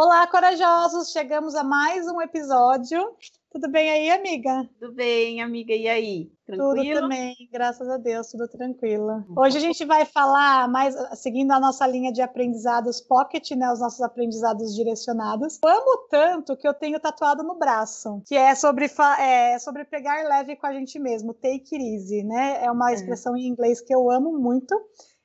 Olá, 0.00 0.24
corajosos! 0.28 1.10
Chegamos 1.10 1.56
a 1.56 1.64
mais 1.64 2.06
um 2.06 2.22
episódio. 2.22 3.16
Tudo 3.50 3.68
bem 3.68 3.90
aí, 3.90 4.10
amiga? 4.10 4.70
Tudo 4.78 4.94
bem, 4.94 5.42
amiga. 5.42 5.74
E 5.74 5.88
aí? 5.88 6.30
Tranquilo? 6.46 6.76
Tudo 6.76 7.00
também, 7.00 7.34
graças 7.52 7.88
a 7.88 7.96
Deus, 7.96 8.28
tudo 8.28 8.46
tranquilo. 8.46 9.24
Hoje 9.36 9.56
a 9.56 9.60
gente 9.60 9.84
vai 9.84 10.04
falar 10.04 10.68
mais, 10.68 10.94
seguindo 11.18 11.50
a 11.50 11.58
nossa 11.58 11.84
linha 11.84 12.12
de 12.12 12.22
aprendizados 12.22 13.00
pocket, 13.00 13.50
né? 13.56 13.72
Os 13.72 13.80
nossos 13.80 14.00
aprendizados 14.00 14.72
direcionados. 14.72 15.58
Eu 15.64 15.68
amo 15.68 16.06
tanto 16.08 16.56
que 16.56 16.68
eu 16.68 16.74
tenho 16.74 17.00
tatuado 17.00 17.42
no 17.42 17.58
braço, 17.58 18.22
que 18.24 18.36
é 18.36 18.54
sobre, 18.54 18.88
é, 19.18 19.58
sobre 19.58 19.84
pegar 19.84 20.22
leve 20.28 20.54
com 20.54 20.68
a 20.68 20.72
gente 20.72 20.96
mesmo, 21.00 21.34
take 21.34 21.74
it 21.74 21.74
easy, 21.74 22.22
né? 22.22 22.64
É 22.64 22.70
uma 22.70 22.92
é. 22.92 22.94
expressão 22.94 23.36
em 23.36 23.48
inglês 23.48 23.80
que 23.80 23.92
eu 23.92 24.08
amo 24.08 24.38
muito. 24.38 24.80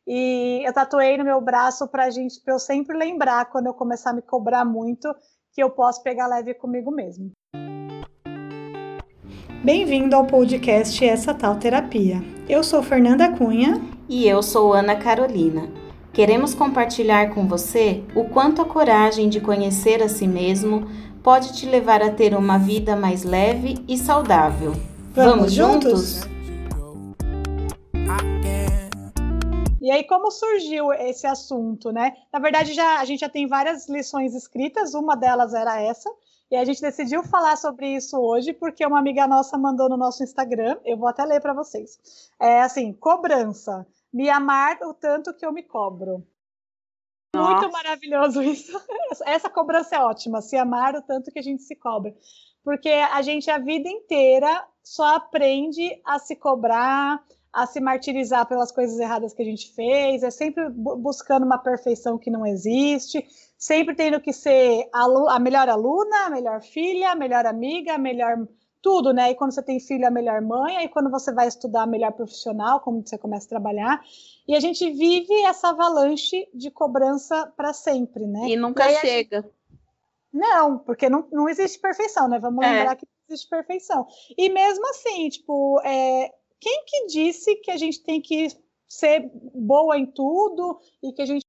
E 0.05 0.67
eu 0.67 0.73
tatuei 0.73 1.17
no 1.17 1.23
meu 1.23 1.39
braço 1.39 1.88
para 1.88 2.09
gente, 2.09 2.41
para 2.43 2.54
eu 2.54 2.59
sempre 2.59 2.97
lembrar 2.97 3.45
quando 3.45 3.67
eu 3.67 3.73
começar 3.73 4.09
a 4.09 4.13
me 4.13 4.21
cobrar 4.21 4.65
muito 4.65 5.13
que 5.54 5.63
eu 5.63 5.69
posso 5.69 6.04
pegar 6.04 6.27
leve 6.27 6.54
comigo 6.54 6.91
mesmo. 6.91 7.32
Bem-vindo 9.64 10.14
ao 10.14 10.25
podcast 10.25 11.05
Essa 11.05 11.33
Tal 11.33 11.55
Terapia. 11.55 12.21
Eu 12.50 12.65
sou 12.65 12.83
Fernanda 12.83 13.31
Cunha 13.31 13.81
e 14.09 14.28
eu 14.28 14.43
sou 14.43 14.73
Ana 14.73 14.97
Carolina. 14.97 15.69
Queremos 16.11 16.54
compartilhar 16.54 17.33
com 17.33 17.47
você 17.47 18.04
o 18.14 18.25
quanto 18.25 18.61
a 18.61 18.65
coragem 18.65 19.29
de 19.29 19.39
conhecer 19.39 20.04
a 20.04 20.09
si 20.09 20.28
mesmo 20.28 20.86
pode 21.23 21.54
te 21.54 21.65
levar 21.65 22.01
a 22.01 22.11
ter 22.11 22.36
uma 22.36 22.57
vida 22.57 22.93
mais 22.97 23.23
leve 23.23 23.78
e 23.87 23.97
saudável. 23.97 24.73
Vamos, 25.14 25.33
Vamos 25.33 25.54
juntos? 25.54 26.15
juntos? 26.15 26.33
E 29.83 29.92
aí, 29.92 30.05
como 30.05 30.32
surgiu 30.32 30.93
esse 30.93 31.28
assunto, 31.28 31.92
né? 31.92 32.16
Na 32.31 32.39
verdade, 32.39 32.72
já, 32.72 33.02
a 33.02 33.03
gente 33.03 33.19
já 33.19 33.28
tem 33.28 33.45
várias 33.45 33.89
lições 33.89 34.33
escritas, 34.33 34.94
uma 34.94 35.14
delas 35.14 35.53
era 35.53 35.81
essa, 35.81 36.09
e 36.50 36.56
a 36.56 36.64
gente 36.64 36.80
decidiu 36.80 37.22
falar 37.22 37.58
sobre 37.58 37.94
isso 37.94 38.17
hoje 38.17 38.54
porque 38.54 38.86
uma 38.86 38.98
amiga 38.98 39.28
nossa 39.28 39.58
mandou 39.58 39.89
no 39.89 39.98
nosso 39.98 40.23
Instagram, 40.23 40.80
eu 40.86 40.95
vou 40.95 41.09
até 41.09 41.26
ler 41.26 41.42
para 41.42 41.52
vocês. 41.52 42.00
É 42.39 42.61
assim, 42.61 42.94
cobrança, 42.94 43.86
me 44.14 44.30
amar 44.30 44.78
o 44.84 44.94
tanto 44.94 45.34
que 45.34 45.45
eu 45.45 45.52
me 45.52 45.64
cobro. 45.64 46.26
Nossa. 47.36 47.52
Muito 47.52 47.73
maravilhoso 47.73 48.42
isso. 48.42 48.72
Essa 49.28 49.50
cobrança 49.50 49.98
é 49.98 50.00
ótima, 50.00 50.42
se 50.42 50.56
amar 50.56 50.95
o 50.95 51.02
tanto 51.02 51.30
que 51.30 51.39
a 51.39 51.44
gente 51.44 51.61
se 51.61 51.76
cobra. 51.76 52.16
Porque 52.64 52.88
a 52.88 53.22
gente 53.22 53.52
a 53.52 53.58
vida 53.58 53.89
inteira 53.89 54.66
só 54.81 55.17
aprende 55.17 56.00
a 56.06 56.20
se 56.20 56.38
cobrar, 56.38 57.22
a 57.54 57.68
se 57.68 57.80
martirizar 57.80 58.48
pelas 58.48 58.72
coisas 58.72 59.00
erradas 59.00 59.32
que 59.32 59.42
a 59.44 59.46
gente 59.46 59.72
fez, 59.73 60.23
é 60.23 60.32
sempre 60.32 60.68
buscando 60.70 61.46
uma 61.46 61.60
perfeição 61.60 62.18
que 62.18 62.32
não 62.32 62.45
existe, 62.45 63.23
sempre 63.58 63.94
tendo 63.94 64.20
que 64.20 64.34
ser 64.34 64.90
a, 64.92 65.06
a 65.36 65.40
melhor 65.40 65.70
aluna, 65.70 66.26
a 66.26 66.30
melhor 66.32 66.62
filha, 66.62 67.12
a 67.12 67.16
melhor 67.16 67.45
amiga, 67.45 67.94
a 67.94 67.98
melhor 68.00 68.48
tudo, 68.82 69.14
né? 69.14 69.32
E 69.32 69.36
quando 69.36 69.54
você 69.54 69.62
tem 69.62 69.80
filho, 69.80 70.06
a 70.06 70.12
melhor 70.12 70.42
mãe, 70.42 70.78
aí 70.78 70.90
quando 70.90 71.12
você 71.12 71.32
vai 71.32 71.48
estudar, 71.48 71.84
a 71.84 71.88
melhor 71.88 72.12
profissional, 72.12 72.82
como 72.82 73.06
você 73.06 73.18
começa 73.18 73.45
a 73.45 73.50
trabalhar. 73.50 74.04
E 74.48 74.56
a 74.56 74.60
gente 74.60 74.92
vive 74.92 75.34
essa 75.45 75.70
avalanche 75.70 76.50
de 76.54 76.72
cobrança 76.72 77.54
para 77.56 77.72
sempre, 77.72 78.26
né? 78.26 78.50
E 78.50 78.56
nunca 78.58 78.92
e 78.92 78.95
chega. 78.95 79.42
Gente... 79.42 79.54
Não, 80.34 80.80
porque 80.80 81.08
não, 81.08 81.26
não 81.32 81.48
existe 81.48 81.80
perfeição, 81.80 82.28
né? 82.28 82.40
Vamos 82.40 82.66
é. 82.66 82.70
lembrar 82.70 82.95
que 82.95 83.06
não 83.06 83.34
existe 83.34 83.48
perfeição. 83.48 84.08
E 84.36 84.50
mesmo 84.50 84.86
assim, 84.90 85.30
tipo, 85.30 85.80
é, 85.86 86.34
quem 86.64 86.86
que 86.86 87.08
disse 87.08 87.58
que 87.58 87.69
a 87.69 87.75
gente 87.75 88.02
tem 88.02 88.22
que 88.22 88.47
ser 88.88 89.30
boa 89.53 89.97
em 89.97 90.06
tudo 90.06 90.80
e 91.03 91.11
que 91.11 91.22
a 91.22 91.25
gente 91.25 91.44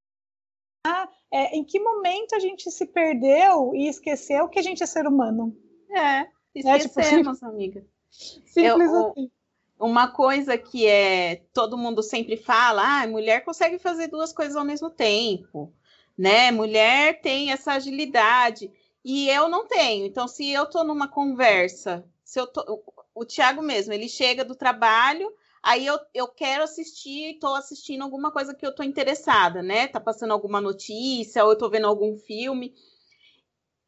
é, 1.31 1.57
em 1.57 1.65
que 1.65 1.79
momento 1.79 2.35
a 2.35 2.41
gente 2.41 2.69
se 2.71 2.85
perdeu 2.87 3.75
e 3.75 3.89
esqueceu 3.89 4.49
que 4.49 4.59
a 4.59 4.63
gente 4.63 4.83
é 4.83 4.87
ser 4.87 5.07
humano? 5.07 5.57
É, 5.89 6.27
esquecemos, 6.55 7.29
é, 7.29 7.33
tipo, 7.35 7.47
amiga. 7.47 7.87
Simples 8.11 8.93
eu, 8.93 9.09
assim. 9.11 9.31
Uma 9.79 10.09
coisa 10.09 10.59
que 10.59 10.87
é 10.87 11.43
todo 11.53 11.79
mundo 11.79 12.03
sempre 12.03 12.37
fala, 12.37 13.03
ah, 13.03 13.07
mulher 13.07 13.45
consegue 13.45 13.79
fazer 13.79 14.09
duas 14.09 14.33
coisas 14.33 14.57
ao 14.57 14.65
mesmo 14.65 14.91
tempo, 14.91 15.73
né? 16.17 16.51
Mulher 16.51 17.21
tem 17.21 17.51
essa 17.51 17.73
agilidade 17.73 18.71
e 19.05 19.29
eu 19.29 19.49
não 19.49 19.67
tenho. 19.67 20.07
Então, 20.07 20.27
se 20.27 20.49
eu 20.51 20.67
tô 20.67 20.85
numa 20.85 21.09
conversa, 21.09 22.05
se 22.25 22.41
eu 22.41 22.47
tô, 22.47 22.83
o 23.15 23.25
Thiago 23.25 23.63
mesmo, 23.63 23.93
ele 23.93 24.09
chega 24.09 24.45
do 24.45 24.55
trabalho, 24.55 25.33
aí 25.63 25.87
eu, 25.87 25.99
eu 26.13 26.29
quero 26.29 26.65
assistir, 26.65 27.35
estou 27.35 27.55
assistindo 27.55 28.03
alguma 28.03 28.31
coisa 28.31 28.55
que 28.55 28.65
eu 28.65 28.71
estou 28.71 28.85
interessada, 28.85 29.63
né? 29.63 29.87
Tá 29.89 30.01
passando 30.01 30.33
alguma 30.33 30.61
notícia, 30.61 31.45
ou 31.45 31.53
eu 31.53 31.59
tô 31.59 31.71
vendo 31.71 31.87
algum 31.87 32.17
filme. 32.17 32.75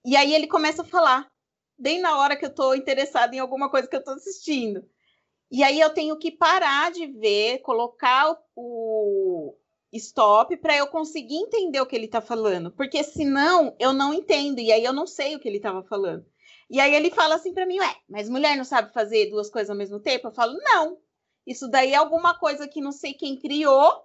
E 0.04 0.16
aí 0.16 0.34
ele 0.34 0.46
começa 0.46 0.82
a 0.82 0.84
falar, 0.84 1.26
bem 1.78 2.00
na 2.00 2.18
hora 2.18 2.36
que 2.36 2.44
eu 2.44 2.50
estou 2.50 2.74
interessada 2.74 3.34
em 3.34 3.40
alguma 3.40 3.68
coisa 3.70 3.88
que 3.88 3.96
eu 3.96 4.00
estou 4.00 4.14
assistindo. 4.14 4.88
E 5.50 5.62
aí 5.62 5.80
eu 5.80 5.90
tenho 5.90 6.16
que 6.18 6.30
parar 6.30 6.90
de 6.90 7.06
ver, 7.06 7.58
colocar 7.60 8.36
o, 8.54 9.56
stop 9.92 10.56
para 10.58 10.76
eu 10.76 10.86
conseguir 10.86 11.36
entender 11.36 11.80
o 11.80 11.86
que 11.86 11.96
ele 11.96 12.06
está 12.06 12.20
falando, 12.20 12.70
porque 12.70 13.02
senão 13.02 13.74
eu 13.78 13.92
não 13.92 14.12
entendo 14.12 14.60
e 14.60 14.72
aí 14.72 14.84
eu 14.84 14.92
não 14.92 15.06
sei 15.06 15.34
o 15.34 15.40
que 15.40 15.48
ele 15.48 15.56
estava 15.56 15.82
falando. 15.82 16.24
E 16.68 16.80
aí 16.80 16.94
ele 16.94 17.10
fala 17.10 17.36
assim 17.36 17.54
para 17.54 17.66
mim, 17.66 17.78
ué, 17.78 17.96
mas 18.08 18.28
mulher 18.28 18.56
não 18.56 18.64
sabe 18.64 18.92
fazer 18.92 19.30
duas 19.30 19.48
coisas 19.48 19.70
ao 19.70 19.76
mesmo 19.76 20.00
tempo? 20.00 20.28
Eu 20.28 20.32
falo, 20.32 20.56
não. 20.58 20.98
Isso 21.46 21.68
daí 21.68 21.92
é 21.92 21.96
alguma 21.96 22.38
coisa 22.38 22.66
que 22.66 22.80
não 22.80 22.90
sei 22.90 23.14
quem 23.14 23.38
criou 23.38 24.04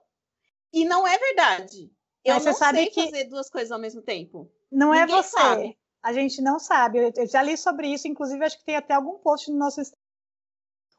e 0.72 0.85
não 0.85 1.07
é 1.07 1.17
verdade. 1.17 1.91
Eu 2.23 2.35
mas 2.35 2.45
não 2.45 2.53
sei 2.53 2.88
que... 2.88 3.03
fazer 3.05 3.23
duas 3.25 3.49
coisas 3.49 3.72
ao 3.72 3.79
mesmo 3.79 4.01
tempo. 4.01 4.51
Não 4.72 4.94
é 4.94 5.01
Ninguém 5.01 5.17
é 5.17 5.23
você. 5.23 5.38
Sabe. 5.38 5.77
A 6.03 6.13
gente 6.13 6.41
não 6.41 6.59
sabe. 6.59 7.11
Eu 7.16 7.27
já 7.27 7.41
li 7.41 7.57
sobre 7.57 7.88
isso, 7.88 8.07
inclusive 8.07 8.44
acho 8.45 8.59
que 8.59 8.66
tem 8.66 8.75
até 8.75 8.93
algum 8.93 9.17
post 9.19 9.51
no 9.51 9.57
nosso 9.57 9.81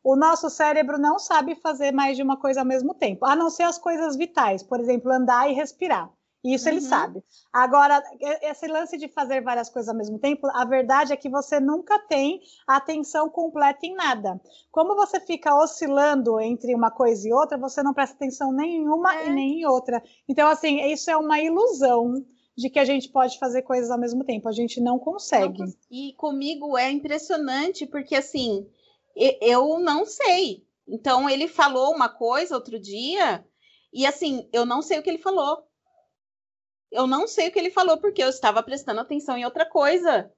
o 0.05 0.17
nosso 0.17 0.51
cérebro 0.51 0.99
não 0.99 1.17
sabe 1.17 1.55
fazer 1.55 1.93
mais 1.93 2.17
de 2.17 2.25
uma 2.25 2.37
coisa 2.37 2.61
ao 2.61 2.67
mesmo 2.67 2.93
tempo, 2.93 3.25
a 3.25 3.37
não 3.37 3.49
ser 3.49 3.63
as 3.63 3.79
coisas 3.79 4.17
vitais, 4.17 4.61
por 4.63 4.81
exemplo, 4.81 5.13
andar 5.13 5.49
e 5.49 5.55
respirar. 5.55 6.11
Isso 6.45 6.69
uhum. 6.69 6.75
ele 6.75 6.81
sabe. 6.81 7.23
Agora, 7.53 8.03
esse 8.43 8.67
lance 8.67 8.99
de 8.99 9.09
fazer 9.09 9.41
várias 9.43 9.69
coisas 9.69 9.89
ao 9.89 9.97
mesmo 9.97 10.19
tempo, 10.19 10.49
a 10.49 10.65
verdade 10.65 11.13
é 11.13 11.17
que 11.17 11.29
você 11.29 11.61
nunca 11.61 11.99
tem 12.01 12.41
atenção 12.67 13.31
completa 13.31 13.87
em 13.87 13.95
nada. 13.95 14.41
Como 14.71 14.97
você 14.97 15.21
fica 15.21 15.55
oscilando 15.55 16.41
entre 16.41 16.75
uma 16.75 16.91
coisa 16.91 17.29
e 17.29 17.33
outra, 17.33 17.57
você 17.57 17.83
não 17.83 17.95
presta 17.95 18.17
atenção 18.17 18.53
nenhuma 18.53 19.15
é. 19.15 19.29
e 19.29 19.31
nem 19.31 19.61
em 19.61 19.67
outra. 19.67 20.03
Então, 20.29 20.49
assim, 20.49 20.81
isso 20.91 21.11
é 21.11 21.17
uma 21.17 21.41
ilusão 21.41 22.25
de 22.57 22.69
que 22.69 22.79
a 22.79 22.85
gente 22.85 23.09
pode 23.09 23.39
fazer 23.39 23.63
coisas 23.63 23.91
ao 23.91 23.99
mesmo 23.99 24.25
tempo. 24.25 24.49
A 24.49 24.53
gente 24.53 24.81
não 24.81 24.99
consegue. 24.99 25.61
Não, 25.61 25.73
e 25.91 26.13
comigo 26.15 26.77
é 26.77 26.91
impressionante, 26.91 27.87
porque 27.87 28.17
assim, 28.17 28.67
eu 29.41 29.79
não 29.79 30.05
sei. 30.05 30.67
Então, 30.89 31.31
ele 31.31 31.47
falou 31.47 31.95
uma 31.95 32.09
coisa 32.09 32.57
outro 32.57 32.81
dia, 32.81 33.47
e 33.93 34.05
assim, 34.05 34.49
eu 34.53 34.67
não 34.67 34.83
sei 34.83 34.99
o 34.99 35.03
que 35.03 35.09
ele 35.09 35.19
falou 35.19 35.65
eu 36.93 37.07
não 37.07 37.27
sei 37.27 37.49
o 37.49 37.53
que 37.53 37.59
ele 37.59 37.71
falou, 37.71 37.99
porque 37.99 38.23
eu 38.23 38.29
estava 38.29 38.63
prestando 38.63 39.01
atenção 39.01 39.37
em 39.37 39.45
outra 39.45 39.65
coisa. 39.65 40.31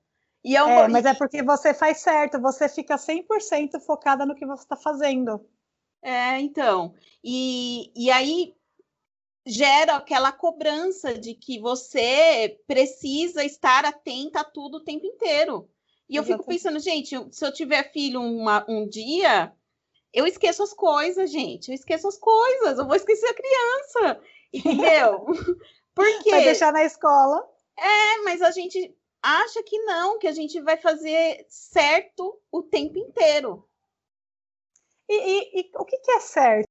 E 0.43 0.55
eu, 0.55 0.67
é, 0.69 0.89
mas 0.89 1.05
é 1.05 1.15
porque 1.15 1.43
você 1.43 1.75
faz 1.75 1.99
certo, 1.99 2.41
você 2.41 2.69
fica 2.69 2.97
100% 2.97 3.81
focada 3.81 4.25
no 4.25 4.35
que 4.35 4.47
você 4.47 4.63
está 4.63 4.77
fazendo. 4.77 5.45
É, 6.03 6.39
então. 6.39 6.95
E, 7.23 7.91
e 7.97 8.11
aí 8.11 8.55
gera 9.47 9.97
aquela 9.97 10.33
cobrança 10.33 11.15
de 11.15 11.35
que 11.35 11.59
você 11.59 12.61
precisa 12.67 13.45
estar 13.45 13.85
atenta 13.85 14.41
a 14.41 14.45
tudo 14.45 14.77
o 14.77 14.85
tempo 14.85 15.07
inteiro. 15.07 15.69
E 16.09 16.17
eu 16.17 16.25
fico 16.25 16.45
pensando, 16.45 16.79
gente, 16.79 17.17
se 17.33 17.45
eu 17.45 17.53
tiver 17.53 17.91
filho 17.91 18.21
uma, 18.21 18.65
um 18.69 18.87
dia, 18.87 19.53
eu 20.13 20.27
esqueço 20.27 20.63
as 20.63 20.75
coisas, 20.75 21.31
gente. 21.31 21.69
Eu 21.69 21.75
esqueço 21.75 22.07
as 22.07 22.19
coisas, 22.19 22.79
eu 22.79 22.87
vou 22.87 22.95
esquecer 22.95 23.27
a 23.27 23.35
criança. 23.35 24.21
Entendeu? 24.53 25.27
Por 25.95 26.23
quê? 26.23 26.31
Vai 26.31 26.45
deixar 26.45 26.73
na 26.73 26.85
escola. 26.85 27.49
É, 27.77 28.19
mas 28.23 28.43
a 28.43 28.51
gente 28.51 28.97
acha 29.23 29.63
que 29.63 29.79
não, 29.85 30.19
que 30.19 30.27
a 30.27 30.33
gente 30.33 30.61
vai 30.61 30.77
fazer 30.77 31.47
certo 31.49 32.39
o 32.53 32.63
tempo 32.63 32.99
inteiro. 32.99 33.67
E, 35.09 35.15
e, 35.15 35.61
e 35.61 35.71
o 35.77 35.85
que, 35.85 35.99
que, 35.99 36.11
é 36.13 36.21
certo? 36.21 36.69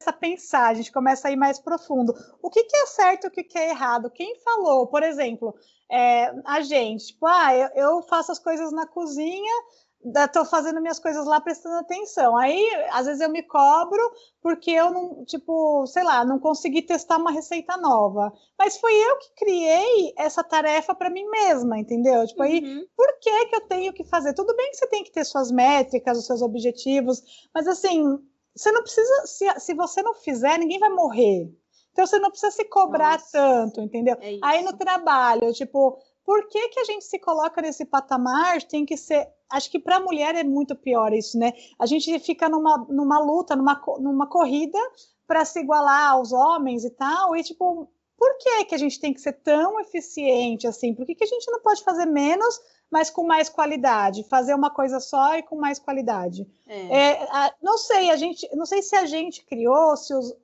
Começa 0.00 0.10
a 0.10 0.12
pensar, 0.12 0.68
a 0.68 0.74
gente 0.74 0.90
começa 0.90 1.28
a 1.28 1.30
ir 1.30 1.36
mais 1.36 1.60
profundo. 1.60 2.14
O 2.42 2.50
que, 2.50 2.64
que 2.64 2.76
é 2.76 2.86
certo 2.86 3.24
e 3.24 3.28
o 3.28 3.30
que, 3.30 3.44
que, 3.44 3.58
é 3.58 3.70
errado? 3.70 4.10
Quem 4.10 4.38
falou, 4.40 4.86
por 4.86 5.02
exemplo, 5.02 5.54
é, 5.90 6.32
a 6.44 6.60
gente, 6.60 7.08
tipo, 7.08 7.26
ah, 7.26 7.54
eu, 7.54 7.68
eu 7.74 8.02
faço 8.02 8.32
as 8.32 8.38
coisas 8.38 8.72
na 8.72 8.86
cozinha, 8.86 9.54
estou 10.02 10.44
fazendo 10.44 10.80
minhas 10.80 10.98
coisas 10.98 11.26
lá 11.26 11.40
prestando 11.40 11.76
atenção. 11.76 12.36
Aí, 12.36 12.68
às 12.90 13.06
vezes, 13.06 13.20
eu 13.20 13.28
me 13.28 13.42
cobro 13.42 14.00
porque 14.42 14.70
eu 14.70 14.90
não, 14.90 15.24
tipo, 15.24 15.86
sei 15.86 16.02
lá, 16.02 16.24
não 16.24 16.38
consegui 16.38 16.82
testar 16.82 17.18
uma 17.18 17.30
receita 17.30 17.76
nova. 17.76 18.32
Mas 18.58 18.78
foi 18.78 18.92
eu 18.94 19.18
que 19.18 19.34
criei 19.36 20.14
essa 20.16 20.42
tarefa 20.42 20.94
para 20.94 21.10
mim 21.10 21.28
mesma, 21.28 21.78
entendeu? 21.78 22.26
Tipo, 22.26 22.42
aí, 22.42 22.62
uhum. 22.62 22.86
por 22.96 23.18
que 23.20 23.46
que 23.46 23.56
eu 23.56 23.60
tenho 23.62 23.92
que 23.92 24.04
fazer? 24.04 24.32
Tudo 24.32 24.56
bem 24.56 24.70
que 24.70 24.78
você 24.78 24.86
tem 24.86 25.04
que 25.04 25.12
ter 25.12 25.24
suas 25.24 25.50
métricas, 25.50 26.18
os 26.18 26.26
seus 26.26 26.40
objetivos, 26.40 27.22
mas 27.54 27.66
assim, 27.68 28.18
você 28.56 28.72
não 28.72 28.82
precisa, 28.82 29.26
se, 29.26 29.60
se 29.60 29.74
você 29.74 30.02
não 30.02 30.14
fizer, 30.14 30.58
ninguém 30.58 30.78
vai 30.78 30.90
morrer. 30.90 31.52
Então, 31.92 32.06
você 32.06 32.18
não 32.18 32.30
precisa 32.30 32.52
se 32.52 32.64
cobrar 32.64 33.14
Nossa. 33.18 33.32
tanto, 33.32 33.80
entendeu? 33.80 34.16
É 34.20 34.38
aí, 34.42 34.62
no 34.62 34.76
trabalho, 34.76 35.52
tipo, 35.52 35.98
por 36.30 36.46
que, 36.46 36.68
que 36.68 36.78
a 36.78 36.84
gente 36.84 37.04
se 37.04 37.18
coloca 37.18 37.60
nesse 37.60 37.84
patamar? 37.84 38.62
Tem 38.62 38.86
que 38.86 38.96
ser. 38.96 39.26
Acho 39.50 39.68
que 39.68 39.80
para 39.80 39.96
a 39.96 40.00
mulher 40.00 40.36
é 40.36 40.44
muito 40.44 40.76
pior 40.76 41.12
isso, 41.12 41.36
né? 41.36 41.52
A 41.76 41.86
gente 41.86 42.16
fica 42.20 42.48
numa, 42.48 42.86
numa 42.88 43.18
luta, 43.18 43.56
numa, 43.56 43.82
numa 43.98 44.28
corrida 44.28 44.78
para 45.26 45.44
se 45.44 45.58
igualar 45.58 46.12
aos 46.12 46.32
homens 46.32 46.84
e 46.84 46.90
tal, 46.90 47.34
e 47.34 47.42
tipo, 47.42 47.90
por 48.16 48.38
que, 48.38 48.64
que 48.66 48.74
a 48.76 48.78
gente 48.78 49.00
tem 49.00 49.12
que 49.12 49.20
ser 49.20 49.32
tão 49.42 49.80
eficiente 49.80 50.68
assim? 50.68 50.94
Por 50.94 51.04
que, 51.04 51.16
que 51.16 51.24
a 51.24 51.26
gente 51.26 51.50
não 51.50 51.60
pode 51.62 51.82
fazer 51.82 52.06
menos 52.06 52.60
mas 52.90 53.08
com 53.08 53.24
mais 53.24 53.48
qualidade, 53.48 54.24
fazer 54.24 54.54
uma 54.54 54.70
coisa 54.70 54.98
só 54.98 55.36
e 55.36 55.42
com 55.42 55.56
mais 55.56 55.78
qualidade. 55.78 56.46
É. 56.66 56.96
É, 56.96 57.28
a, 57.30 57.54
não 57.62 57.78
sei, 57.78 58.10
a 58.10 58.16
gente, 58.16 58.48
não 58.54 58.66
sei 58.66 58.82
se 58.82 58.96
a 58.96 59.06
gente 59.06 59.44
criou, 59.44 59.96
se 59.96 60.12
os, 60.12 60.34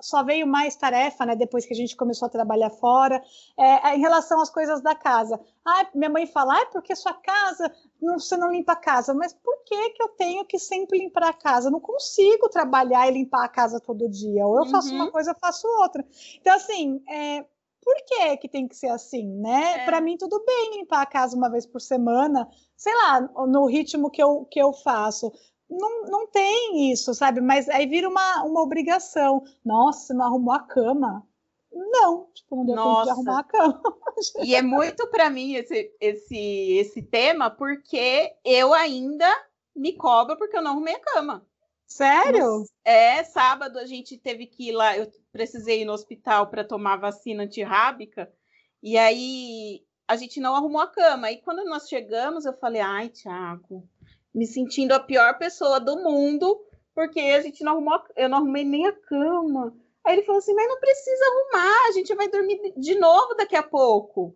só 0.00 0.24
veio 0.24 0.46
mais 0.46 0.74
tarefa, 0.76 1.26
né, 1.26 1.36
depois 1.36 1.66
que 1.66 1.74
a 1.74 1.76
gente 1.76 1.96
começou 1.96 2.26
a 2.26 2.30
trabalhar 2.30 2.70
fora, 2.70 3.22
é, 3.58 3.94
em 3.94 4.00
relação 4.00 4.40
às 4.40 4.50
coisas 4.50 4.80
da 4.80 4.94
casa. 4.94 5.38
Ah, 5.64 5.86
minha 5.94 6.10
mãe 6.10 6.26
fala, 6.26 6.60
ah, 6.60 6.66
porque 6.66 6.96
sua 6.96 7.14
casa, 7.14 7.70
não, 8.00 8.18
você 8.18 8.36
não 8.36 8.50
limpa 8.50 8.72
a 8.72 8.76
casa, 8.76 9.12
mas 9.12 9.34
por 9.34 9.62
que 9.64 9.90
que 9.90 10.02
eu 10.02 10.08
tenho 10.08 10.44
que 10.44 10.58
sempre 10.58 10.98
limpar 10.98 11.24
a 11.24 11.32
casa? 11.34 11.68
Eu 11.68 11.72
não 11.72 11.80
consigo 11.80 12.48
trabalhar 12.48 13.08
e 13.08 13.12
limpar 13.12 13.44
a 13.44 13.48
casa 13.48 13.78
todo 13.78 14.08
dia, 14.08 14.46
ou 14.46 14.56
eu 14.56 14.62
uhum. 14.62 14.70
faço 14.70 14.94
uma 14.94 15.04
uhum. 15.04 15.10
coisa, 15.10 15.32
eu 15.32 15.38
faço 15.38 15.68
outra. 15.82 16.04
Então, 16.40 16.54
assim, 16.54 17.02
é, 17.08 17.44
por 17.90 17.96
que 18.06 18.36
que 18.36 18.48
tem 18.48 18.68
que 18.68 18.76
ser 18.76 18.86
assim, 18.86 19.26
né? 19.26 19.82
É. 19.82 19.84
Para 19.84 20.00
mim, 20.00 20.16
tudo 20.16 20.40
bem 20.46 20.78
limpar 20.78 21.02
a 21.02 21.06
casa 21.06 21.36
uma 21.36 21.50
vez 21.50 21.66
por 21.66 21.80
semana, 21.80 22.48
sei 22.76 22.94
lá, 22.94 23.20
no 23.48 23.66
ritmo 23.66 24.10
que 24.10 24.22
eu, 24.22 24.46
que 24.48 24.62
eu 24.62 24.72
faço. 24.72 25.32
Não, 25.68 26.04
não 26.04 26.26
tem 26.28 26.92
isso, 26.92 27.12
sabe? 27.12 27.40
Mas 27.40 27.68
aí 27.68 27.86
vira 27.86 28.08
uma, 28.08 28.44
uma 28.44 28.62
obrigação. 28.62 29.42
Nossa, 29.64 30.14
não 30.14 30.24
arrumou 30.24 30.54
a 30.54 30.60
cama. 30.60 31.26
Não, 31.72 32.28
tipo, 32.32 32.54
não 32.54 32.64
deu 32.64 32.76
Nossa. 32.76 32.92
tempo 32.92 33.04
de 33.04 33.10
arrumar 33.10 33.40
a 33.40 33.44
cama. 33.44 33.82
e 34.44 34.54
é 34.54 34.62
muito 34.62 35.08
para 35.08 35.28
mim 35.28 35.54
esse, 35.54 35.92
esse, 36.00 36.72
esse 36.78 37.02
tema, 37.02 37.50
porque 37.50 38.32
eu 38.44 38.72
ainda 38.72 39.28
me 39.74 39.94
cobro 39.94 40.36
porque 40.36 40.56
eu 40.56 40.62
não 40.62 40.72
arrumei 40.72 40.94
a 40.94 41.00
cama. 41.00 41.44
Sério? 41.90 42.64
É, 42.84 43.24
sábado 43.24 43.78
a 43.78 43.84
gente 43.84 44.16
teve 44.16 44.46
que 44.46 44.68
ir 44.68 44.72
lá, 44.72 44.96
eu 44.96 45.10
precisei 45.32 45.82
ir 45.82 45.84
no 45.84 45.92
hospital 45.92 46.46
para 46.46 46.64
tomar 46.64 46.96
vacina 46.96 47.42
antirrábica, 47.42 48.32
e 48.80 48.96
aí 48.96 49.84
a 50.06 50.16
gente 50.16 50.40
não 50.40 50.54
arrumou 50.54 50.80
a 50.80 50.86
cama. 50.86 51.30
E 51.30 51.42
quando 51.42 51.64
nós 51.64 51.88
chegamos, 51.88 52.44
eu 52.44 52.52
falei, 52.54 52.80
ai, 52.80 53.08
Thiago, 53.08 53.86
me 54.32 54.46
sentindo 54.46 54.92
a 54.92 55.00
pior 55.00 55.36
pessoa 55.36 55.80
do 55.80 55.96
mundo, 55.96 56.64
porque 56.94 57.20
a 57.20 57.42
gente 57.42 57.62
não 57.64 57.72
arrumou, 57.72 58.00
eu 58.16 58.28
não 58.28 58.38
arrumei 58.38 58.64
nem 58.64 58.86
a 58.86 58.92
cama. 58.92 59.76
Aí 60.04 60.14
ele 60.14 60.22
falou 60.22 60.38
assim, 60.38 60.54
mas 60.54 60.68
não 60.68 60.80
precisa 60.80 61.24
arrumar, 61.24 61.88
a 61.88 61.92
gente 61.92 62.14
vai 62.14 62.28
dormir 62.28 62.72
de 62.76 62.94
novo 62.98 63.34
daqui 63.34 63.56
a 63.56 63.62
pouco. 63.62 64.34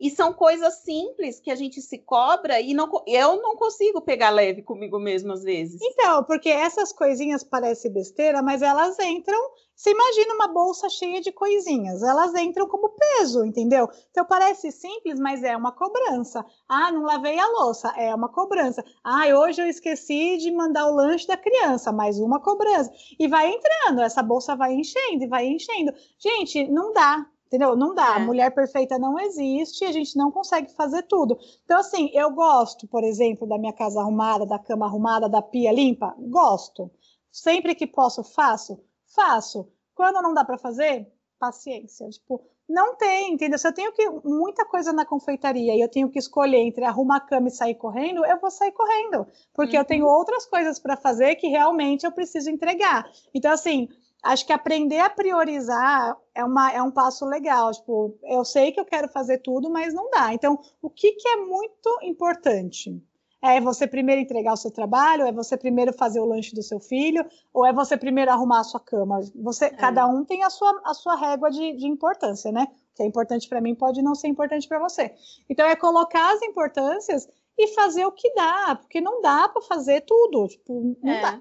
E 0.00 0.10
são 0.10 0.32
coisas 0.32 0.82
simples 0.82 1.38
que 1.40 1.50
a 1.50 1.54
gente 1.54 1.80
se 1.80 1.98
cobra 1.98 2.60
e 2.60 2.74
não, 2.74 2.90
eu 3.06 3.40
não 3.40 3.56
consigo 3.56 4.00
pegar 4.00 4.30
leve 4.30 4.62
comigo 4.62 4.98
mesmo 4.98 5.32
às 5.32 5.42
vezes. 5.42 5.80
Então, 5.80 6.24
porque 6.24 6.48
essas 6.48 6.92
coisinhas 6.92 7.44
parecem 7.44 7.92
besteira, 7.92 8.42
mas 8.42 8.60
elas 8.60 8.98
entram. 8.98 9.38
Você 9.76 9.90
imagina 9.90 10.34
uma 10.34 10.48
bolsa 10.48 10.88
cheia 10.88 11.20
de 11.20 11.32
coisinhas, 11.32 12.02
elas 12.02 12.32
entram 12.34 12.68
como 12.68 12.90
peso, 12.90 13.44
entendeu? 13.44 13.88
Então 14.10 14.24
parece 14.24 14.70
simples, 14.70 15.18
mas 15.18 15.42
é 15.42 15.56
uma 15.56 15.72
cobrança. 15.72 16.44
Ah, 16.68 16.92
não 16.92 17.02
lavei 17.02 17.38
a 17.38 17.46
louça, 17.48 17.88
é 17.96 18.14
uma 18.14 18.28
cobrança. 18.28 18.84
Ah, 19.02 19.26
hoje 19.36 19.60
eu 19.62 19.66
esqueci 19.66 20.38
de 20.38 20.52
mandar 20.52 20.86
o 20.86 20.94
lanche 20.94 21.26
da 21.26 21.36
criança, 21.36 21.90
mais 21.92 22.20
uma 22.20 22.40
cobrança. 22.40 22.90
E 23.18 23.26
vai 23.26 23.50
entrando, 23.50 24.00
essa 24.00 24.22
bolsa 24.22 24.54
vai 24.54 24.74
enchendo 24.74 25.24
e 25.24 25.28
vai 25.28 25.46
enchendo. 25.46 25.92
Gente, 26.18 26.68
não 26.68 26.92
dá, 26.92 27.26
Entendeu? 27.46 27.76
Não 27.76 27.94
dá. 27.94 28.16
É. 28.16 28.18
Mulher 28.18 28.50
perfeita 28.54 28.98
não 28.98 29.18
existe, 29.18 29.84
a 29.84 29.92
gente 29.92 30.16
não 30.16 30.30
consegue 30.30 30.72
fazer 30.74 31.02
tudo. 31.02 31.38
Então, 31.64 31.78
assim, 31.78 32.10
eu 32.12 32.30
gosto, 32.30 32.86
por 32.88 33.04
exemplo, 33.04 33.46
da 33.46 33.58
minha 33.58 33.72
casa 33.72 34.00
arrumada, 34.00 34.46
da 34.46 34.58
cama 34.58 34.86
arrumada, 34.86 35.28
da 35.28 35.42
pia 35.42 35.72
limpa. 35.72 36.14
Gosto. 36.18 36.90
Sempre 37.30 37.74
que 37.74 37.86
posso, 37.86 38.24
faço? 38.24 38.80
Faço. 39.14 39.68
Quando 39.94 40.20
não 40.22 40.34
dá 40.34 40.44
para 40.44 40.58
fazer, 40.58 41.06
paciência. 41.38 42.08
Tipo, 42.08 42.42
não 42.68 42.96
tem, 42.96 43.34
entendeu? 43.34 43.58
Se 43.58 43.68
eu 43.68 43.72
tenho 43.72 43.92
que 43.92 44.08
muita 44.24 44.64
coisa 44.64 44.92
na 44.92 45.04
confeitaria 45.04 45.76
e 45.76 45.80
eu 45.80 45.88
tenho 45.88 46.08
que 46.08 46.18
escolher 46.18 46.58
entre 46.58 46.84
arrumar 46.84 47.16
a 47.16 47.20
cama 47.20 47.48
e 47.48 47.50
sair 47.50 47.74
correndo, 47.74 48.24
eu 48.24 48.40
vou 48.40 48.50
sair 48.50 48.72
correndo, 48.72 49.26
porque 49.52 49.76
uhum. 49.76 49.82
eu 49.82 49.84
tenho 49.84 50.06
outras 50.06 50.46
coisas 50.46 50.78
para 50.78 50.96
fazer 50.96 51.36
que 51.36 51.46
realmente 51.48 52.06
eu 52.06 52.12
preciso 52.12 52.50
entregar. 52.50 53.06
Então, 53.34 53.52
assim, 53.52 53.88
acho 54.24 54.46
que 54.46 54.52
aprender 54.52 54.98
a 54.98 55.10
priorizar 55.10 56.16
é, 56.34 56.42
uma, 56.42 56.72
é 56.72 56.82
um 56.82 56.90
passo 56.90 57.26
legal. 57.26 57.70
Tipo, 57.72 58.18
eu 58.24 58.44
sei 58.44 58.72
que 58.72 58.80
eu 58.80 58.84
quero 58.84 59.06
fazer 59.08 59.38
tudo, 59.38 59.70
mas 59.70 59.92
não 59.92 60.10
dá. 60.10 60.32
Então, 60.32 60.58
o 60.80 60.88
que, 60.88 61.12
que 61.12 61.28
é 61.28 61.36
muito 61.36 61.98
importante? 62.02 63.00
É 63.42 63.60
você 63.60 63.86
primeiro 63.86 64.22
entregar 64.22 64.54
o 64.54 64.56
seu 64.56 64.70
trabalho? 64.70 65.26
É 65.26 65.32
você 65.32 65.54
primeiro 65.54 65.92
fazer 65.92 66.18
o 66.18 66.24
lanche 66.24 66.54
do 66.54 66.62
seu 66.62 66.80
filho? 66.80 67.24
Ou 67.52 67.66
é 67.66 67.72
você 67.74 67.94
primeiro 67.94 68.30
arrumar 68.30 68.60
a 68.60 68.64
sua 68.64 68.80
cama? 68.80 69.20
Você, 69.36 69.66
é. 69.66 69.70
Cada 69.70 70.06
um 70.06 70.24
tem 70.24 70.42
a 70.42 70.48
sua, 70.48 70.80
a 70.82 70.94
sua 70.94 71.14
régua 71.14 71.50
de, 71.50 71.76
de 71.76 71.86
importância, 71.86 72.50
né? 72.50 72.66
O 72.92 72.96
que 72.96 73.02
é 73.02 73.06
importante 73.06 73.46
para 73.46 73.60
mim 73.60 73.74
pode 73.74 74.00
não 74.00 74.14
ser 74.14 74.28
importante 74.28 74.66
para 74.66 74.78
você. 74.78 75.12
Então, 75.50 75.66
é 75.66 75.76
colocar 75.76 76.32
as 76.32 76.40
importâncias 76.40 77.28
e 77.58 77.68
fazer 77.74 78.06
o 78.06 78.12
que 78.12 78.32
dá, 78.34 78.76
porque 78.80 79.02
não 79.02 79.20
dá 79.20 79.46
para 79.50 79.60
fazer 79.60 80.00
tudo. 80.00 80.48
Tipo, 80.48 80.96
não 81.02 81.12
é. 81.12 81.20
dá. 81.20 81.40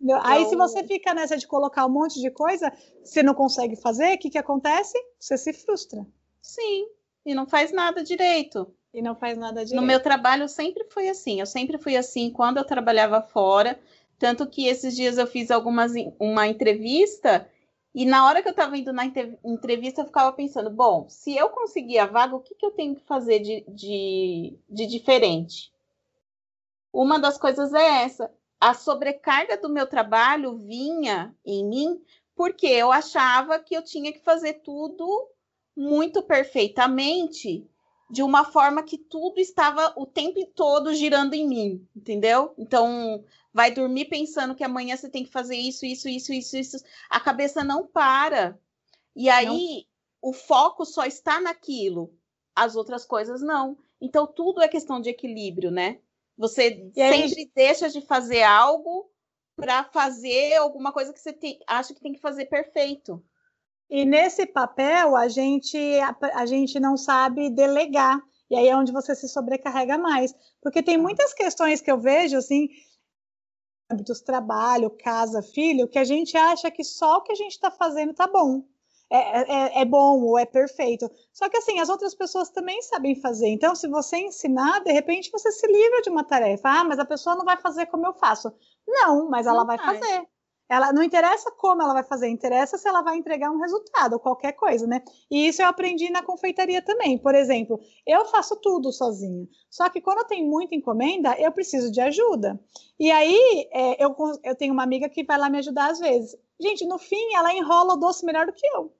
Então... 0.00 0.20
Aí, 0.22 0.44
se 0.46 0.56
você 0.56 0.84
fica 0.84 1.12
nessa 1.12 1.36
de 1.36 1.46
colocar 1.46 1.84
um 1.86 1.90
monte 1.90 2.20
de 2.20 2.30
coisa, 2.30 2.72
você 3.02 3.22
não 3.22 3.34
consegue 3.34 3.76
fazer, 3.76 4.14
o 4.14 4.18
que, 4.18 4.30
que 4.30 4.38
acontece? 4.38 4.96
Você 5.18 5.36
se 5.36 5.52
frustra. 5.52 6.06
Sim, 6.40 6.86
e 7.26 7.34
não 7.34 7.46
faz 7.46 7.72
nada 7.72 8.02
direito. 8.02 8.72
E 8.94 9.02
não 9.02 9.14
faz 9.14 9.36
nada 9.36 9.64
direito. 9.64 9.80
No 9.80 9.86
meu 9.86 10.00
trabalho 10.00 10.48
sempre 10.48 10.84
foi 10.90 11.08
assim. 11.08 11.40
Eu 11.40 11.46
sempre 11.46 11.76
fui 11.78 11.96
assim 11.96 12.30
quando 12.30 12.56
eu 12.56 12.64
trabalhava 12.64 13.20
fora. 13.20 13.78
Tanto 14.18 14.46
que 14.46 14.66
esses 14.66 14.96
dias 14.96 15.18
eu 15.18 15.26
fiz 15.26 15.50
algumas 15.50 15.92
uma 16.18 16.46
entrevista 16.46 17.46
e 17.94 18.04
na 18.04 18.26
hora 18.26 18.42
que 18.42 18.48
eu 18.48 18.52
estava 18.52 18.76
indo 18.76 18.92
na 18.92 19.04
entrevista 19.44 20.02
eu 20.02 20.06
ficava 20.06 20.32
pensando, 20.32 20.70
bom, 20.70 21.08
se 21.08 21.36
eu 21.36 21.48
conseguir 21.50 21.98
a 21.98 22.06
vaga, 22.06 22.36
o 22.36 22.40
que, 22.40 22.54
que 22.54 22.64
eu 22.64 22.70
tenho 22.70 22.94
que 22.94 23.02
fazer 23.02 23.40
de, 23.40 23.64
de, 23.68 24.58
de 24.68 24.86
diferente? 24.86 25.72
Uma 26.92 27.18
das 27.18 27.38
coisas 27.38 27.72
é 27.72 28.04
essa 28.04 28.30
a 28.60 28.74
sobrecarga 28.74 29.56
do 29.56 29.68
meu 29.68 29.86
trabalho 29.86 30.58
vinha 30.58 31.34
em 31.44 31.64
mim 31.64 32.02
porque 32.38 32.68
eu 32.68 32.92
achava 32.92 33.58
que 33.58 33.74
eu 33.74 33.82
tinha 33.82 34.12
que 34.12 34.20
fazer 34.20 34.62
tudo 34.62 35.28
muito 35.76 36.22
perfeitamente, 36.22 37.68
de 38.08 38.22
uma 38.22 38.44
forma 38.44 38.82
que 38.82 38.96
tudo 38.96 39.40
estava 39.40 39.92
o 39.96 40.06
tempo 40.06 40.46
todo 40.54 40.94
girando 40.94 41.34
em 41.34 41.48
mim, 41.48 41.88
entendeu? 41.96 42.54
Então, 42.56 43.24
vai 43.52 43.72
dormir 43.72 44.04
pensando 44.04 44.54
que 44.54 44.62
amanhã 44.62 44.96
você 44.96 45.08
tem 45.08 45.24
que 45.24 45.32
fazer 45.32 45.56
isso, 45.56 45.84
isso, 45.84 46.08
isso, 46.08 46.32
isso, 46.32 46.56
isso. 46.56 46.76
A 47.10 47.18
cabeça 47.18 47.64
não 47.64 47.84
para. 47.84 48.56
E 49.16 49.28
aí, 49.28 49.86
não. 50.22 50.30
o 50.30 50.32
foco 50.32 50.84
só 50.84 51.04
está 51.04 51.40
naquilo, 51.40 52.16
as 52.54 52.76
outras 52.76 53.04
coisas 53.04 53.42
não. 53.42 53.76
Então, 54.00 54.28
tudo 54.28 54.62
é 54.62 54.68
questão 54.68 55.00
de 55.00 55.10
equilíbrio, 55.10 55.72
né? 55.72 55.98
Você 56.38 56.90
sempre 56.94 57.50
deixa 57.54 57.90
de 57.90 58.00
fazer 58.00 58.44
algo 58.44 59.10
para 59.56 59.82
fazer 59.84 60.54
alguma 60.54 60.92
coisa 60.92 61.12
que 61.12 61.18
você 61.18 61.32
tem, 61.32 61.58
acha 61.66 61.92
que 61.92 62.00
tem 62.00 62.12
que 62.12 62.20
fazer 62.20 62.46
perfeito. 62.46 63.22
E 63.90 64.04
nesse 64.04 64.46
papel 64.46 65.16
a 65.16 65.26
gente 65.26 65.76
a, 65.98 66.16
a, 66.34 66.46
gente 66.46 66.78
não 66.78 66.96
sabe 66.96 67.50
delegar. 67.50 68.20
E 68.48 68.54
aí 68.54 68.68
é 68.68 68.76
onde 68.76 68.92
você 68.92 69.14
se 69.14 69.28
sobrecarrega 69.28 69.98
mais, 69.98 70.34
porque 70.62 70.82
tem 70.82 70.96
muitas 70.96 71.34
questões 71.34 71.80
que 71.82 71.90
eu 71.90 71.98
vejo 71.98 72.36
assim, 72.36 72.68
âmbitos 73.90 74.20
trabalho, 74.20 74.90
casa, 74.90 75.42
filho, 75.42 75.88
que 75.88 75.98
a 75.98 76.04
gente 76.04 76.36
acha 76.36 76.70
que 76.70 76.84
só 76.84 77.16
o 77.16 77.22
que 77.22 77.32
a 77.32 77.34
gente 77.34 77.52
está 77.52 77.70
fazendo 77.70 78.14
tá 78.14 78.26
bom. 78.26 78.62
É, 79.10 79.40
é, 79.40 79.80
é, 79.80 79.84
bom 79.86 80.20
ou 80.22 80.38
é 80.38 80.44
perfeito. 80.44 81.10
Só 81.32 81.48
que 81.48 81.56
assim, 81.56 81.80
as 81.80 81.88
outras 81.88 82.14
pessoas 82.14 82.50
também 82.50 82.82
sabem 82.82 83.14
fazer. 83.14 83.48
Então, 83.48 83.74
se 83.74 83.88
você 83.88 84.18
ensinar, 84.18 84.80
de 84.80 84.92
repente 84.92 85.30
você 85.30 85.50
se 85.50 85.66
livra 85.66 86.02
de 86.02 86.10
uma 86.10 86.24
tarefa. 86.24 86.68
Ah, 86.68 86.84
mas 86.84 86.98
a 86.98 87.06
pessoa 87.06 87.34
não 87.34 87.44
vai 87.44 87.56
fazer 87.56 87.86
como 87.86 88.06
eu 88.06 88.12
faço. 88.12 88.52
Não, 88.86 89.28
mas 89.30 89.46
ela 89.46 89.60
não 89.60 89.66
vai 89.66 89.78
fazer. 89.78 90.28
Ela 90.68 90.92
não 90.92 91.02
interessa 91.02 91.50
como 91.52 91.80
ela 91.80 91.94
vai 91.94 92.04
fazer, 92.04 92.28
interessa 92.28 92.76
se 92.76 92.86
ela 92.86 93.00
vai 93.00 93.16
entregar 93.16 93.50
um 93.50 93.58
resultado, 93.58 94.20
qualquer 94.20 94.52
coisa, 94.52 94.86
né? 94.86 95.02
E 95.30 95.48
isso 95.48 95.62
eu 95.62 95.66
aprendi 95.66 96.10
na 96.10 96.22
confeitaria 96.22 96.82
também. 96.82 97.16
Por 97.16 97.34
exemplo, 97.34 97.80
eu 98.06 98.26
faço 98.26 98.54
tudo 98.56 98.92
sozinha. 98.92 99.48
Só 99.70 99.88
que 99.88 100.02
quando 100.02 100.18
eu 100.18 100.26
tenho 100.26 100.46
muita 100.46 100.74
encomenda, 100.74 101.34
eu 101.40 101.50
preciso 101.50 101.90
de 101.90 102.02
ajuda. 102.02 102.60
E 103.00 103.10
aí 103.10 103.66
é, 103.72 104.04
eu, 104.04 104.14
eu 104.44 104.54
tenho 104.54 104.74
uma 104.74 104.82
amiga 104.82 105.08
que 105.08 105.24
vai 105.24 105.38
lá 105.38 105.48
me 105.48 105.58
ajudar 105.58 105.90
às 105.90 105.98
vezes. 105.98 106.36
Gente, 106.60 106.86
no 106.86 106.98
fim, 106.98 107.34
ela 107.34 107.54
enrola 107.54 107.94
o 107.94 107.96
doce 107.96 108.24
melhor 108.24 108.46
do 108.46 108.52
que 108.52 108.66
eu. 108.66 108.92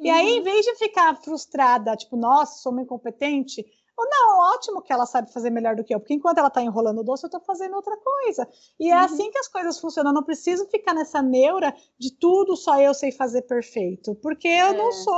E 0.00 0.08
aí, 0.08 0.34
em 0.34 0.38
uhum. 0.38 0.44
vez 0.44 0.64
de 0.64 0.74
ficar 0.76 1.14
frustrada, 1.22 1.96
tipo, 1.96 2.16
nossa, 2.16 2.60
sou 2.62 2.72
uma 2.72 2.82
incompetente, 2.82 3.64
ou 3.96 4.08
não, 4.08 4.38
ótimo 4.54 4.82
que 4.82 4.92
ela 4.92 5.06
sabe 5.06 5.32
fazer 5.32 5.50
melhor 5.50 5.76
do 5.76 5.84
que 5.84 5.94
eu, 5.94 6.00
porque 6.00 6.14
enquanto 6.14 6.38
ela 6.38 6.48
está 6.48 6.62
enrolando 6.62 7.00
o 7.00 7.04
doce, 7.04 7.24
eu 7.24 7.28
estou 7.28 7.40
fazendo 7.40 7.76
outra 7.76 7.96
coisa. 7.96 8.48
E 8.80 8.90
é 8.90 8.94
uhum. 8.94 9.00
assim 9.00 9.30
que 9.30 9.38
as 9.38 9.48
coisas 9.48 9.78
funcionam. 9.78 10.10
Eu 10.10 10.14
não 10.14 10.22
preciso 10.22 10.66
ficar 10.68 10.94
nessa 10.94 11.20
neura 11.20 11.74
de 11.98 12.16
tudo 12.16 12.56
só 12.56 12.80
eu 12.80 12.94
sei 12.94 13.12
fazer 13.12 13.42
perfeito, 13.42 14.14
porque 14.16 14.48
eu 14.48 14.68
é. 14.68 14.76
não 14.76 14.90
sou 14.92 15.14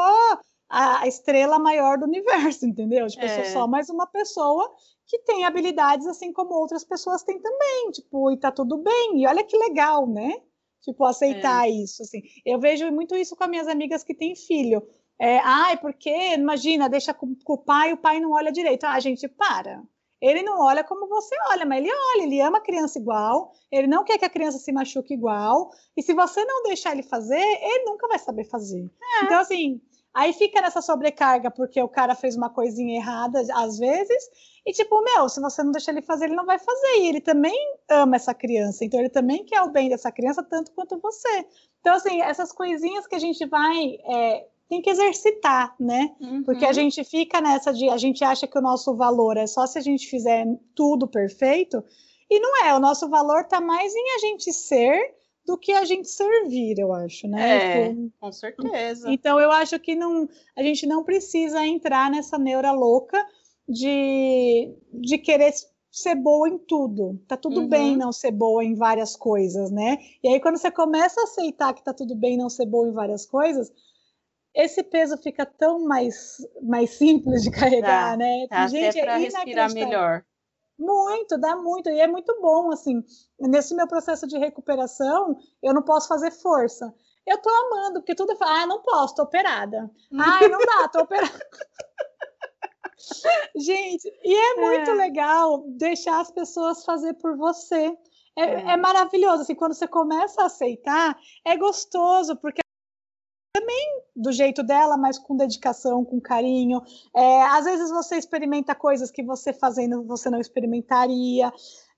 a 0.69 1.07
estrela 1.07 1.59
maior 1.59 1.99
do 1.99 2.07
universo, 2.07 2.67
entendeu? 2.67 3.07
Tipo, 3.07 3.25
é. 3.25 3.27
eu 3.27 3.35
sou 3.35 3.45
é. 3.45 3.53
só 3.53 3.67
mais 3.69 3.89
uma 3.89 4.07
pessoa 4.07 4.71
que 5.07 5.19
tem 5.21 5.45
habilidades 5.45 6.07
assim 6.07 6.33
como 6.33 6.55
outras 6.55 6.83
pessoas 6.83 7.23
têm 7.23 7.41
também, 7.41 7.91
tipo, 7.93 8.31
e 8.33 8.39
tá 8.39 8.51
tudo 8.51 8.79
bem. 8.79 9.23
E 9.23 9.27
olha 9.27 9.45
que 9.45 9.57
legal, 9.57 10.07
né? 10.07 10.43
Tipo, 10.85 11.05
aceitar 11.05 11.67
é. 11.67 11.71
isso, 11.71 12.03
assim. 12.03 12.21
Eu 12.45 12.61
vejo 12.61 12.91
muito 12.93 13.17
isso 13.17 13.35
com 13.35 13.45
as 13.45 13.51
minhas 13.51 13.69
amigas 13.69 14.05
que 14.05 14.15
têm 14.15 14.37
filho. 14.37 14.83
É, 15.19 15.39
ai, 15.39 15.77
porque, 15.79 16.35
imagina, 16.35 16.89
deixa 16.89 17.15
com, 17.15 17.35
com 17.43 17.55
o 17.55 17.59
pai, 17.59 17.93
o 17.93 17.97
pai 17.97 18.21
não 18.21 18.33
olha 18.33 18.53
direito. 18.53 18.85
Ah, 18.85 19.01
gente, 19.01 19.27
para. 19.29 19.83
Ele 20.21 20.43
não 20.43 20.59
olha 20.61 20.83
como 20.83 21.09
você 21.09 21.35
olha, 21.51 21.67
mas 21.67 21.79
ele 21.85 21.93
olha, 21.93 22.23
ele 22.23 22.41
ama 22.41 22.59
a 22.59 22.63
criança 22.63 22.99
igual, 22.99 23.53
ele 23.71 23.87
não 23.87 24.05
quer 24.05 24.17
que 24.17 24.25
a 24.25 24.31
criança 24.31 24.59
se 24.59 24.73
machuque 24.73 25.13
igual, 25.13 25.71
e 25.95 26.03
se 26.03 26.15
você 26.15 26.43
não 26.47 26.63
deixar 26.63 26.93
ele 26.93 27.03
fazer, 27.03 27.37
ele 27.37 27.85
nunca 27.85 28.09
vai 28.09 28.19
saber 28.19 28.45
fazer. 28.45 28.91
É. 29.21 29.25
Então, 29.25 29.39
assim, 29.39 29.83
aí 30.15 30.33
fica 30.33 30.63
nessa 30.63 30.81
sobrecarga 30.81 31.51
porque 31.51 31.83
o 31.83 31.89
cara 31.89 32.15
fez 32.15 32.37
uma 32.37 32.49
coisinha 32.49 32.97
errada 32.97 33.45
às 33.53 33.79
vezes, 33.79 34.31
e 34.65 34.73
tipo, 34.73 35.03
meu, 35.03 35.29
se 35.29 35.41
você 35.41 35.63
não 35.63 35.73
deixar 35.73 35.93
ele 35.93 36.01
fazer, 36.01 36.27
ele 36.27 36.37
não 36.37 36.47
vai 36.47 36.59
fazer, 36.59 37.01
e 37.01 37.09
ele 37.09 37.21
também 37.21 37.55
ama 37.91 38.17
essa 38.17 38.33
criança, 38.33 38.85
então 38.85 39.01
ele 39.01 39.11
também 39.11 39.45
quer 39.45 39.61
o 39.63 39.71
bem 39.71 39.89
dessa 39.89 40.13
criança 40.13 40.43
tanto 40.43 40.73
quanto 40.73 40.99
você. 40.99 41.47
Então, 41.81 41.95
assim, 41.95 42.23
essas 42.23 42.53
coisinhas 42.53 43.07
que 43.07 43.15
a 43.15 43.19
gente 43.19 43.45
vai 43.45 43.99
é, 44.07 44.47
tem 44.69 44.81
que 44.81 44.89
exercitar, 44.89 45.75
né? 45.79 46.15
Uhum. 46.21 46.43
Porque 46.45 46.65
a 46.65 46.73
gente 46.73 47.05
fica 47.05 47.41
nessa 47.41 47.73
de 47.73 47.91
a 47.91 47.99
gente 47.99 48.25
acha 48.25 48.47
que 48.47 48.59
o 48.59 48.63
nosso 48.63 48.95
valor 48.95 49.37
é 49.37 49.47
só 49.47 49.67
se 49.67 49.79
a 49.79 49.83
gente 49.83 50.09
fizer 50.09 50.47
tudo 50.75 51.07
perfeito, 51.07 51.85
e 52.31 52.41
não 52.41 52.65
é, 52.65 52.75
o 52.75 52.81
nosso 52.81 53.09
valor 53.09 53.43
está 53.43 53.61
mais 53.61 53.95
em 53.95 54.15
a 54.15 54.19
gente 54.19 54.53
ser 54.53 55.15
do 55.47 55.59
que 55.59 55.73
a 55.73 55.85
gente 55.85 56.09
servir, 56.09 56.79
eu 56.79 56.93
acho, 56.93 57.29
né? 57.29 57.59
É, 57.59 57.87
então, 57.87 58.13
com 58.19 58.33
certeza. 58.33 59.11
Então 59.11 59.39
eu 59.39 59.51
acho 59.51 59.79
que 59.79 59.95
não, 59.95 60.29
a 60.57 60.63
gente 60.63 60.87
não 60.87 61.05
precisa 61.05 61.65
entrar 61.65 62.11
nessa 62.11 62.39
neura 62.39 62.73
louca 62.73 63.25
de, 63.69 64.75
de 64.93 65.19
querer 65.19 65.53
ser 65.91 66.15
boa 66.15 66.49
em 66.49 66.59
tudo. 66.59 67.21
Tá 67.29 67.37
tudo 67.37 67.61
uhum. 67.61 67.69
bem 67.69 67.97
não 67.97 68.11
ser 68.11 68.31
boa 68.31 68.65
em 68.65 68.75
várias 68.75 69.15
coisas, 69.15 69.71
né? 69.71 69.99
E 70.23 70.29
aí 70.29 70.41
quando 70.41 70.57
você 70.57 70.71
começa 70.71 71.21
a 71.21 71.25
aceitar 71.25 71.75
que 71.75 71.85
tá 71.85 71.93
tudo 71.93 72.17
bem 72.17 72.37
não 72.37 72.49
ser 72.49 72.67
boa 72.67 72.89
em 72.89 72.93
várias 72.93 73.27
coisas, 73.27 73.71
esse 74.55 74.83
peso 74.83 75.17
fica 75.19 75.45
tão 75.45 75.85
mais, 75.85 76.39
mais 76.63 76.91
simples 76.91 77.43
de 77.43 77.51
carregar, 77.51 78.13
tá, 78.13 78.17
né? 78.17 78.47
Tá, 78.49 78.67
Gente, 78.69 78.99
é 78.99 79.19
respirar 79.19 79.73
melhor. 79.75 80.25
Muito, 80.79 81.39
dá 81.39 81.57
muito, 81.57 81.89
e 81.89 82.01
é 82.01 82.07
muito 82.07 82.37
bom, 82.41 82.73
assim, 82.73 83.03
nesse 83.39 83.75
meu 83.75 83.87
processo 83.87 84.27
de 84.27 84.37
recuperação, 84.37 85.39
eu 85.63 85.73
não 85.73 85.83
posso 85.83 86.09
fazer 86.09 86.33
força. 86.33 86.93
Eu 87.27 87.41
tô 87.41 87.49
amando, 87.49 88.01
porque 88.01 88.15
tudo 88.15 88.37
fala, 88.37 88.63
ah, 88.63 88.67
não 88.67 88.83
posso, 88.83 89.15
tô 89.15 89.23
operada. 89.23 89.91
Ah, 90.13 90.49
não 90.49 90.59
dá, 90.59 90.89
tô 90.89 91.01
operada. 91.01 91.33
Gente, 93.57 94.13
e 94.23 94.35
é 94.35 94.55
muito 94.57 94.91
é. 94.91 94.95
legal 94.95 95.65
deixar 95.69 96.21
as 96.21 96.31
pessoas 96.31 96.85
fazer 96.85 97.15
por 97.15 97.37
você. 97.37 97.97
É, 98.37 98.43
é. 98.43 98.73
é, 98.73 98.77
maravilhoso, 98.77 99.43
assim, 99.43 99.55
quando 99.55 99.75
você 99.75 99.87
começa 99.87 100.43
a 100.43 100.47
aceitar, 100.47 101.17
é 101.45 101.57
gostoso, 101.57 102.37
porque 102.37 102.64
também 103.55 104.03
do 104.17 104.33
jeito 104.33 104.63
dela, 104.63 104.97
mas 104.97 105.19
com 105.19 105.37
dedicação, 105.37 106.05
com 106.05 106.21
carinho. 106.21 106.83
É, 107.15 107.43
às 107.43 107.65
vezes 107.65 107.91
você 107.91 108.17
experimenta 108.17 108.75
coisas 108.75 109.11
que 109.11 109.23
você 109.23 109.53
fazendo 109.53 110.05
você 110.05 110.29
não 110.29 110.41
experimentaria. 110.41 111.53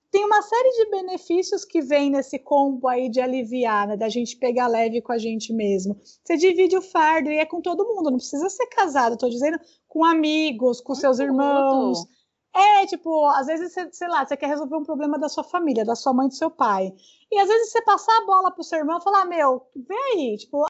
Tem 0.09 0.23
uma 0.23 0.41
série 0.41 0.69
de 0.71 0.89
benefícios 0.89 1.65
que 1.65 1.81
vem 1.81 2.09
nesse 2.09 2.39
combo 2.39 2.87
aí 2.87 3.09
de 3.09 3.19
aliviar, 3.19 3.87
né, 3.87 3.97
da 3.97 4.07
gente 4.07 4.37
pegar 4.37 4.67
leve 4.67 5.01
com 5.01 5.11
a 5.11 5.17
gente 5.17 5.51
mesmo. 5.51 5.99
Você 6.23 6.37
divide 6.37 6.77
o 6.77 6.81
fardo 6.81 7.29
e 7.29 7.37
é 7.37 7.45
com 7.45 7.59
todo 7.59 7.85
mundo, 7.85 8.11
não 8.11 8.17
precisa 8.17 8.49
ser 8.49 8.67
casado, 8.67 9.13
estou 9.13 9.29
dizendo 9.29 9.59
com 9.87 10.05
amigos, 10.05 10.79
com 10.79 10.95
seus 10.95 11.19
irmãos. 11.19 12.05
É, 12.55 12.85
tipo, 12.87 13.25
às 13.27 13.45
vezes, 13.45 13.71
você, 13.73 13.89
sei 13.91 14.07
lá, 14.07 14.25
você 14.25 14.35
quer 14.35 14.47
resolver 14.47 14.77
um 14.77 14.83
problema 14.83 15.19
da 15.19 15.29
sua 15.29 15.43
família, 15.43 15.85
da 15.85 15.95
sua 15.95 16.13
mãe, 16.13 16.27
do 16.27 16.33
seu 16.33 16.49
pai. 16.49 16.91
E 17.31 17.37
às 17.37 17.47
vezes 17.47 17.71
você 17.71 17.81
passar 17.83 18.17
a 18.17 18.25
bola 18.25 18.51
pro 18.51 18.63
seu 18.63 18.79
irmão 18.79 18.97
e 18.97 19.03
falar, 19.03 19.25
meu, 19.25 19.67
vem 19.75 19.97
aí, 20.13 20.37
tipo, 20.37 20.65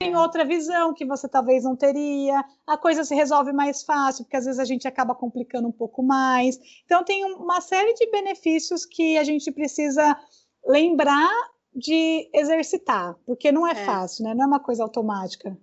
tem 0.00 0.16
outra 0.16 0.46
visão 0.46 0.94
que 0.94 1.04
você 1.04 1.28
talvez 1.28 1.62
não 1.62 1.76
teria, 1.76 2.42
a 2.66 2.78
coisa 2.78 3.04
se 3.04 3.14
resolve 3.14 3.52
mais 3.52 3.84
fácil, 3.84 4.24
porque 4.24 4.38
às 4.38 4.46
vezes 4.46 4.58
a 4.58 4.64
gente 4.64 4.88
acaba 4.88 5.14
complicando 5.14 5.68
um 5.68 5.72
pouco 5.72 6.02
mais. 6.02 6.58
Então, 6.86 7.04
tem 7.04 7.22
uma 7.26 7.60
série 7.60 7.92
de 7.92 8.10
benefícios 8.10 8.86
que 8.86 9.18
a 9.18 9.24
gente 9.24 9.52
precisa 9.52 10.18
lembrar 10.66 11.30
de 11.74 12.30
exercitar, 12.32 13.14
porque 13.26 13.52
não 13.52 13.66
é, 13.66 13.72
é. 13.72 13.74
fácil, 13.74 14.24
né? 14.24 14.34
Não 14.34 14.44
é 14.44 14.46
uma 14.46 14.58
coisa 14.60 14.82
automática. 14.82 15.54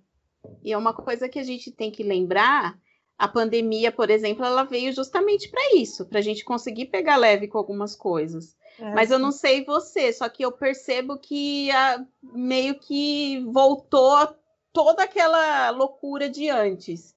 E 0.62 0.72
é 0.72 0.78
uma 0.78 0.94
coisa 0.94 1.28
que 1.28 1.40
a 1.40 1.44
gente 1.44 1.72
tem 1.72 1.90
que 1.90 2.04
lembrar. 2.04 2.78
A 3.18 3.26
pandemia, 3.26 3.90
por 3.90 4.08
exemplo, 4.08 4.44
ela 4.44 4.62
veio 4.62 4.92
justamente 4.92 5.50
para 5.50 5.74
isso, 5.74 6.06
para 6.06 6.20
a 6.20 6.22
gente 6.22 6.44
conseguir 6.44 6.86
pegar 6.86 7.16
leve 7.16 7.48
com 7.48 7.58
algumas 7.58 7.96
coisas. 7.96 8.56
É, 8.78 8.94
Mas 8.94 9.10
eu 9.10 9.18
não 9.18 9.32
sei 9.32 9.64
você, 9.64 10.12
só 10.12 10.28
que 10.28 10.44
eu 10.44 10.52
percebo 10.52 11.18
que 11.18 11.70
a, 11.72 12.04
meio 12.22 12.78
que 12.78 13.44
voltou 13.50 14.36
toda 14.72 15.02
aquela 15.02 15.70
loucura 15.70 16.28
de 16.30 16.48
antes. 16.48 17.16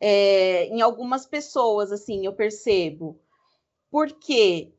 É, 0.00 0.66
em 0.66 0.80
algumas 0.80 1.26
pessoas, 1.26 1.92
assim, 1.92 2.24
eu 2.24 2.32
percebo. 2.32 3.20
Porque 3.90 4.72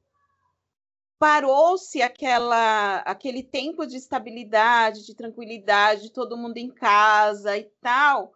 parou-se 1.20 2.01
aquela 2.01 2.98
aquele 3.00 3.44
tempo 3.44 3.86
de 3.86 3.98
estabilidade, 3.98 5.06
de 5.06 5.15
tranquilidade, 5.15 6.12
todo 6.12 6.38
mundo 6.38 6.58
em 6.58 6.70
casa 6.70 7.58
e 7.58 7.63
tal, 7.82 8.34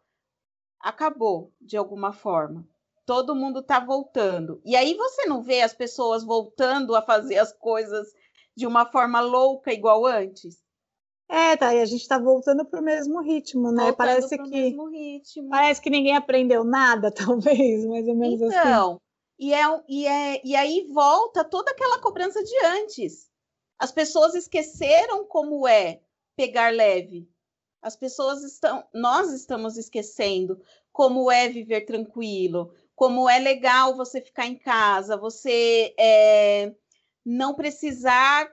acabou 0.80 1.52
de 1.60 1.76
alguma 1.76 2.14
forma 2.14 2.68
todo 3.08 3.34
mundo 3.34 3.62
está 3.62 3.80
voltando. 3.80 4.62
E 4.66 4.76
aí 4.76 4.94
você 4.94 5.26
não 5.26 5.42
vê 5.42 5.62
as 5.62 5.74
pessoas 5.74 6.26
voltando 6.26 6.94
a 6.94 7.02
fazer 7.02 7.38
as 7.38 7.54
coisas 7.54 8.06
de 8.56 8.68
uma 8.68 8.86
forma 8.86 9.22
louca 9.22 9.72
igual 9.72 10.06
antes? 10.06 10.58
É, 11.30 11.56
tá, 11.56 11.74
e 11.74 11.82
a 11.82 11.86
gente 11.86 12.02
está 12.02 12.20
voltando 12.20 12.66
para 12.66 12.82
o 12.82 12.84
mesmo 12.84 13.22
ritmo, 13.22 13.72
né? 13.72 13.86
Voltando 13.86 13.96
parece 13.96 14.38
que 14.38 14.76
parece 15.50 15.82
que 15.82 15.90
ninguém 15.90 16.18
aprendeu 16.18 16.66
nada, 16.66 17.10
talvez, 17.16 17.86
mais 17.86 18.08
ou 18.08 18.16
menos 18.16 18.42
então, 18.42 18.50
assim. 18.50 18.60
Então, 18.60 19.02
e, 19.40 19.54
é, 19.54 19.84
e, 19.88 20.08
é, 20.08 20.42
e 20.44 20.56
aí 20.56 20.88
volta 20.92 21.46
toda 21.46 21.72
aquela 21.72 22.00
cobrança 22.02 22.44
de 22.44 22.66
antes. 22.66 23.30
As 23.80 23.92
pessoas 23.92 24.36
esqueceram 24.36 25.26
como 25.26 25.66
é 25.66 26.02
pegar 26.36 26.74
leve. 26.74 27.30
As 27.82 27.96
pessoas 27.96 28.44
estão, 28.44 28.84
nós 28.94 29.32
estamos 29.32 29.78
esquecendo 29.78 30.60
como 30.92 31.32
é 31.32 31.48
viver 31.48 31.82
tranquilo, 31.82 32.74
como 32.98 33.30
é 33.30 33.38
legal 33.38 33.96
você 33.96 34.20
ficar 34.20 34.48
em 34.48 34.56
casa, 34.56 35.16
você 35.16 35.94
é, 36.00 36.74
não 37.24 37.54
precisar 37.54 38.52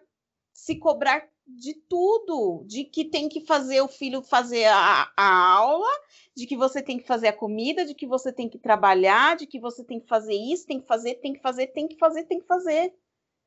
se 0.52 0.76
cobrar 0.76 1.26
de 1.46 1.72
tudo, 1.88 2.62
de 2.66 2.84
que 2.84 3.06
tem 3.06 3.26
que 3.26 3.46
fazer 3.46 3.80
o 3.80 3.88
filho 3.88 4.20
fazer 4.20 4.66
a, 4.66 5.10
a, 5.16 5.54
aula, 5.54 5.88
de 6.36 6.46
que 6.46 6.58
você 6.58 6.82
tem 6.82 6.98
que 6.98 7.06
fazer 7.06 7.28
a 7.28 7.32
comida, 7.32 7.86
de 7.86 7.94
que 7.94 8.06
você 8.06 8.30
tem 8.30 8.46
que 8.46 8.58
trabalhar, 8.58 9.34
de 9.34 9.46
que 9.46 9.58
você 9.58 9.82
tem 9.82 9.98
que 9.98 10.06
fazer 10.06 10.34
isso, 10.34 10.66
tem 10.66 10.78
que 10.78 10.86
fazer, 10.86 11.14
tem 11.14 11.32
que 11.32 11.40
fazer, 11.40 11.68
tem 11.68 11.88
que 11.88 11.96
fazer, 11.96 12.24
tem 12.24 12.38
que 12.38 12.46
fazer. 12.46 12.94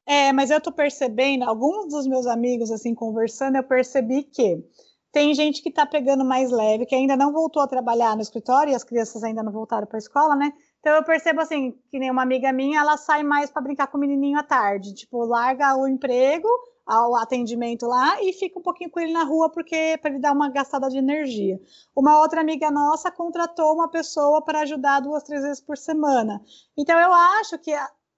É, 0.04 0.34
mas 0.34 0.50
eu 0.50 0.60
tô 0.60 0.72
percebendo, 0.72 1.44
alguns 1.44 1.94
dos 1.94 2.08
meus 2.08 2.26
amigos, 2.26 2.72
assim, 2.72 2.96
conversando, 2.96 3.58
eu 3.58 3.64
percebi 3.64 4.24
que 4.24 4.66
tem 5.12 5.36
gente 5.36 5.62
que 5.62 5.72
tá 5.72 5.86
pegando 5.86 6.26
mais 6.26 6.50
leve, 6.50 6.88
que 6.88 6.96
ainda 6.96 7.16
não 7.16 7.32
voltou 7.32 7.62
a 7.62 7.68
trabalhar 7.68 8.16
no 8.16 8.22
escritório, 8.24 8.72
e 8.72 8.76
as 8.76 8.84
crianças 8.84 9.24
ainda 9.24 9.44
não 9.44 9.52
voltaram 9.52 9.86
para 9.86 9.98
a 9.98 10.00
escola, 10.00 10.36
né? 10.36 10.52
Então 10.88 10.96
eu 10.96 11.04
percebo 11.04 11.42
assim, 11.42 11.78
que 11.92 12.00
nem 12.00 12.10
uma 12.10 12.22
amiga 12.22 12.50
minha, 12.54 12.80
ela 12.80 12.96
sai 12.96 13.22
mais 13.22 13.52
para 13.52 13.62
brincar 13.62 13.88
com 13.88 13.98
o 13.98 14.00
menininho 14.00 14.40
à 14.40 14.44
tarde, 14.44 14.94
tipo, 14.94 15.26
larga 15.26 15.76
o 15.76 15.86
emprego, 15.86 16.48
ao 16.86 17.14
atendimento 17.18 17.86
lá 17.86 18.24
e 18.24 18.32
fica 18.32 18.58
um 18.58 18.62
pouquinho 18.62 18.90
com 18.90 18.98
ele 19.02 19.12
na 19.12 19.26
rua 19.26 19.52
porque 19.52 19.98
para 20.02 20.12
ele 20.12 20.22
dar 20.22 20.32
uma 20.32 20.50
gastada 20.50 20.88
de 20.88 20.98
energia. 20.98 21.60
Uma 21.94 22.22
outra 22.22 22.40
amiga 22.40 22.72
nossa 22.72 23.12
contratou 23.12 23.74
uma 23.74 23.90
pessoa 23.90 24.42
para 24.42 24.62
ajudar 24.62 25.02
duas, 25.02 25.24
três 25.24 25.44
vezes 25.44 25.60
por 25.60 25.78
semana. 25.78 26.42
Então 26.78 26.98
eu 26.98 27.12
acho 27.12 27.60
que 27.60 27.76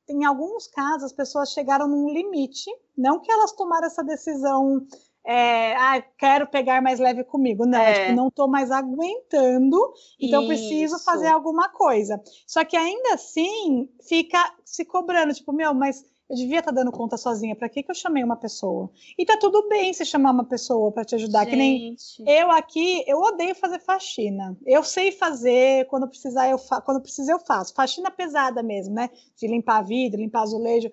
em 0.07 0.23
alguns 0.23 0.67
casos 0.67 1.05
as 1.05 1.13
pessoas 1.13 1.51
chegaram 1.51 1.87
num 1.87 2.13
limite, 2.13 2.69
não 2.95 3.19
que 3.19 3.31
elas 3.31 3.51
tomaram 3.53 3.87
essa 3.87 4.03
decisão 4.03 4.85
é, 5.31 5.75
ah, 5.75 6.03
quero 6.17 6.47
pegar 6.47 6.81
mais 6.81 6.99
leve 6.99 7.23
comigo. 7.23 7.63
Não, 7.63 7.77
é. 7.77 8.05
tipo, 8.05 8.15
não 8.15 8.29
estou 8.29 8.47
mais 8.47 8.71
aguentando, 8.71 9.77
então 10.19 10.41
Isso. 10.41 10.47
preciso 10.47 11.03
fazer 11.03 11.27
alguma 11.27 11.69
coisa. 11.69 12.19
Só 12.47 12.65
que 12.65 12.75
ainda 12.75 13.13
assim 13.13 13.87
fica 14.07 14.39
se 14.65 14.83
cobrando, 14.83 15.31
tipo, 15.31 15.53
meu, 15.53 15.71
mas 15.71 16.03
eu 16.27 16.35
devia 16.35 16.59
estar 16.59 16.71
tá 16.71 16.81
dando 16.81 16.91
conta 16.91 17.15
sozinha. 17.15 17.55
Para 17.55 17.69
que, 17.69 17.83
que 17.83 17.91
eu 17.91 17.95
chamei 17.95 18.23
uma 18.23 18.37
pessoa? 18.37 18.89
E 19.15 19.23
tá 19.23 19.37
tudo 19.37 19.69
bem 19.69 19.93
se 19.93 20.03
chamar 20.03 20.31
uma 20.31 20.45
pessoa 20.45 20.91
para 20.91 21.05
te 21.05 21.13
ajudar. 21.13 21.45
Gente. 21.45 21.51
Que 21.51 21.55
nem 21.55 21.95
eu 22.25 22.49
aqui, 22.49 23.03
eu 23.05 23.19
odeio 23.19 23.53
fazer 23.53 23.77
faxina. 23.77 24.57
Eu 24.65 24.83
sei 24.83 25.11
fazer, 25.11 25.85
quando 25.89 26.07
precisar, 26.07 26.49
eu 26.49 26.57
fa 26.57 26.81
quando 26.81 27.01
precisa, 27.01 27.31
eu 27.31 27.39
faço. 27.39 27.75
Faxina 27.75 28.09
pesada 28.09 28.63
mesmo, 28.63 28.95
né? 28.95 29.11
De 29.39 29.45
limpar 29.45 29.83
vidro, 29.83 30.19
limpar 30.19 30.41
azulejo 30.41 30.89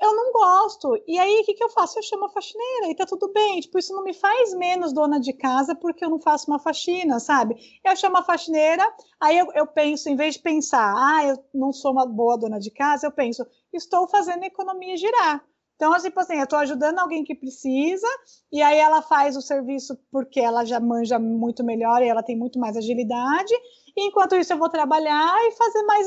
eu 0.00 0.16
não 0.16 0.32
gosto. 0.32 0.96
E 1.06 1.18
aí, 1.18 1.40
o 1.40 1.44
que, 1.44 1.54
que 1.54 1.62
eu 1.62 1.68
faço? 1.68 1.98
Eu 1.98 2.02
chamo 2.02 2.24
a 2.24 2.30
faxineira 2.30 2.90
e 2.90 2.94
tá 2.94 3.04
tudo 3.04 3.30
bem. 3.32 3.60
Tipo, 3.60 3.78
isso 3.78 3.92
não 3.92 4.02
me 4.02 4.14
faz 4.14 4.54
menos 4.54 4.92
dona 4.92 5.20
de 5.20 5.32
casa 5.32 5.74
porque 5.74 6.04
eu 6.04 6.10
não 6.10 6.20
faço 6.20 6.50
uma 6.50 6.58
faxina, 6.58 7.20
sabe? 7.20 7.56
Eu 7.84 7.94
chamo 7.96 8.16
a 8.16 8.22
faxineira, 8.22 8.82
aí 9.20 9.38
eu, 9.38 9.52
eu 9.52 9.66
penso, 9.66 10.08
em 10.08 10.16
vez 10.16 10.34
de 10.34 10.42
pensar, 10.42 10.94
ah, 10.96 11.26
eu 11.26 11.44
não 11.52 11.72
sou 11.72 11.92
uma 11.92 12.06
boa 12.06 12.38
dona 12.38 12.58
de 12.58 12.70
casa, 12.70 13.06
eu 13.06 13.12
penso, 13.12 13.46
estou 13.72 14.08
fazendo 14.08 14.42
a 14.42 14.46
economia 14.46 14.96
girar. 14.96 15.44
Então, 15.80 15.96
tipo 15.98 16.20
assim, 16.20 16.36
eu 16.36 16.44
estou 16.44 16.58
ajudando 16.58 16.98
alguém 16.98 17.24
que 17.24 17.34
precisa, 17.34 18.06
e 18.52 18.60
aí 18.60 18.76
ela 18.76 19.00
faz 19.00 19.34
o 19.34 19.40
serviço 19.40 19.98
porque 20.12 20.38
ela 20.38 20.62
já 20.62 20.78
manja 20.78 21.18
muito 21.18 21.64
melhor 21.64 22.02
e 22.02 22.08
ela 22.08 22.22
tem 22.22 22.36
muito 22.36 22.58
mais 22.58 22.76
agilidade, 22.76 23.54
e 23.96 24.06
enquanto 24.06 24.36
isso 24.36 24.52
eu 24.52 24.58
vou 24.58 24.68
trabalhar 24.68 25.34
e 25.46 25.52
fazer 25.52 25.82
mais 25.84 26.06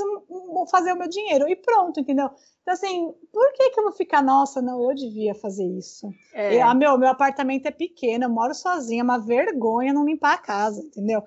fazer 0.69 0.93
o 0.93 0.95
meu 0.95 1.09
dinheiro. 1.09 1.49
E 1.49 1.55
pronto, 1.55 1.99
entendeu? 1.99 2.29
Então, 2.63 2.73
assim, 2.75 3.13
por 3.31 3.51
que, 3.51 3.71
que 3.71 3.79
eu 3.79 3.83
vou 3.83 3.91
ficar, 3.91 4.23
nossa, 4.23 4.61
não, 4.61 4.81
eu 4.89 4.95
devia 4.95 5.35
fazer 5.35 5.65
isso? 5.65 6.09
É. 6.33 6.55
Eu, 6.55 6.63
ah, 6.63 6.73
meu, 6.73 6.97
meu 6.97 7.09
apartamento 7.09 7.65
é 7.65 7.71
pequeno, 7.71 8.23
eu 8.23 8.29
moro 8.29 8.55
sozinha, 8.55 9.01
é 9.01 9.03
uma 9.03 9.19
vergonha 9.19 9.91
não 9.91 10.05
limpar 10.05 10.35
a 10.35 10.37
casa, 10.37 10.79
entendeu? 10.79 11.21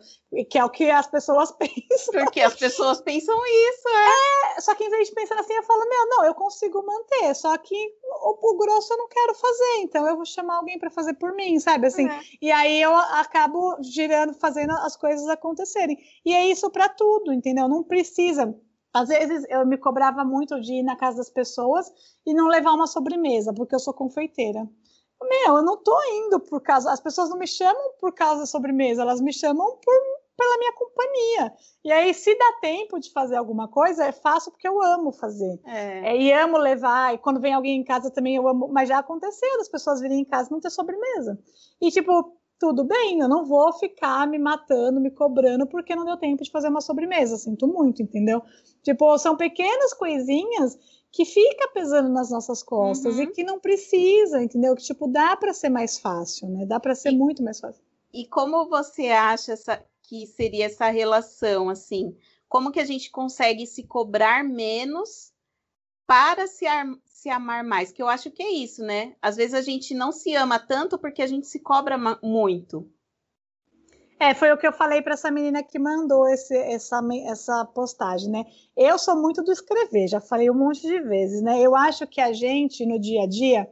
Que 0.49 0.59
é 0.59 0.65
o 0.65 0.71
que 0.71 0.91
as 0.91 1.07
pessoas 1.07 1.53
pensam. 1.61 2.25
Porque 2.25 2.41
as 2.41 2.55
pessoas 2.55 3.03
pensam 3.03 3.37
isso, 3.47 3.89
é. 3.89 4.57
é 4.57 4.61
só 4.63 4.75
que 4.75 4.85
em 4.85 4.89
vez 4.89 5.09
de 5.09 5.15
pensar 5.15 5.39
assim, 5.39 5.53
eu 5.53 5.63
falo, 5.65 5.87
meu, 5.87 6.09
não, 6.09 6.25
eu 6.25 6.35
consigo 6.35 6.83
manter, 6.83 7.35
só 7.35 7.55
que 7.59 7.77
o, 8.03 8.55
o 8.55 8.57
grosso 8.57 8.95
eu 8.95 8.97
não 8.97 9.09
quero 9.09 9.35
fazer, 9.35 9.81
então 9.81 10.09
eu 10.09 10.17
vou 10.17 10.25
chamar 10.25 10.57
alguém 10.57 10.79
para 10.79 10.89
fazer 10.89 11.13
por 11.15 11.35
mim, 11.35 11.61
sabe? 11.61 11.87
Assim, 11.89 12.09
é. 12.09 12.21
e 12.41 12.51
aí 12.51 12.81
eu 12.81 12.97
acabo 12.97 13.77
girando, 13.83 14.33
fazendo 14.33 14.73
as 14.73 14.97
coisas 14.97 15.29
acontecerem. 15.29 15.99
E 16.25 16.33
é 16.33 16.47
isso 16.47 16.71
para 16.71 16.89
tudo, 16.89 17.31
entendeu? 17.31 17.69
Não 17.69 17.83
precisa 17.83 18.59
às 18.97 19.09
vezes 19.09 19.45
eu 19.51 19.67
me 19.67 19.77
cobrava 19.77 20.25
muito 20.25 20.59
de 20.61 20.81
ir 20.81 20.83
na 20.83 20.97
casa 20.97 21.19
das 21.19 21.29
pessoas 21.29 21.91
e 22.27 22.33
não 22.33 22.49
levar 22.49 22.73
uma 22.73 22.87
sobremesa, 22.87 23.53
porque 23.53 23.75
eu 23.75 23.79
sou 23.79 23.93
confeiteira. 23.93 24.67
Meu, 25.23 25.57
eu 25.57 25.63
não 25.63 25.77
tô 25.77 25.95
indo 26.13 26.41
por 26.41 26.63
causa. 26.63 26.91
As 26.91 27.01
pessoas 27.01 27.29
não 27.29 27.39
me 27.39 27.47
chamam 27.47 27.93
por 28.01 28.15
causa 28.15 28.41
da 28.41 28.47
sobremesa, 28.47 29.03
elas 29.03 29.21
me 29.21 29.33
chamam 29.33 29.67
por, 29.83 29.95
pela 30.37 30.59
minha 30.59 30.73
companhia. 30.73 31.53
E 31.85 31.93
aí, 31.93 32.15
se 32.15 32.35
dá 32.35 32.53
tempo 32.61 32.99
de 32.99 33.13
fazer 33.13 33.37
alguma 33.37 33.69
coisa, 33.69 34.05
é 34.05 34.13
fácil 34.13 34.51
porque 34.51 34.69
eu 34.69 34.81
amo 34.83 35.13
fazer. 35.13 35.61
É. 35.67 36.13
É, 36.13 36.17
e 36.17 36.33
amo 36.33 36.57
levar. 36.57 37.15
E 37.15 37.19
quando 37.19 37.41
vem 37.41 37.53
alguém 37.53 37.79
em 37.79 37.85
casa 37.85 38.11
também 38.11 38.37
eu 38.37 38.49
amo. 38.49 38.69
Mas 38.69 38.89
já 38.89 38.99
aconteceu 38.99 39.59
das 39.59 39.69
pessoas 39.69 40.01
virem 40.01 40.21
em 40.21 40.25
casa 40.25 40.49
e 40.49 40.53
não 40.53 40.61
ter 40.61 40.71
sobremesa. 40.71 41.39
E 41.81 41.91
tipo, 41.91 42.33
tudo 42.59 42.85
bem, 42.85 43.21
eu 43.21 43.29
não 43.29 43.45
vou 43.45 43.73
ficar 43.73 44.27
me 44.27 44.39
matando, 44.39 45.01
me 45.01 45.11
cobrando, 45.11 45.67
porque 45.67 45.95
não 45.95 46.05
deu 46.05 46.17
tempo 46.17 46.43
de 46.43 46.51
fazer 46.51 46.69
uma 46.69 46.81
sobremesa. 46.81 47.37
Sinto 47.37 47.67
muito, 47.67 48.03
entendeu? 48.03 48.43
Tipo, 48.83 49.17
são 49.19 49.37
pequenas 49.37 49.93
coisinhas 49.93 50.79
que 51.13 51.25
fica 51.25 51.69
pesando 51.69 52.09
nas 52.09 52.31
nossas 52.31 52.63
costas 52.63 53.17
uhum. 53.17 53.23
e 53.23 53.27
que 53.29 53.45
não 53.45 53.59
precisa, 53.59 54.43
entendeu? 54.43 54.75
Que 54.75 54.83
tipo 54.83 55.09
dá 55.09 55.37
para 55.37 55.53
ser 55.53 55.69
mais 55.69 55.99
fácil, 55.99 56.49
né? 56.49 56.67
Dá 56.67 56.79
para 56.79 56.95
ser 56.95 57.13
e, 57.13 57.17
muito 57.17 57.43
mais 57.43 57.61
fácil. 57.61 57.83
E 58.13 58.27
como 58.27 58.69
você 58.69 59.09
acha 59.09 59.53
essa, 59.53 59.83
que 60.03 60.27
seria 60.27 60.67
essa 60.67 60.89
relação 60.89 61.69
assim? 61.69 62.17
Como 62.49 62.71
que 62.71 62.81
a 62.81 62.85
gente 62.85 63.11
consegue 63.11 63.67
se 63.67 63.83
cobrar 63.85 64.45
menos 64.45 65.33
para 66.07 66.47
se, 66.47 66.65
se 67.05 67.29
amar 67.29 67.65
mais, 67.65 67.91
que 67.91 68.03
eu 68.03 68.09
acho 68.09 68.31
que 68.31 68.43
é 68.43 68.51
isso, 68.51 68.83
né? 68.83 69.15
Às 69.21 69.37
vezes 69.37 69.55
a 69.55 69.63
gente 69.63 69.95
não 69.95 70.13
se 70.13 70.35
ama 70.35 70.59
tanto 70.59 70.99
porque 70.99 71.23
a 71.23 71.27
gente 71.27 71.47
se 71.47 71.59
cobra 71.59 71.99
muito. 72.23 72.89
É, 74.19 74.33
foi 74.33 74.51
o 74.51 74.57
que 74.57 74.67
eu 74.67 74.73
falei 74.73 75.03
para 75.03 75.13
essa 75.13 75.31
menina 75.31 75.63
que 75.63 75.79
mandou 75.79 76.27
esse, 76.27 76.57
essa, 76.57 77.03
essa 77.27 77.65
postagem, 77.67 78.31
né? 78.31 78.47
Eu 78.75 78.99
sou 78.99 79.15
muito 79.15 79.43
do 79.43 79.53
escrever, 79.53 80.09
já 80.09 80.21
falei 80.21 80.51
um 80.51 80.55
monte 80.55 80.81
de 80.81 81.01
vezes, 81.01 81.43
né? 81.43 81.61
Eu 81.61 81.77
acho 81.77 82.07
que 82.07 82.21
a 82.21 82.33
gente, 82.33 82.87
no 82.87 82.99
dia 82.99 83.25
a 83.25 83.27
dia, 83.27 83.71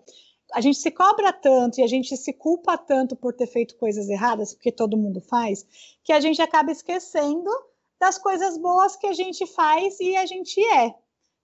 a 0.53 0.61
gente 0.61 0.79
se 0.79 0.91
cobra 0.91 1.33
tanto 1.33 1.81
e 1.81 1.83
a 1.83 1.87
gente 1.87 2.14
se 2.17 2.33
culpa 2.33 2.76
tanto 2.76 3.17
por 3.17 3.33
ter 3.33 3.47
feito 3.47 3.76
coisas 3.76 4.09
erradas, 4.09 4.53
porque 4.53 4.71
todo 4.71 4.99
mundo 4.99 5.21
faz, 5.21 5.67
que 6.03 6.12
a 6.12 6.21
gente 6.21 6.43
acaba 6.43 6.71
esquecendo 6.71 7.50
das 7.99 8.19
coisas 8.19 8.59
boas 8.59 8.97
que 8.97 9.07
a 9.07 9.14
gente 9.14 9.47
faz 9.47 9.99
e 9.99 10.14
a 10.14 10.26
gente 10.26 10.62
é, 10.62 10.95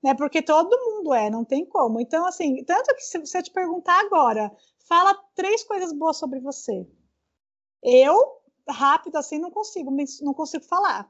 né? 0.02 0.14
Porque 0.14 0.42
todo 0.42 0.78
mundo 0.78 1.14
é, 1.14 1.30
não 1.30 1.44
tem 1.44 1.64
como. 1.64 2.00
Então, 2.00 2.26
assim, 2.26 2.62
tanto 2.64 2.94
que 2.94 3.02
se 3.02 3.18
você 3.18 3.42
te 3.42 3.50
perguntar 3.50 4.00
agora, 4.00 4.50
fala 4.88 5.14
três 5.34 5.62
coisas 5.64 5.92
boas 5.92 6.16
sobre 6.16 6.40
você. 6.40 6.86
Eu, 7.82 8.16
rápido 8.68 9.16
assim, 9.16 9.38
não 9.38 9.50
consigo, 9.50 9.94
não 10.22 10.34
consigo 10.34 10.64
falar. 10.64 11.08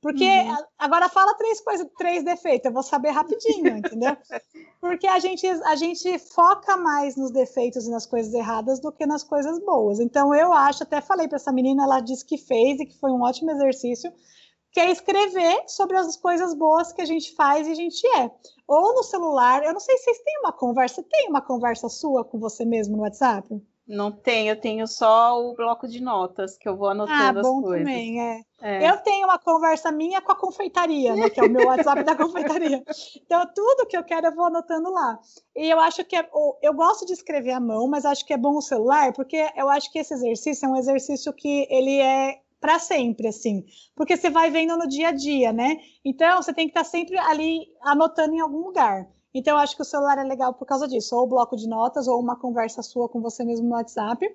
Porque 0.00 0.24
uhum. 0.24 0.56
agora 0.78 1.08
fala 1.08 1.34
três 1.34 1.60
coisas, 1.60 1.86
três 1.98 2.22
defeitos, 2.22 2.66
eu 2.66 2.72
vou 2.72 2.82
saber 2.82 3.10
rapidinho, 3.10 3.78
entendeu? 3.78 4.16
Porque 4.80 5.06
a 5.06 5.18
gente, 5.18 5.46
a 5.46 5.74
gente 5.74 6.18
foca 6.18 6.76
mais 6.76 7.16
nos 7.16 7.30
defeitos 7.30 7.86
e 7.86 7.90
nas 7.90 8.06
coisas 8.06 8.32
erradas 8.32 8.78
do 8.78 8.92
que 8.92 9.06
nas 9.06 9.24
coisas 9.24 9.58
boas. 9.58 9.98
Então 9.98 10.34
eu 10.34 10.52
acho, 10.52 10.82
até 10.82 11.00
falei 11.00 11.26
para 11.26 11.36
essa 11.36 11.50
menina, 11.50 11.84
ela 11.84 12.00
disse 12.00 12.24
que 12.24 12.36
fez 12.36 12.78
e 12.78 12.86
que 12.86 12.96
foi 12.98 13.10
um 13.10 13.22
ótimo 13.22 13.50
exercício 13.50 14.12
que 14.76 14.80
é 14.80 14.90
escrever 14.90 15.64
sobre 15.66 15.96
as 15.96 16.18
coisas 16.18 16.52
boas 16.52 16.92
que 16.92 17.00
a 17.00 17.06
gente 17.06 17.34
faz 17.34 17.66
e 17.66 17.70
a 17.70 17.74
gente 17.74 18.06
é. 18.08 18.30
Ou 18.68 18.94
no 18.94 19.02
celular, 19.02 19.64
eu 19.64 19.72
não 19.72 19.80
sei 19.80 19.96
se 19.96 20.04
vocês 20.04 20.18
têm 20.18 20.38
uma 20.40 20.52
conversa, 20.52 21.02
tem 21.02 21.30
uma 21.30 21.40
conversa 21.40 21.88
sua 21.88 22.22
com 22.22 22.38
você 22.38 22.62
mesmo 22.62 22.94
no 22.94 23.02
WhatsApp? 23.02 23.58
Não 23.88 24.12
tenho, 24.12 24.50
eu 24.50 24.60
tenho 24.60 24.86
só 24.86 25.40
o 25.40 25.54
bloco 25.54 25.88
de 25.88 26.02
notas 26.02 26.58
que 26.58 26.68
eu 26.68 26.76
vou 26.76 26.90
anotando 26.90 27.38
ah, 27.38 27.42
bom 27.42 27.60
as 27.60 27.64
coisas. 27.64 27.86
também, 27.86 28.20
é. 28.20 28.42
é. 28.60 28.90
Eu 28.90 28.98
tenho 28.98 29.26
uma 29.26 29.38
conversa 29.38 29.90
minha 29.90 30.20
com 30.20 30.32
a 30.32 30.36
confeitaria, 30.36 31.16
né, 31.16 31.30
que 31.30 31.40
é 31.40 31.44
o 31.44 31.50
meu 31.50 31.68
WhatsApp 31.68 32.02
da 32.02 32.12
confeitaria. 32.14 32.84
Então, 33.24 33.48
tudo 33.54 33.86
que 33.86 33.96
eu 33.96 34.04
quero 34.04 34.26
eu 34.26 34.34
vou 34.34 34.44
anotando 34.44 34.90
lá. 34.90 35.18
E 35.56 35.70
eu 35.70 35.80
acho 35.80 36.04
que 36.04 36.16
é, 36.16 36.28
eu 36.60 36.74
gosto 36.74 37.06
de 37.06 37.14
escrever 37.14 37.52
à 37.52 37.60
mão, 37.60 37.88
mas 37.88 38.04
acho 38.04 38.26
que 38.26 38.34
é 38.34 38.36
bom 38.36 38.56
o 38.56 38.60
celular, 38.60 39.14
porque 39.14 39.48
eu 39.56 39.70
acho 39.70 39.90
que 39.90 40.00
esse 40.00 40.12
exercício 40.12 40.66
é 40.66 40.68
um 40.68 40.76
exercício 40.76 41.32
que 41.32 41.66
ele 41.70 41.98
é 41.98 42.40
para 42.60 42.78
sempre, 42.78 43.28
assim, 43.28 43.64
porque 43.94 44.16
você 44.16 44.30
vai 44.30 44.50
vendo 44.50 44.76
no 44.76 44.88
dia 44.88 45.08
a 45.08 45.12
dia, 45.12 45.52
né? 45.52 45.78
Então 46.04 46.42
você 46.42 46.52
tem 46.52 46.66
que 46.66 46.70
estar 46.70 46.84
tá 46.84 46.90
sempre 46.90 47.18
ali 47.18 47.66
anotando 47.82 48.34
em 48.34 48.40
algum 48.40 48.64
lugar. 48.64 49.08
Então, 49.38 49.54
eu 49.54 49.60
acho 49.60 49.76
que 49.76 49.82
o 49.82 49.84
celular 49.84 50.16
é 50.16 50.24
legal 50.24 50.54
por 50.54 50.64
causa 50.64 50.88
disso, 50.88 51.14
ou 51.14 51.24
o 51.24 51.26
bloco 51.26 51.56
de 51.56 51.68
notas, 51.68 52.08
ou 52.08 52.18
uma 52.18 52.40
conversa 52.40 52.82
sua 52.82 53.06
com 53.06 53.20
você 53.20 53.44
mesmo 53.44 53.68
no 53.68 53.74
WhatsApp. 53.74 54.26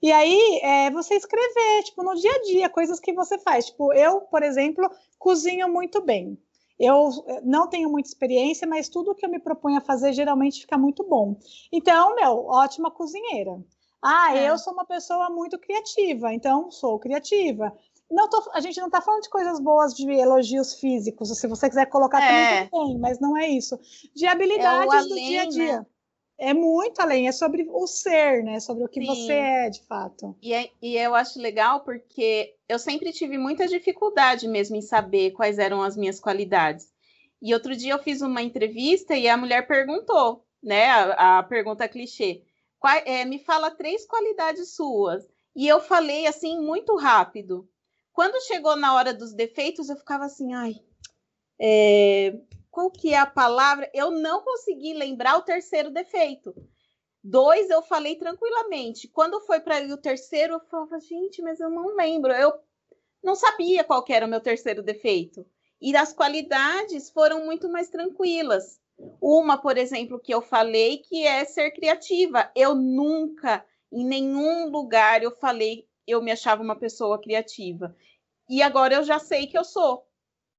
E 0.00 0.10
aí, 0.10 0.60
é, 0.62 0.90
você 0.90 1.14
escrever, 1.14 1.82
tipo, 1.84 2.02
no 2.02 2.14
dia 2.14 2.32
a 2.32 2.40
dia, 2.40 2.68
coisas 2.70 2.98
que 2.98 3.12
você 3.12 3.38
faz. 3.38 3.66
Tipo, 3.66 3.92
eu, 3.92 4.22
por 4.22 4.42
exemplo, 4.42 4.90
cozinho 5.18 5.70
muito 5.70 6.00
bem. 6.00 6.38
Eu 6.78 7.10
não 7.44 7.68
tenho 7.68 7.90
muita 7.90 8.08
experiência, 8.08 8.66
mas 8.66 8.88
tudo 8.88 9.14
que 9.14 9.26
eu 9.26 9.30
me 9.30 9.38
proponho 9.38 9.76
a 9.76 9.82
fazer 9.82 10.14
geralmente 10.14 10.62
fica 10.62 10.78
muito 10.78 11.04
bom. 11.04 11.36
Então, 11.70 12.14
meu, 12.14 12.46
ótima 12.46 12.90
cozinheira. 12.90 13.62
Ah, 14.08 14.36
é. 14.36 14.48
eu 14.48 14.56
sou 14.56 14.72
uma 14.72 14.84
pessoa 14.84 15.28
muito 15.30 15.58
criativa, 15.58 16.32
então 16.32 16.70
sou 16.70 16.96
criativa. 16.96 17.76
Não 18.08 18.30
tô, 18.30 18.50
a 18.54 18.60
gente 18.60 18.78
não 18.78 18.86
está 18.86 19.00
falando 19.00 19.22
de 19.22 19.28
coisas 19.28 19.58
boas 19.58 19.92
de 19.92 20.08
elogios 20.08 20.74
físicos. 20.74 21.36
Se 21.36 21.48
você 21.48 21.68
quiser 21.68 21.86
colocar 21.86 22.22
é. 22.22 22.68
também, 22.68 22.70
tem, 22.70 22.98
mas 23.00 23.18
não 23.18 23.36
é 23.36 23.48
isso. 23.48 23.76
De 24.14 24.24
habilidades 24.24 24.94
é 24.94 24.96
além, 24.96 25.08
do 25.08 25.14
dia 25.16 25.42
a 25.42 25.48
dia. 25.48 25.80
Né? 25.80 25.86
É 26.38 26.54
muito 26.54 27.00
além, 27.00 27.26
é 27.26 27.32
sobre 27.32 27.66
o 27.68 27.84
ser, 27.88 28.44
né? 28.44 28.60
Sobre 28.60 28.84
o 28.84 28.88
que 28.88 29.00
Sim. 29.00 29.06
você 29.06 29.32
é, 29.32 29.70
de 29.70 29.82
fato. 29.86 30.36
E, 30.40 30.54
é, 30.54 30.70
e 30.80 30.96
eu 30.96 31.12
acho 31.16 31.40
legal 31.40 31.80
porque 31.80 32.54
eu 32.68 32.78
sempre 32.78 33.12
tive 33.12 33.36
muita 33.36 33.66
dificuldade 33.66 34.46
mesmo 34.46 34.76
em 34.76 34.82
saber 34.82 35.32
quais 35.32 35.58
eram 35.58 35.82
as 35.82 35.96
minhas 35.96 36.20
qualidades. 36.20 36.92
E 37.42 37.52
outro 37.52 37.74
dia 37.74 37.94
eu 37.94 37.98
fiz 37.98 38.20
uma 38.20 38.40
entrevista 38.40 39.16
e 39.16 39.28
a 39.28 39.36
mulher 39.36 39.66
perguntou, 39.66 40.44
né? 40.62 40.90
A, 40.90 41.38
a 41.38 41.42
pergunta 41.42 41.88
clichê 41.88 42.44
é, 43.04 43.24
me 43.24 43.38
fala 43.38 43.70
três 43.70 44.06
qualidades 44.06 44.74
suas. 44.74 45.26
E 45.54 45.66
eu 45.66 45.80
falei 45.80 46.26
assim 46.26 46.60
muito 46.60 46.94
rápido. 46.96 47.68
Quando 48.12 48.40
chegou 48.46 48.76
na 48.76 48.94
hora 48.94 49.12
dos 49.12 49.34
defeitos, 49.34 49.88
eu 49.88 49.96
ficava 49.96 50.24
assim, 50.24 50.54
ai, 50.54 50.74
é, 51.60 52.38
qual 52.70 52.90
que 52.90 53.12
é 53.12 53.18
a 53.18 53.26
palavra? 53.26 53.90
Eu 53.94 54.10
não 54.10 54.42
consegui 54.42 54.94
lembrar 54.94 55.38
o 55.38 55.42
terceiro 55.42 55.90
defeito. 55.90 56.54
Dois 57.22 57.70
eu 57.70 57.82
falei 57.82 58.16
tranquilamente. 58.16 59.08
Quando 59.08 59.40
foi 59.40 59.60
para 59.60 59.82
o 59.92 59.96
terceiro, 59.96 60.54
eu 60.54 60.60
falava, 60.60 61.00
gente, 61.00 61.42
mas 61.42 61.58
eu 61.58 61.70
não 61.70 61.96
lembro. 61.96 62.32
Eu 62.32 62.52
não 63.22 63.34
sabia 63.34 63.82
qual 63.82 64.04
era 64.08 64.26
o 64.26 64.28
meu 64.28 64.40
terceiro 64.40 64.82
defeito. 64.82 65.44
E 65.80 65.96
as 65.96 66.12
qualidades 66.12 67.10
foram 67.10 67.44
muito 67.44 67.68
mais 67.68 67.88
tranquilas. 67.88 68.80
Uma, 69.20 69.58
por 69.58 69.76
exemplo, 69.76 70.18
que 70.18 70.32
eu 70.32 70.40
falei 70.40 70.98
que 70.98 71.24
é 71.24 71.44
ser 71.44 71.70
criativa. 71.72 72.50
Eu 72.54 72.74
nunca, 72.74 73.64
em 73.92 74.04
nenhum 74.04 74.68
lugar, 74.70 75.22
eu 75.22 75.30
falei 75.30 75.86
eu 76.06 76.22
me 76.22 76.30
achava 76.30 76.62
uma 76.62 76.76
pessoa 76.76 77.20
criativa. 77.20 77.94
E 78.48 78.62
agora 78.62 78.94
eu 78.94 79.02
já 79.02 79.18
sei 79.18 79.46
que 79.46 79.58
eu 79.58 79.64
sou. 79.64 80.04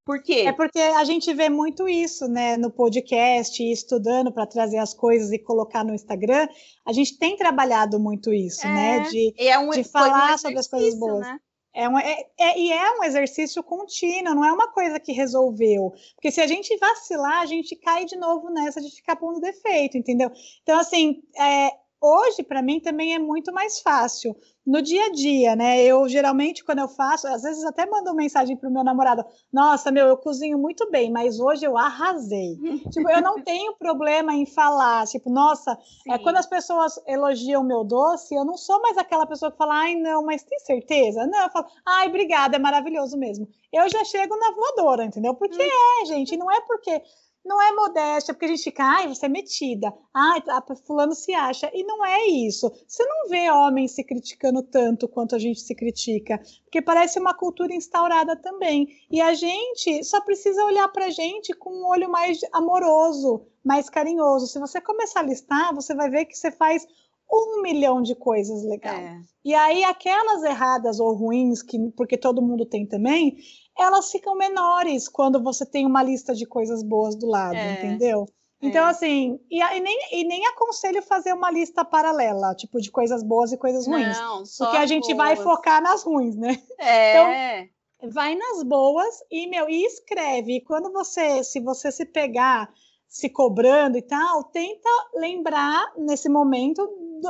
Por 0.05 0.21
quê? 0.21 0.45
É 0.47 0.53
porque 0.53 0.79
a 0.79 1.03
gente 1.03 1.33
vê 1.33 1.49
muito 1.49 1.87
isso, 1.87 2.27
né, 2.27 2.55
no 2.55 2.71
podcast, 2.71 3.61
estudando 3.61 4.31
para 4.31 4.45
trazer 4.45 4.77
as 4.77 4.93
coisas 4.93 5.31
e 5.31 5.39
colocar 5.39 5.83
no 5.83 5.93
Instagram. 5.93 6.47
A 6.85 6.93
gente 6.93 7.17
tem 7.17 7.35
trabalhado 7.35 7.99
muito 7.99 8.33
isso, 8.33 8.65
né, 8.67 8.97
é, 8.97 8.99
né, 8.99 9.09
de, 9.09 9.33
é 9.37 9.59
um, 9.59 9.69
de 9.69 9.83
falar 9.83 10.35
um 10.35 10.37
sobre 10.37 10.59
as 10.59 10.67
coisas 10.67 10.97
boas. 10.97 11.27
Né? 11.27 11.39
É, 11.77 11.87
um, 11.87 11.99
é, 11.99 12.25
é, 12.39 12.59
e 12.59 12.71
é 12.71 12.97
um 12.97 13.03
exercício 13.03 13.61
contínuo, 13.61 14.33
não 14.33 14.43
é 14.43 14.51
uma 14.51 14.67
coisa 14.71 14.99
que 14.99 15.11
resolveu. 15.11 15.93
Porque 16.15 16.31
se 16.31 16.41
a 16.41 16.47
gente 16.47 16.75
vacilar, 16.77 17.41
a 17.41 17.45
gente 17.45 17.75
cai 17.75 18.03
de 18.03 18.15
novo 18.15 18.49
nessa 18.49 18.81
de 18.81 18.89
ficar 18.89 19.15
pondo 19.15 19.39
defeito, 19.39 19.95
entendeu? 19.95 20.31
Então, 20.63 20.79
assim, 20.79 21.21
é, 21.39 21.69
hoje, 22.01 22.41
para 22.41 22.63
mim, 22.63 22.79
também 22.79 23.13
é 23.13 23.19
muito 23.19 23.53
mais 23.53 23.79
fácil 23.79 24.35
no 24.67 24.81
dia 24.81 25.05
a 25.05 25.11
dia, 25.11 25.55
né? 25.55 25.81
Eu 25.81 26.09
geralmente, 26.09 26.61
quando 26.61 26.79
eu 26.79 26.89
faço, 26.89 27.25
às 27.25 27.41
vezes 27.41 27.63
até 27.63 27.85
mando 27.85 28.13
mensagem 28.13 28.57
pro 28.57 28.69
meu 28.69 28.83
namorado: 28.83 29.23
Nossa, 29.51 29.89
meu, 29.89 30.07
eu 30.07 30.17
cozinho 30.17 30.59
muito 30.59 30.91
bem, 30.91 31.09
mas 31.09 31.39
hoje 31.39 31.65
eu 31.65 31.77
arrasei. 31.77 32.57
tipo, 32.91 33.09
eu 33.09 33.21
não 33.21 33.41
tenho 33.41 33.73
problema 33.77 34.33
em 34.33 34.45
falar, 34.45 35.07
tipo, 35.07 35.29
nossa, 35.29 35.77
é, 36.09 36.17
quando 36.17 36.35
as 36.35 36.45
pessoas 36.45 36.99
elogiam 37.07 37.63
meu 37.63 37.85
doce, 37.85 38.35
eu 38.35 38.43
não 38.43 38.57
sou 38.57 38.81
mais 38.81 38.97
aquela 38.97 39.25
pessoa 39.25 39.49
que 39.49 39.57
fala, 39.57 39.75
ai, 39.75 39.95
não, 39.95 40.21
mas 40.25 40.43
tem 40.43 40.59
certeza? 40.59 41.25
Não, 41.25 41.43
eu 41.43 41.49
falo, 41.49 41.67
ai, 41.85 42.09
obrigada, 42.09 42.57
é 42.57 42.59
maravilhoso 42.59 43.17
mesmo. 43.17 43.47
Eu 43.71 43.87
já 43.89 44.03
chego 44.03 44.35
na 44.35 44.51
voadora, 44.51 45.05
entendeu? 45.05 45.33
Porque 45.33 45.63
hum. 45.63 46.01
é, 46.01 46.05
gente, 46.05 46.35
não 46.35 46.51
é 46.51 46.59
porque 46.61 47.01
não 47.47 47.61
é 47.61 47.71
modéstia, 47.71 48.33
porque 48.33 48.45
a 48.45 48.49
gente 48.49 48.63
fica, 48.63 48.83
ai, 48.83 49.07
você 49.07 49.25
é 49.25 49.29
metida, 49.29 49.93
ai, 50.13 50.43
fulano 50.85 51.13
se 51.13 51.33
acha. 51.33 51.71
E 51.73 51.83
não 51.83 52.05
é 52.05 52.27
isso. 52.27 52.71
Você 52.85 53.03
não 53.05 53.29
vê 53.29 53.49
homens 53.49 53.91
se 53.91 54.03
criticando 54.03 54.61
tanto 54.61 55.07
quanto 55.07 55.35
a 55.35 55.39
gente 55.39 55.61
se 55.61 55.73
critica, 55.73 56.39
porque 56.65 56.81
parece 56.81 57.19
uma 57.19 57.33
cultura 57.33 57.73
instaurada 57.73 58.35
também. 58.35 58.87
E 59.09 59.21
a 59.21 59.33
gente 59.33 60.03
só 60.03 60.21
precisa 60.21 60.63
olhar 60.65 60.87
para 60.89 61.05
a 61.05 61.09
gente 61.09 61.53
com 61.53 61.71
um 61.71 61.87
olho 61.87 62.09
mais 62.09 62.41
amoroso, 62.51 63.47
mais 63.63 63.89
carinhoso. 63.89 64.47
Se 64.47 64.59
você 64.59 64.81
começar 64.81 65.21
a 65.21 65.23
listar, 65.23 65.73
você 65.73 65.95
vai 65.95 66.09
ver 66.09 66.25
que 66.25 66.37
você 66.37 66.51
faz 66.51 66.85
um 67.31 67.61
milhão 67.61 68.01
de 68.01 68.15
coisas 68.15 68.63
legais. 68.63 69.05
É. 69.05 69.19
E 69.43 69.53
aí, 69.53 69.83
aquelas 69.83 70.43
erradas 70.43 70.99
ou 70.99 71.13
ruins, 71.13 71.61
que, 71.61 71.77
porque 71.91 72.17
todo 72.17 72.41
mundo 72.41 72.65
tem 72.65 72.85
também, 72.85 73.37
elas 73.77 74.11
ficam 74.11 74.35
menores 74.35 75.07
quando 75.07 75.41
você 75.41 75.65
tem 75.65 75.85
uma 75.85 76.03
lista 76.03 76.33
de 76.33 76.45
coisas 76.45 76.81
boas 76.83 77.15
do 77.15 77.27
lado, 77.27 77.55
é. 77.55 77.73
entendeu? 77.73 78.25
Então, 78.61 78.87
é. 78.87 78.89
assim, 78.89 79.39
e, 79.51 79.61
e, 79.61 79.79
nem, 79.79 79.99
e 80.11 80.23
nem 80.23 80.45
aconselho 80.47 81.01
fazer 81.03 81.31
uma 81.31 81.51
lista 81.51 81.85
paralela, 81.85 82.55
tipo, 82.55 82.81
de 82.81 82.89
coisas 82.89 83.21
boas 83.21 83.51
e 83.51 83.57
coisas 83.57 83.85
ruins. 83.85 84.17
Não, 84.17 84.43
porque 84.57 84.77
a 84.77 84.85
gente 84.85 85.13
boas. 85.13 85.17
vai 85.17 85.35
focar 85.35 85.81
nas 85.81 86.03
ruins, 86.03 86.35
né? 86.35 86.57
É. 86.79 87.59
Então, 87.97 88.09
vai 88.11 88.35
nas 88.35 88.63
boas 88.63 89.23
e, 89.29 89.47
meu, 89.47 89.69
e 89.69 89.85
escreve. 89.85 90.57
E 90.57 90.61
quando 90.61 90.91
você, 90.91 91.43
se 91.43 91.59
você 91.59 91.91
se 91.91 92.05
pegar 92.05 92.69
se 93.07 93.29
cobrando 93.29 93.97
e 93.97 94.01
tal, 94.01 94.43
tenta 94.45 94.89
lembrar 95.15 95.93
nesse 95.97 96.29
momento 96.29 96.87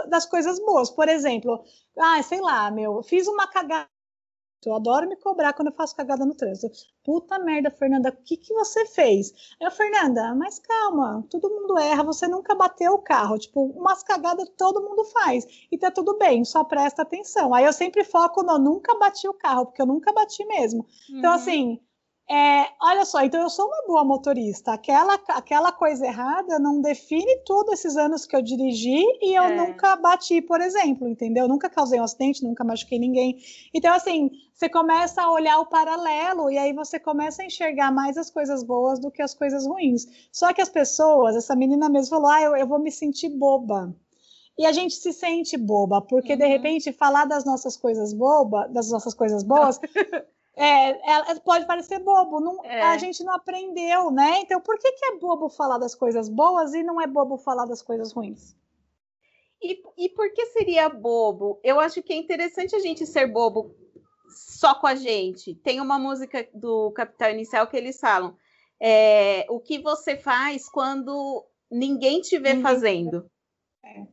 das 0.09 0.25
coisas 0.25 0.59
boas. 0.59 0.89
Por 0.89 1.07
exemplo, 1.07 1.63
ah, 1.97 2.21
sei 2.23 2.41
lá, 2.41 2.69
meu, 2.71 3.01
fiz 3.03 3.27
uma 3.27 3.47
cagada 3.47 3.87
eu 4.65 4.75
adoro 4.75 5.07
me 5.07 5.15
cobrar 5.15 5.53
quando 5.53 5.69
eu 5.69 5.73
faço 5.73 5.95
cagada 5.95 6.25
no 6.25 6.35
trânsito. 6.35 6.75
Puta 7.03 7.37
merda, 7.39 7.69
Fernanda, 7.69 8.09
o 8.09 8.23
que, 8.23 8.35
que 8.35 8.53
você 8.53 8.85
fez? 8.85 9.55
Eu, 9.61 9.69
Fernanda, 9.71 10.33
mas 10.35 10.59
calma, 10.59 11.23
todo 11.29 11.49
mundo 11.49 11.77
erra, 11.77 12.03
você 12.03 12.27
nunca 12.27 12.55
bateu 12.55 12.93
o 12.93 13.01
carro. 13.01 13.37
Tipo, 13.37 13.61
umas 13.61 14.03
cagadas 14.03 14.49
todo 14.57 14.81
mundo 14.81 15.05
faz. 15.05 15.45
E 15.71 15.77
tá 15.77 15.91
tudo 15.91 16.17
bem, 16.17 16.43
só 16.43 16.63
presta 16.63 17.03
atenção. 17.03 17.53
Aí 17.53 17.65
eu 17.65 17.73
sempre 17.73 18.03
foco 18.03 18.43
no 18.43 18.57
nunca 18.57 18.97
bati 18.97 19.27
o 19.27 19.33
carro, 19.33 19.67
porque 19.67 19.81
eu 19.81 19.85
nunca 19.85 20.11
bati 20.11 20.43
mesmo. 20.45 20.85
Então, 21.03 21.13
uhum. 21.13 21.19
Então, 21.19 21.33
assim, 21.33 21.79
é, 22.29 22.67
olha 22.81 23.05
só, 23.05 23.23
então 23.23 23.41
eu 23.41 23.49
sou 23.49 23.65
uma 23.67 23.87
boa 23.87 24.03
motorista. 24.03 24.73
Aquela, 24.73 25.13
aquela 25.29 25.71
coisa 25.71 26.05
errada 26.05 26.59
não 26.59 26.81
define 26.81 27.37
todos 27.45 27.73
esses 27.73 27.95
anos 27.95 28.25
que 28.25 28.35
eu 28.35 28.41
dirigi 28.41 29.01
e 29.21 29.33
eu 29.33 29.43
é. 29.43 29.55
nunca 29.55 29.95
bati, 29.95 30.41
por 30.41 30.59
exemplo, 30.59 31.07
entendeu? 31.07 31.47
nunca 31.47 31.69
causei 31.69 32.01
um 32.01 32.03
acidente, 32.03 32.43
nunca 32.43 32.65
machuquei 32.65 32.99
ninguém. 32.99 33.37
Então, 33.73 33.93
assim, 33.93 34.29
você 34.53 34.67
começa 34.67 35.21
a 35.21 35.31
olhar 35.31 35.57
o 35.59 35.67
paralelo 35.67 36.51
e 36.51 36.57
aí 36.57 36.73
você 36.73 36.99
começa 36.99 37.43
a 37.43 37.45
enxergar 37.45 37.91
mais 37.91 38.17
as 38.17 38.29
coisas 38.29 38.61
boas 38.61 38.99
do 38.99 39.09
que 39.09 39.21
as 39.21 39.33
coisas 39.33 39.65
ruins. 39.65 40.05
Só 40.29 40.51
que 40.51 40.61
as 40.61 40.69
pessoas, 40.69 41.33
essa 41.33 41.55
menina 41.55 41.87
mesmo 41.87 42.09
falou, 42.09 42.29
ah, 42.29 42.41
eu, 42.41 42.57
eu 42.57 42.67
vou 42.67 42.79
me 42.79 42.91
sentir 42.91 43.29
boba. 43.29 43.95
E 44.57 44.65
a 44.65 44.73
gente 44.73 44.95
se 44.95 45.13
sente 45.13 45.55
boba, 45.55 46.01
porque 46.01 46.33
uhum. 46.33 46.39
de 46.39 46.47
repente 46.47 46.91
falar 46.91 47.23
das 47.23 47.45
nossas 47.45 47.77
coisas 47.77 48.11
boba, 48.11 48.67
das 48.67 48.89
nossas 48.89 49.13
coisas 49.13 49.43
boas, 49.43 49.79
É, 50.59 51.35
pode 51.35 51.67
parecer 51.67 51.99
bobo, 51.99 52.39
não, 52.39 52.65
é. 52.65 52.81
a 52.81 52.97
gente 52.97 53.23
não 53.23 53.31
aprendeu, 53.35 54.09
né? 54.09 54.39
Então, 54.39 54.59
por 54.59 54.79
que, 54.79 54.91
que 54.91 55.05
é 55.05 55.17
bobo 55.19 55.49
falar 55.49 55.77
das 55.77 55.93
coisas 55.93 56.27
boas 56.27 56.73
e 56.73 56.81
não 56.81 56.99
é 56.99 57.05
bobo 57.05 57.37
falar 57.37 57.65
das 57.65 57.83
coisas 57.83 58.11
ruins? 58.11 58.55
E, 59.61 59.83
e 59.95 60.09
por 60.09 60.33
que 60.33 60.47
seria 60.47 60.89
bobo? 60.89 61.59
Eu 61.63 61.79
acho 61.79 62.01
que 62.01 62.11
é 62.11 62.15
interessante 62.15 62.75
a 62.75 62.79
gente 62.79 63.05
ser 63.05 63.27
bobo 63.27 63.75
só 64.29 64.73
com 64.73 64.87
a 64.87 64.95
gente. 64.95 65.53
Tem 65.53 65.79
uma 65.79 65.99
música 65.99 66.47
do 66.51 66.91
Capital 66.91 67.29
Inicial 67.29 67.67
que 67.67 67.77
eles 67.77 67.99
falam: 67.99 68.35
é, 68.79 69.45
o 69.49 69.59
que 69.59 69.77
você 69.77 70.17
faz 70.17 70.67
quando 70.67 71.45
ninguém 71.69 72.19
te 72.19 72.39
vê 72.39 72.55
ninguém 72.55 72.63
fazendo. 72.63 73.29
É. 73.85 74.07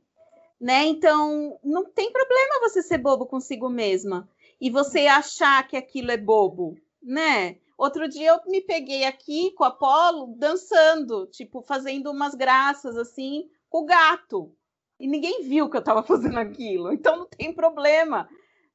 Né? 0.61 0.85
Então, 0.85 1.59
não 1.65 1.87
tem 1.87 2.13
problema 2.13 2.69
você 2.69 2.83
ser 2.83 2.99
bobo 2.99 3.25
consigo 3.25 3.71
mesma 3.71 4.29
e 4.61 4.71
você 4.71 5.07
achar 5.07 5.67
que 5.67 5.77
aquilo 5.77 6.11
é 6.11 6.17
bobo, 6.17 6.77
né? 7.03 7.57
Outro 7.77 8.09
dia 8.09 8.31
eu 8.31 8.51
me 8.51 8.61
peguei 8.61 9.05
aqui 9.05 9.51
com 9.53 9.65
a 9.65 9.69
Apolo 9.69 10.35
dançando, 10.39 11.27
tipo, 11.27 11.61
fazendo 11.61 12.11
umas 12.11 12.35
graças 12.35 12.97
assim 12.97 13.49
com 13.69 13.83
o 13.83 13.85
gato. 13.85 14.55
E 14.99 15.09
ninguém 15.09 15.43
viu 15.43 15.69
que 15.69 15.77
eu 15.77 15.81
estava 15.81 16.03
fazendo 16.05 16.39
aquilo. 16.39 16.93
Então 16.93 17.17
não 17.17 17.27
tem 17.27 17.53
problema, 17.53 18.29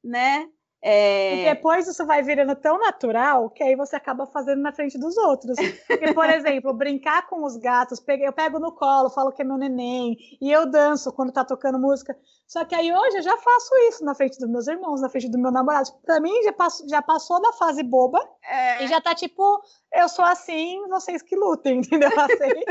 né? 0.04 0.50
É... 0.82 1.42
E 1.42 1.54
depois 1.54 1.88
isso 1.88 2.06
vai 2.06 2.24
virando 2.24 2.56
tão 2.56 2.80
natural 2.80 3.50
que 3.50 3.62
aí 3.62 3.76
você 3.76 3.98
acaba 3.98 4.26
fazendo 4.26 4.62
na 4.62 4.72
frente 4.72 4.98
dos 4.98 5.18
outros. 5.18 5.58
Porque, 5.86 6.13
por 6.13 6.26
exemplo, 6.30 6.74
brincar 6.74 7.28
com 7.28 7.44
os 7.44 7.58
gatos, 7.58 8.02
eu 8.08 8.32
pego 8.34 8.60
no 8.60 8.72
colo, 8.72 9.10
falo 9.10 9.32
que 9.32 9.42
é 9.42 9.46
meu 9.46 9.58
neném, 9.58 10.18
e 10.42 10.52
eu 10.52 10.70
danço 10.70 11.12
quando 11.12 11.34
tá 11.34 11.44
tocando 11.44 11.78
música. 11.78 12.18
Só 12.48 12.63
que 12.65 12.74
aí 12.74 12.92
hoje 12.94 13.18
eu 13.18 13.22
já 13.22 13.38
faço 13.38 13.76
isso 13.89 14.04
na 14.06 14.15
frente 14.15 14.39
dos 14.39 14.50
meus 14.50 14.68
irmãos, 14.68 15.02
na 15.02 15.10
frente 15.10 15.30
do 15.30 15.38
meu 15.38 15.52
namorado. 15.52 15.92
Pra 16.06 16.20
mim 16.20 16.42
já, 16.44 16.54
passo, 16.54 16.88
já 16.89 17.02
passou 17.02 17.42
da 17.42 17.54
fase 17.54 17.84
boba 17.84 18.20
é... 18.44 18.84
e 18.84 18.88
já 18.88 19.02
tá 19.02 19.13
tipo, 19.13 19.62
eu 19.94 20.08
sou 20.08 20.26
assim, 20.26 20.88
vocês 20.88 21.22
que 21.22 21.36
lutem, 21.36 21.80
entendeu? 21.86 22.10
Assim. 22.10 22.63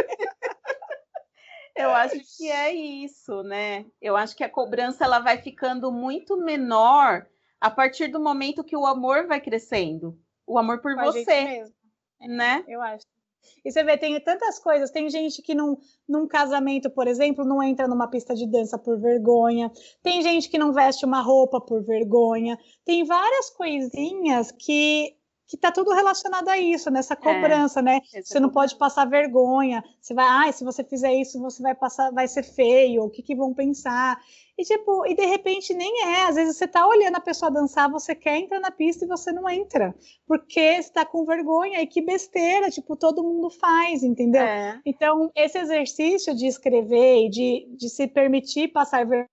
Eu 1.76 1.90
acho 1.90 2.16
que 2.36 2.50
é 2.50 2.74
isso, 2.74 3.44
né? 3.44 3.84
Eu 4.02 4.16
acho 4.16 4.34
que 4.34 4.42
a 4.42 4.50
cobrança 4.50 5.04
ela 5.04 5.20
vai 5.20 5.38
ficando 5.38 5.92
muito 5.92 6.36
menor 6.36 7.24
a 7.60 7.70
partir 7.70 8.08
do 8.08 8.20
momento 8.20 8.64
que 8.64 8.76
o 8.76 8.86
amor 8.86 9.26
vai 9.26 9.40
crescendo. 9.40 10.18
O 10.46 10.58
amor 10.58 10.80
por 10.80 10.94
você. 10.96 11.44
Mesmo. 11.44 11.74
Né? 12.20 12.64
Eu 12.66 12.80
acho. 12.80 13.06
E 13.64 13.70
você 13.70 13.82
vê, 13.82 13.96
tem 13.96 14.18
tantas 14.20 14.58
coisas. 14.58 14.90
Tem 14.90 15.08
gente 15.08 15.42
que 15.42 15.54
num, 15.54 15.76
num 16.08 16.26
casamento, 16.26 16.90
por 16.90 17.06
exemplo, 17.06 17.44
não 17.44 17.62
entra 17.62 17.88
numa 17.88 18.08
pista 18.08 18.34
de 18.34 18.46
dança 18.46 18.78
por 18.78 18.98
vergonha. 18.98 19.70
Tem 20.02 20.22
gente 20.22 20.48
que 20.48 20.58
não 20.58 20.72
veste 20.72 21.04
uma 21.04 21.20
roupa 21.20 21.60
por 21.60 21.82
vergonha. 21.82 22.58
Tem 22.84 23.04
várias 23.04 23.50
coisinhas 23.50 24.52
que 24.52 25.17
que 25.48 25.56
tá 25.56 25.72
tudo 25.72 25.94
relacionado 25.94 26.46
a 26.50 26.58
isso, 26.58 26.90
nessa 26.90 27.14
é, 27.14 27.16
cobrança, 27.16 27.80
é, 27.80 27.82
né? 27.82 28.00
Você 28.22 28.38
não 28.38 28.50
pode 28.50 28.76
passar 28.76 29.06
vergonha. 29.06 29.82
Você 29.98 30.12
vai, 30.12 30.26
ah, 30.26 30.52
se 30.52 30.62
você 30.62 30.84
fizer 30.84 31.14
isso, 31.14 31.40
você 31.40 31.62
vai 31.62 31.74
passar, 31.74 32.12
vai 32.12 32.28
ser 32.28 32.42
feio. 32.42 33.04
O 33.04 33.10
que, 33.10 33.22
que 33.22 33.34
vão 33.34 33.54
pensar? 33.54 34.20
E 34.58 34.62
tipo, 34.62 35.06
e 35.06 35.14
de 35.14 35.24
repente 35.24 35.72
nem 35.72 36.04
é. 36.04 36.24
Às 36.24 36.36
vezes 36.36 36.58
você 36.58 36.68
tá 36.68 36.86
olhando 36.86 37.16
a 37.16 37.20
pessoa 37.20 37.50
dançar, 37.50 37.90
você 37.90 38.14
quer 38.14 38.36
entrar 38.36 38.60
na 38.60 38.70
pista 38.70 39.06
e 39.06 39.08
você 39.08 39.32
não 39.32 39.48
entra, 39.48 39.94
porque 40.26 40.82
você 40.82 40.92
tá 40.92 41.06
com 41.06 41.24
vergonha 41.24 41.80
e 41.80 41.86
que 41.86 42.02
besteira, 42.02 42.70
tipo, 42.70 42.94
todo 42.94 43.24
mundo 43.24 43.48
faz, 43.48 44.02
entendeu? 44.02 44.42
É. 44.42 44.78
Então, 44.84 45.30
esse 45.34 45.58
exercício 45.58 46.34
de 46.36 46.46
escrever 46.46 47.24
e 47.24 47.30
de, 47.30 47.68
de 47.74 47.88
se 47.88 48.06
permitir 48.06 48.68
passar 48.68 49.06
vergonha 49.06 49.28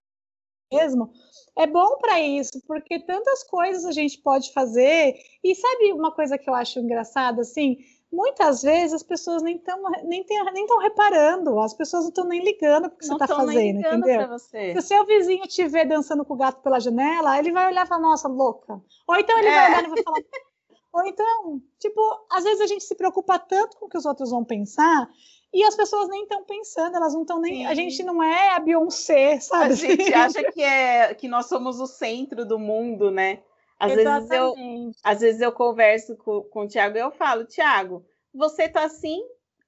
mesmo 0.72 1.12
é 1.58 1.66
bom 1.68 1.98
para 1.98 2.20
isso, 2.20 2.62
porque 2.68 3.00
tantas 3.00 3.44
coisas 3.44 3.86
a 3.86 3.92
gente 3.92 4.20
pode 4.20 4.52
fazer. 4.52 5.16
E 5.44 5.56
sabe 5.56 5.94
uma 5.94 6.12
coisa 6.12 6.38
que 6.38 6.50
eu 6.50 6.54
acho 6.54 6.80
engraçada 6.80 7.42
assim? 7.42 7.78
muitas 8.16 8.64
vezes 8.64 8.94
as 8.94 9.04
pessoas 9.04 9.44
nem 9.44 9.58
estão 9.58 9.82
nem 10.06 10.24
tem, 10.24 10.42
nem 10.54 10.66
tão 10.66 10.80
reparando, 10.80 11.60
as 11.60 11.74
pessoas 11.74 12.04
não 12.04 12.10
estão 12.10 12.26
nem 12.26 12.44
ligando 12.44 12.90
porque 12.90 13.06
não 13.08 13.18
você 13.18 13.24
está 13.24 13.36
fazendo, 13.36 13.80
entendeu? 13.80 14.30
Você. 14.30 14.72
Se 14.72 14.80
o 14.80 14.82
seu 14.82 15.06
vizinho 15.06 15.46
te 15.48 15.68
ver 15.68 15.86
dançando 15.86 16.24
com 16.24 16.34
o 16.34 16.38
gato 16.38 16.62
pela 16.62 16.80
janela, 16.80 17.38
ele 17.38 17.52
vai 17.52 17.68
olhar 17.68 17.86
e 17.86 17.88
falar, 17.88 18.02
nossa, 18.02 18.28
louca. 18.28 18.82
Ou 19.08 19.16
então 19.18 19.38
ele 19.38 19.50
é. 19.50 19.52
vai 19.52 19.70
olhar 19.70 19.84
e 19.84 19.88
vai 19.90 20.04
falar. 20.04 20.18
Ou 20.94 21.06
então, 21.06 21.62
tipo, 21.78 22.02
às 22.32 22.46
vezes 22.46 22.62
a 22.62 22.68
gente 22.68 22.86
se 22.86 22.96
preocupa 22.96 23.38
tanto 23.38 23.78
com 23.78 23.86
o 23.86 23.90
que 23.90 23.98
os 23.98 24.06
outros 24.06 24.32
vão 24.32 24.46
pensar 24.46 25.10
e 25.56 25.64
as 25.64 25.74
pessoas 25.74 26.10
nem 26.10 26.24
estão 26.24 26.44
pensando, 26.44 26.98
elas 26.98 27.14
não 27.14 27.22
estão 27.22 27.40
nem. 27.40 27.60
Sim. 27.60 27.66
A 27.66 27.74
gente 27.74 28.04
não 28.04 28.22
é 28.22 28.50
a 28.50 28.60
Beyoncé, 28.60 29.40
sabe? 29.40 29.72
A 29.72 29.76
gente 29.76 30.14
acha 30.14 30.44
que, 30.52 30.62
é, 30.62 31.14
que 31.14 31.30
nós 31.30 31.46
somos 31.46 31.80
o 31.80 31.88
centro 31.88 32.46
do 32.46 32.60
mundo, 32.60 33.10
né? 33.10 33.42
Às 33.80 33.94
vezes, 33.94 34.32
eu, 34.32 34.56
às 35.02 35.20
vezes 35.22 35.40
eu 35.40 35.54
converso 35.54 36.18
com, 36.18 36.42
com 36.42 36.62
o 36.62 36.68
Tiago 36.68 36.98
e 36.98 37.00
eu 37.00 37.10
falo, 37.10 37.46
Tiago, 37.46 38.06
você 38.34 38.68
tá 38.68 38.84
assim 38.84 39.22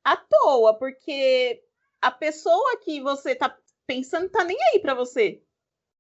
à 0.04 0.18
toa, 0.18 0.74
porque 0.74 1.64
a 2.02 2.12
pessoa 2.12 2.80
que 2.84 3.00
você 3.00 3.34
tá 3.34 3.58
pensando 3.86 4.30
tá 4.30 4.44
nem 4.44 4.58
aí 4.74 4.80
para 4.80 4.94
você. 4.94 5.42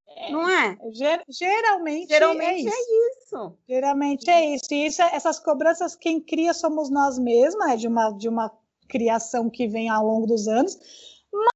É, 0.06 0.32
não 0.32 0.50
é? 0.50 0.78
Ger 0.92 1.24
geralmente, 1.30 2.10
geralmente 2.10 2.68
é, 2.68 2.72
é 2.72 2.72
isso. 2.72 2.76
é 2.76 3.38
isso. 3.38 3.58
Geralmente 3.70 4.30
é 4.30 4.46
isso. 4.54 4.74
E 4.74 4.86
isso, 4.86 5.02
essas 5.02 5.40
cobranças, 5.40 5.96
quem 5.96 6.20
cria 6.20 6.54
somos 6.54 6.90
nós 6.90 7.18
mesmas, 7.18 7.70
né? 7.70 7.78
de, 7.78 7.88
uma, 7.88 8.12
de 8.12 8.28
uma 8.28 8.50
criação 8.88 9.50
que 9.50 9.68
vem 9.68 9.90
ao 9.90 10.06
longo 10.06 10.28
dos 10.28 10.48
anos. 10.48 10.78
Mas 11.32 11.50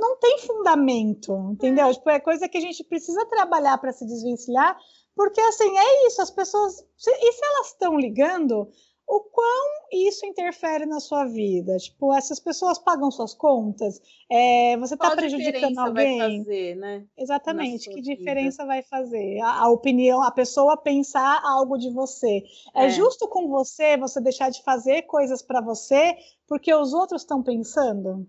não 0.00 0.18
tem 0.18 0.38
fundamento, 0.38 1.32
entendeu? 1.52 1.86
É. 1.86 1.94
Tipo, 1.94 2.10
é 2.10 2.20
coisa 2.20 2.48
que 2.48 2.58
a 2.58 2.60
gente 2.60 2.84
precisa 2.84 3.24
trabalhar 3.26 3.78
para 3.78 3.92
se 3.92 4.06
desvencilhar, 4.06 4.76
porque 5.14 5.40
assim, 5.40 5.76
é 5.76 6.06
isso, 6.06 6.20
as 6.20 6.30
pessoas. 6.30 6.80
E 7.06 7.32
se 7.32 7.44
elas 7.44 7.68
estão 7.68 7.98
ligando, 7.98 8.68
o 9.14 9.20
quão 9.20 9.88
isso 9.92 10.24
interfere 10.24 10.86
na 10.86 10.98
sua 10.98 11.26
vida? 11.26 11.76
Tipo, 11.76 12.14
essas 12.14 12.40
pessoas 12.40 12.78
pagam 12.78 13.10
suas 13.10 13.34
contas? 13.34 14.00
É, 14.30 14.74
você 14.78 14.94
está 14.94 15.14
prejudicando 15.14 15.78
alguém? 15.78 16.18
Vai 16.18 16.38
fazer, 16.38 16.76
né? 16.76 17.06
Exatamente, 17.18 17.90
que 17.90 18.00
diferença 18.00 18.62
vida. 18.62 18.66
vai 18.66 18.82
fazer? 18.82 19.38
A, 19.40 19.64
a, 19.64 19.68
opinião, 19.68 20.22
a 20.22 20.30
pessoa 20.30 20.78
pensar 20.78 21.42
algo 21.44 21.76
de 21.76 21.90
você. 21.90 22.42
É. 22.74 22.86
é 22.86 22.88
justo 22.88 23.28
com 23.28 23.48
você 23.48 23.98
você 23.98 24.18
deixar 24.18 24.48
de 24.48 24.62
fazer 24.62 25.02
coisas 25.02 25.42
para 25.42 25.60
você 25.60 26.16
porque 26.48 26.74
os 26.74 26.94
outros 26.94 27.20
estão 27.20 27.42
pensando? 27.42 28.26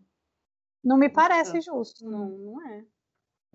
Não 0.83 0.97
me 0.97 1.07
parece 1.07 1.61
justo. 1.61 2.03
Não, 2.03 2.27
não 2.27 2.67
é. 2.67 2.83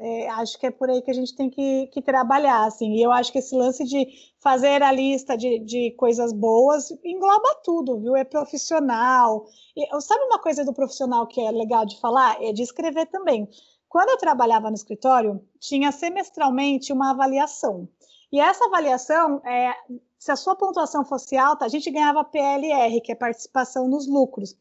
É, 0.01 0.29
acho 0.31 0.57
que 0.59 0.67
é 0.67 0.71
por 0.71 0.89
aí 0.89 1.03
que 1.03 1.11
a 1.11 1.15
gente 1.15 1.35
tem 1.35 1.51
que, 1.51 1.89
que, 1.89 2.01
trabalhar, 2.01 2.65
assim. 2.65 2.95
E 2.95 3.03
eu 3.03 3.11
acho 3.11 3.33
que 3.33 3.39
esse 3.39 3.55
lance 3.55 3.85
de 3.85 4.07
fazer 4.39 4.81
a 4.81 4.93
lista 4.93 5.37
de, 5.37 5.59
de 5.59 5.91
coisas 5.93 6.33
boas 6.33 6.91
engloba 7.05 7.57
tudo, 7.65 7.99
viu? 7.99 8.15
É 8.15 8.23
profissional. 8.23 9.47
E, 9.77 10.01
sabe 10.01 10.23
uma 10.25 10.39
coisa 10.39 10.65
do 10.65 10.73
profissional 10.73 11.27
que 11.27 11.41
é 11.41 11.51
legal 11.51 11.85
de 11.85 11.99
falar? 12.01 12.41
É 12.41 12.53
de 12.53 12.63
escrever 12.63 13.07
também. 13.07 13.49
Quando 13.89 14.11
eu 14.11 14.19
trabalhava 14.19 14.69
no 14.69 14.77
escritório, 14.77 15.43
tinha 15.59 15.91
semestralmente 15.91 16.93
uma 16.93 17.11
avaliação. 17.11 17.89
E 18.31 18.39
essa 18.39 18.67
avaliação, 18.67 19.41
é, 19.45 19.75
se 20.19 20.31
a 20.31 20.37
sua 20.37 20.55
pontuação 20.55 21.05
fosse 21.05 21.37
alta, 21.37 21.65
a 21.65 21.69
gente 21.69 21.91
ganhava 21.91 22.23
PLR, 22.23 23.01
que 23.01 23.11
é 23.11 23.15
participação 23.15 23.89
nos 23.89 24.07
lucros. 24.07 24.55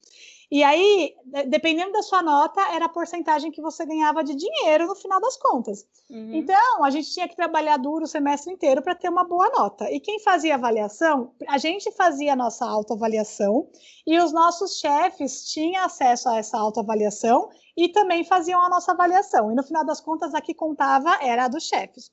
E 0.50 0.64
aí, 0.64 1.14
dependendo 1.48 1.92
da 1.92 2.02
sua 2.02 2.24
nota, 2.24 2.62
era 2.74 2.86
a 2.86 2.90
porcentagem 2.90 3.52
que 3.52 3.62
você 3.62 3.86
ganhava 3.86 4.24
de 4.24 4.34
dinheiro 4.34 4.88
no 4.88 4.96
final 4.96 5.20
das 5.20 5.36
contas. 5.36 5.86
Uhum. 6.10 6.36
Então, 6.36 6.84
a 6.86 6.90
gente 6.90 7.14
tinha 7.14 7.28
que 7.28 7.36
trabalhar 7.36 7.76
duro 7.76 8.06
o 8.06 8.08
semestre 8.08 8.54
inteiro 8.54 8.82
para 8.82 8.96
ter 8.96 9.10
uma 9.10 9.26
boa 9.26 9.50
nota. 9.50 9.92
E 9.92 10.00
quem 10.00 10.22
fazia 10.22 10.56
avaliação, 10.56 11.34
a 11.50 11.58
gente 11.58 11.92
fazia 11.92 12.32
a 12.32 12.36
nossa 12.36 12.66
autoavaliação 12.66 13.68
e 14.06 14.18
os 14.18 14.32
nossos 14.32 14.80
chefes 14.80 15.52
tinham 15.52 15.84
acesso 15.84 16.30
a 16.30 16.38
essa 16.38 16.58
autoavaliação 16.58 17.50
e 17.76 17.90
também 17.90 18.24
faziam 18.24 18.64
a 18.64 18.70
nossa 18.70 18.94
avaliação. 18.94 19.52
E 19.52 19.56
no 19.56 19.64
final 19.64 19.86
das 19.86 20.00
contas, 20.00 20.34
a 20.34 20.40
que 20.40 20.54
contava 20.54 21.18
era 21.22 21.46
a 21.46 21.48
dos 21.50 21.66
chefes. 21.66 22.10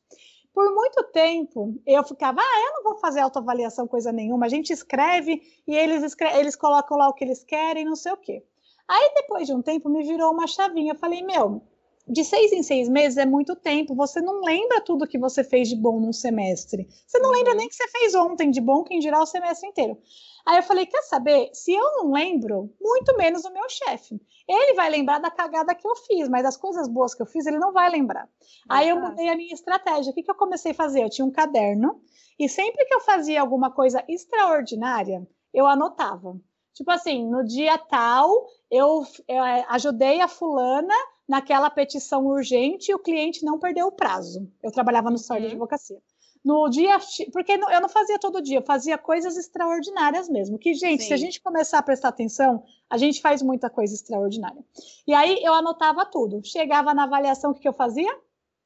Por 0.55 0.73
muito 0.73 1.03
tempo, 1.13 1.75
eu 1.85 2.05
ficava, 2.05 2.41
ah, 2.41 2.61
eu 2.65 2.75
não 2.75 2.85
vou 2.85 2.97
fazer 2.99 3.19
autoavaliação 3.19 3.89
coisa 3.89 4.13
nenhuma. 4.13 4.47
A 4.47 4.49
gente 4.49 4.73
escreve 4.73 5.43
e 5.67 5.75
eles, 5.75 6.15
eles 6.37 6.55
colocam 6.55 6.97
lá 6.97 7.09
o 7.09 7.13
que 7.13 7.25
eles 7.25 7.43
querem, 7.43 7.85
não 7.85 7.97
sei 7.97 8.13
o 8.13 8.17
quê. 8.17 8.45
Aí, 8.87 9.13
depois 9.17 9.49
de 9.49 9.53
um 9.53 9.61
tempo, 9.61 9.89
me 9.89 10.05
virou 10.05 10.33
uma 10.33 10.47
chavinha. 10.47 10.93
Eu 10.93 10.99
falei, 10.99 11.23
meu, 11.23 11.61
de 12.07 12.23
seis 12.23 12.53
em 12.53 12.63
seis 12.63 12.89
meses 12.89 13.17
é 13.17 13.25
muito 13.25 13.57
tempo. 13.57 13.95
Você 13.95 14.21
não 14.21 14.43
lembra 14.43 14.81
tudo 14.81 15.07
que 15.07 15.19
você 15.19 15.43
fez 15.43 15.69
de 15.69 15.77
bom 15.77 15.99
num 15.99 16.13
semestre. 16.13 16.87
Você 17.07 17.19
não 17.19 17.31
uhum. 17.31 17.37
lembra 17.37 17.55
nem 17.55 17.69
que 17.69 17.75
você 17.75 17.89
fez 17.89 18.15
ontem 18.15 18.51
de 18.51 18.61
bom, 18.61 18.85
quem 18.85 18.99
dirá 18.99 19.21
o 19.21 19.27
semestre 19.27 19.69
inteiro. 19.69 19.99
Aí 20.47 20.59
eu 20.59 20.63
falei, 20.63 20.85
quer 20.85 21.03
saber? 21.03 21.49
Se 21.55 21.73
eu 21.73 21.93
não 21.97 22.13
lembro, 22.13 22.71
muito 22.79 23.17
menos 23.17 23.45
o 23.45 23.53
meu 23.53 23.67
chefe. 23.69 24.21
Ele 24.47 24.75
vai 24.75 24.91
lembrar 24.91 25.19
da 25.19 25.31
cagada 25.31 25.75
que 25.75 25.89
eu 25.89 25.97
fiz, 25.97 26.29
mas 26.29 26.43
das 26.43 26.57
coisas 26.57 26.87
boas 26.87 27.15
que 27.15 27.23
eu 27.23 27.27
fiz, 27.27 27.47
ele 27.47 27.59
não 27.59 27.73
vai 27.73 27.89
lembrar. 27.89 28.29
Aí 28.69 28.91
eu 28.91 29.01
mudei 29.01 29.31
a 29.31 29.37
minha 29.37 29.55
estratégia. 29.55 30.11
O 30.11 30.15
que, 30.15 30.23
que 30.23 30.31
eu 30.31 30.35
comecei 30.35 30.73
a 30.73 30.75
fazer? 30.75 31.03
Eu 31.03 31.09
tinha 31.09 31.25
um 31.25 31.33
caderno 31.33 32.03
e 32.39 32.49
sempre 32.49 32.85
que 32.85 32.95
eu 32.95 33.01
fazia 33.01 33.41
alguma 33.41 33.71
coisa 33.71 34.05
extraordinária, 34.07 35.27
eu 35.53 35.67
anotava. 35.67 36.39
Tipo 36.75 36.91
assim, 36.91 37.27
no 37.31 37.45
dia 37.45 37.79
tal, 37.79 38.47
eu, 38.71 39.05
eu 39.29 39.45
é, 39.45 39.65
ajudei 39.69 40.21
a 40.21 40.29
fulana 40.29 40.95
naquela 41.29 41.71
petição 41.71 42.27
urgente 42.27 42.91
e 42.91 42.95
o 42.95 42.99
cliente 42.99 43.45
não 43.45 43.59
perdeu 43.59 43.87
o 43.87 43.93
prazo. 43.93 44.51
Eu 44.63 44.71
trabalhava 44.71 45.11
no 45.11 45.17
uhum. 45.17 45.41
de 45.41 45.47
advocacia 45.47 45.99
no 46.45 46.69
dia, 46.69 46.99
porque 47.33 47.53
eu 47.53 47.81
não 47.81 47.89
fazia 47.89 48.19
todo 48.19 48.43
dia, 48.43 48.59
eu 48.59 48.63
fazia 48.63 48.99
coisas 48.99 49.35
extraordinárias 49.37 50.29
mesmo. 50.29 50.59
Que, 50.59 50.75
gente, 50.75 51.03
Sim. 51.03 51.09
se 51.09 51.15
a 51.15 51.17
gente 51.17 51.41
começar 51.41 51.79
a 51.79 51.83
prestar 51.83 52.09
atenção, 52.09 52.63
a 52.91 52.99
gente 52.99 53.23
faz 53.23 53.41
muita 53.41 53.71
coisa 53.71 53.95
extraordinária. 53.95 54.63
E 55.07 55.15
aí 55.15 55.43
eu 55.43 55.55
anotava 55.55 56.05
tudo. 56.05 56.45
Chegava 56.45 56.93
na 56.93 57.05
avaliação, 57.05 57.51
o 57.51 57.55
que, 57.55 57.61
que 57.61 57.69
eu 57.69 57.73
fazia? 57.73 58.15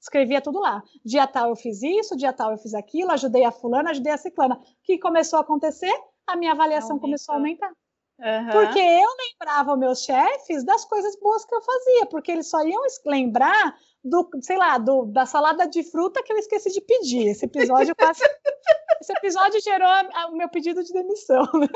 Escrevia 0.01 0.41
tudo 0.41 0.59
lá. 0.59 0.83
Dia 1.05 1.27
tal 1.29 1.51
eu 1.51 1.57
fiz 1.57 1.81
isso, 1.83 2.17
dia 2.17 2.33
tal 2.33 2.51
eu 2.51 2.59
fiz 2.59 2.75
aquilo, 2.75 3.13
ajudei 3.13 3.45
a 3.45 3.53
fulana, 3.53 3.91
ajudei 3.91 4.13
a 4.13 4.19
ciclana. 4.19 4.57
O 4.57 4.61
que 4.83 4.99
começou 4.99 5.39
a 5.39 5.43
acontecer? 5.43 5.93
A 6.27 6.37
minha 6.37 6.53
avaliação 6.53 6.91
Aumentou. 6.91 7.09
começou 7.09 7.33
a 7.33 7.39
aumentar. 7.39 7.73
Uhum. 8.19 8.51
Porque 8.51 8.81
eu 8.81 9.09
lembrava 9.17 9.77
meus 9.77 10.03
chefes 10.03 10.65
das 10.65 10.85
coisas 10.85 11.17
boas 11.21 11.45
que 11.45 11.55
eu 11.55 11.63
fazia, 11.63 12.07
porque 12.07 12.33
eles 12.33 12.49
só 12.49 12.63
iam 12.65 12.83
lembrar 13.07 13.77
do, 14.03 14.29
sei 14.43 14.57
lá, 14.57 14.77
do, 14.77 15.05
da 15.07 15.25
salada 15.25 15.69
de 15.69 15.85
fruta 15.85 16.23
que 16.23 16.33
eu 16.33 16.37
esqueci 16.37 16.73
de 16.73 16.81
pedir. 16.81 17.29
Esse 17.29 17.45
episódio 17.45 17.95
quase. 17.95 18.21
esse 19.01 19.13
episódio 19.13 19.61
gerou 19.61 19.89
o 20.31 20.37
meu 20.37 20.49
pedido 20.49 20.83
de 20.83 20.93
demissão. 20.93 21.45
Né? 21.55 21.69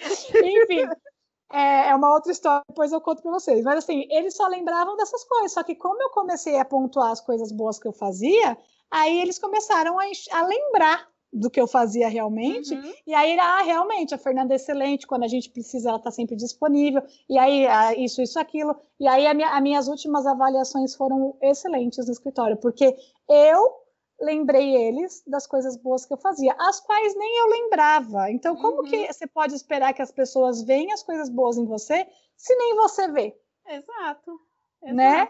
Enfim. 0.64 0.86
É, 1.52 1.90
é, 1.90 1.94
uma 1.94 2.12
outra 2.12 2.32
história, 2.32 2.64
depois 2.68 2.92
eu 2.92 3.00
conto 3.00 3.22
para 3.22 3.32
vocês. 3.32 3.62
Mas 3.64 3.78
assim, 3.78 4.06
eles 4.10 4.34
só 4.34 4.46
lembravam 4.48 4.96
dessas 4.96 5.24
coisas. 5.24 5.52
Só 5.52 5.62
que 5.62 5.74
como 5.74 6.02
eu 6.02 6.10
comecei 6.10 6.58
a 6.58 6.64
pontuar 6.64 7.10
as 7.10 7.20
coisas 7.20 7.52
boas 7.52 7.78
que 7.78 7.88
eu 7.88 7.92
fazia, 7.92 8.58
aí 8.90 9.20
eles 9.20 9.38
começaram 9.38 9.98
a, 9.98 10.04
a 10.32 10.42
lembrar 10.46 11.08
do 11.32 11.50
que 11.50 11.60
eu 11.60 11.66
fazia 11.66 12.08
realmente. 12.08 12.74
Uhum. 12.74 12.94
E 13.06 13.14
aí, 13.14 13.38
ah, 13.38 13.62
realmente, 13.62 14.14
a 14.14 14.18
Fernanda 14.18 14.54
é 14.54 14.56
excelente, 14.56 15.06
quando 15.06 15.24
a 15.24 15.28
gente 15.28 15.50
precisa, 15.50 15.88
ela 15.88 15.98
está 15.98 16.10
sempre 16.10 16.36
disponível. 16.36 17.02
E 17.28 17.38
aí, 17.38 17.66
ah, 17.66 17.94
isso, 17.94 18.22
isso, 18.22 18.38
aquilo. 18.38 18.74
E 18.98 19.06
aí, 19.06 19.32
minha, 19.34 19.50
as 19.50 19.62
minhas 19.62 19.88
últimas 19.88 20.26
avaliações 20.26 20.94
foram 20.94 21.36
excelentes 21.42 22.06
no 22.06 22.12
escritório, 22.12 22.56
porque 22.56 22.96
eu 23.28 23.86
lembrei 24.20 24.74
eles 24.74 25.22
das 25.26 25.46
coisas 25.46 25.76
boas 25.76 26.06
que 26.06 26.12
eu 26.12 26.16
fazia, 26.16 26.54
as 26.58 26.80
quais 26.80 27.14
nem 27.16 27.38
eu 27.38 27.46
lembrava. 27.48 28.30
Então, 28.30 28.56
como 28.56 28.78
uhum. 28.78 28.84
que 28.84 29.12
você 29.12 29.26
pode 29.26 29.54
esperar 29.54 29.92
que 29.92 30.02
as 30.02 30.10
pessoas 30.10 30.62
vejam 30.62 30.92
as 30.92 31.02
coisas 31.02 31.28
boas 31.28 31.58
em 31.58 31.66
você 31.66 32.06
se 32.36 32.54
nem 32.54 32.76
você 32.76 33.08
vê? 33.08 33.36
Exato. 33.66 34.40
Exato. 34.82 34.94
Né? 34.94 35.28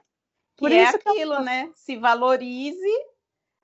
Por 0.57 0.71
que 0.71 0.77
é 0.77 0.83
isso 0.85 0.97
é 0.97 1.11
aquilo, 1.11 1.35
eu... 1.35 1.43
né? 1.43 1.71
Se 1.75 1.97
valorize 1.97 3.07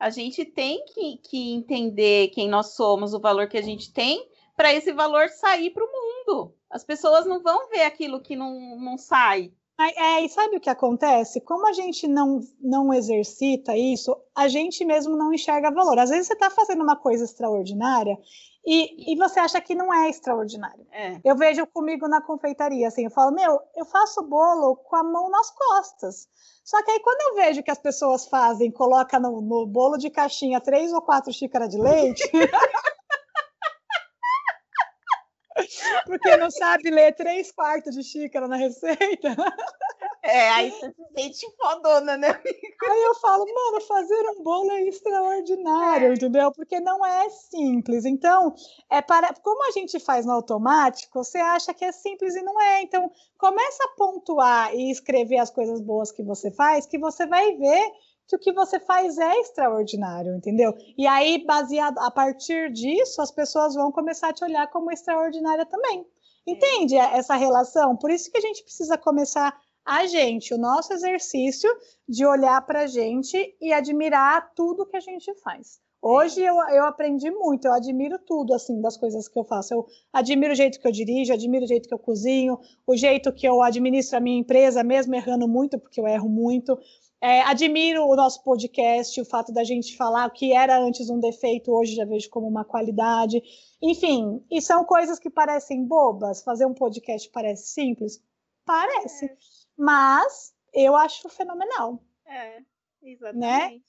a 0.03 0.11
gente 0.11 0.45
tem 0.45 0.85
que, 0.87 1.17
que 1.19 1.53
entender 1.55 2.31
quem 2.31 2.49
nós 2.49 2.75
somos, 2.75 3.15
o 3.15 3.21
valor 3.21 3.47
que 3.47 3.57
a 3.57 3.62
gente 3.62 3.93
tem, 3.93 4.29
para 4.57 4.75
esse 4.75 4.93
valor 4.93 5.29
sair 5.29 5.71
para 5.71 5.85
o 5.85 5.87
mundo. 5.87 6.53
As 6.69 6.83
pessoas 6.83 7.25
não 7.25 7.41
vão 7.41 7.69
ver 7.69 7.83
aquilo 7.83 8.21
que 8.21 8.35
não, 8.35 8.81
não 8.81 8.99
sai. 8.99 9.53
É, 9.79 10.25
e 10.25 10.29
sabe 10.29 10.57
o 10.57 10.61
que 10.61 10.69
acontece? 10.69 11.41
Como 11.41 11.69
a 11.69 11.73
gente 11.73 12.09
não, 12.09 12.41
não 12.61 12.93
exercita 12.93 13.77
isso, 13.77 14.17
a 14.35 14.49
gente 14.49 14.85
mesmo 14.85 15.17
não 15.17 15.33
enxerga 15.33 15.71
valor. 15.71 15.97
Às 15.97 16.11
vezes 16.11 16.27
você 16.27 16.33
está 16.33 16.51
fazendo 16.51 16.83
uma 16.83 16.97
coisa 16.97 17.25
extraordinária 17.25 18.19
e, 18.64 19.12
e 19.12 19.16
você 19.16 19.40
acha 19.40 19.61
que 19.61 19.75
não 19.75 19.92
é 19.92 20.09
extraordinário. 20.09 20.87
É. 20.92 21.18
Eu 21.25 21.37
vejo 21.37 21.66
comigo 21.66 22.07
na 22.07 22.20
confeitaria, 22.20 22.87
assim, 22.87 23.05
eu 23.05 23.11
falo, 23.11 23.33
meu, 23.33 23.61
eu 23.77 23.85
faço 23.85 24.22
bolo 24.22 24.77
com 24.77 24.96
a 24.96 25.03
mão 25.03 25.29
nas 25.29 25.51
costas. 25.51 26.29
Só 26.64 26.83
que 26.83 26.92
aí 26.92 27.01
quando 27.01 27.20
eu 27.20 27.44
vejo 27.44 27.62
que 27.62 27.70
as 27.70 27.79
pessoas 27.79 28.27
fazem, 28.27 28.70
coloca 28.70 29.18
no, 29.18 29.40
no 29.40 29.66
bolo 29.66 29.96
de 29.96 30.11
caixinha 30.11 30.61
três 30.61 30.92
ou 30.92 31.03
quatro 31.03 31.33
xícaras 31.33 31.70
de 31.70 31.79
leite. 31.79 32.22
porque 36.07 36.37
não 36.37 36.51
sabe 36.51 36.90
ler 36.90 37.14
três 37.14 37.51
quartos 37.51 37.94
de 37.94 38.03
xícara 38.03 38.46
na 38.46 38.57
receita. 38.57 39.37
É, 40.25 40.51
aí 40.51 40.71
você 40.71 40.93
se 40.93 41.05
sente 41.17 41.57
fodona, 41.57 42.17
né? 42.17 42.29
Aí 42.29 43.03
eu 43.03 43.15
falo, 43.17 43.45
mano, 43.45 43.81
fazer 43.81 44.31
um 44.37 44.43
bolo 44.43 44.71
é 44.71 44.83
extraordinário, 44.83 46.11
é. 46.11 46.15
entendeu? 46.15 46.53
Porque 46.53 46.79
não 46.79 47.05
é 47.05 47.29
simples. 47.29 48.05
Então, 48.05 48.55
é 48.89 49.03
para 49.03 49.35
como 49.43 49.67
a 49.69 49.73
gente 49.73 49.99
faz 49.99 50.25
no 50.25 50.33
automático, 50.33 51.25
você 51.25 51.39
acha 51.39 51.75
que 51.75 51.85
é 51.85 51.91
simples 51.91 52.37
e 52.37 52.43
não 52.43 52.61
é. 52.61 52.83
Então, 52.83 53.11
começa 53.37 53.83
a 53.85 53.97
pontuar 53.97 54.73
e 54.75 54.93
escrever 54.93 55.39
as 55.39 55.51
coisas 55.51 55.81
boas 55.81 56.13
que 56.13 56.23
você 56.23 56.53
faz, 56.53 56.87
que 56.87 56.99
você 56.99 57.27
vai 57.27 57.57
ver 57.57 57.91
que 58.29 58.37
o 58.37 58.39
que 58.39 58.53
você 58.53 58.79
faz 58.79 59.19
é 59.19 59.41
extraordinário, 59.41 60.37
entendeu? 60.37 60.73
E 60.97 61.07
aí, 61.07 61.45
baseado 61.45 61.99
a 61.99 62.11
partir 62.11 62.73
disso, 62.73 63.21
as 63.21 63.33
pessoas 63.33 63.75
vão 63.75 63.91
começar 63.91 64.29
a 64.29 64.33
te 64.33 64.45
olhar 64.45 64.69
como 64.69 64.93
extraordinária 64.93 65.67
também. 65.67 66.07
Entende 66.47 66.97
essa 66.97 67.35
relação? 67.35 67.97
Por 67.97 68.11
isso 68.11 68.31
que 68.31 68.39
a 68.39 68.41
gente 68.41 68.63
precisa 68.63 68.97
começar 68.97 69.57
a 69.85 70.07
gente, 70.07 70.55
o 70.55 70.59
nosso 70.59 70.92
exercício 70.92 71.71
de 72.09 72.25
olhar 72.25 72.64
para 72.66 72.83
a 72.83 72.87
gente 72.87 73.57
e 73.61 73.73
admirar 73.73 74.53
tudo 74.55 74.87
que 74.87 74.97
a 74.97 75.01
gente 75.01 75.35
faz. 75.37 75.81
Hoje 76.05 76.40
eu, 76.40 76.57
eu 76.71 76.85
aprendi 76.85 77.31
muito, 77.31 77.66
eu 77.66 77.73
admiro 77.73 78.18
tudo, 78.18 78.53
assim, 78.55 78.81
das 78.81 78.97
coisas 78.97 79.29
que 79.29 79.38
eu 79.38 79.45
faço. 79.45 79.73
Eu 79.73 79.87
admiro 80.12 80.53
o 80.53 80.57
jeito 80.57 80.81
que 80.81 80.87
eu 80.87 80.90
dirijo, 80.90 81.33
admiro 81.33 81.64
o 81.64 81.68
jeito 81.68 81.88
que 81.88 81.95
eu 81.95 81.99
cozinho, 81.99 82.59
o 82.85 82.97
jeito 82.97 83.33
que 83.33 83.47
eu 83.47 83.62
administro 83.62 84.16
a 84.18 84.21
minha 84.21 84.40
empresa, 84.40 84.83
mesmo 84.83 85.14
errando 85.14 85.47
muito, 85.47 85.79
porque 85.79 86.01
eu 86.01 86.09
erro 86.09 86.29
muito. 86.29 86.77
É, 87.21 87.42
admiro 87.42 88.05
o 88.05 88.16
nosso 88.16 88.42
podcast, 88.42 89.21
o 89.21 89.25
fato 89.25 89.53
da 89.53 89.62
gente 89.62 89.97
falar 89.97 90.27
o 90.27 90.33
que 90.33 90.53
era 90.53 90.77
antes 90.77 91.09
um 91.09 91.21
defeito, 91.21 91.71
hoje 91.71 91.95
já 91.95 92.05
vejo 92.05 92.29
como 92.31 92.49
uma 92.49 92.64
qualidade. 92.64 93.40
Enfim, 93.81 94.45
e 94.51 94.61
são 94.61 94.85
coisas 94.85 95.21
que 95.21 95.31
parecem 95.31 95.85
bobas. 95.85 96.42
Fazer 96.42 96.66
um 96.66 96.75
podcast 96.75 97.31
parece 97.31 97.68
simples? 97.68 98.21
Parece. 98.64 99.27
É. 99.27 99.37
Mas 99.83 100.55
eu 100.73 100.95
acho 100.97 101.29
fenomenal. 101.29 102.03
É, 102.27 102.61
exatamente. 103.03 103.75
Né? 103.75 103.81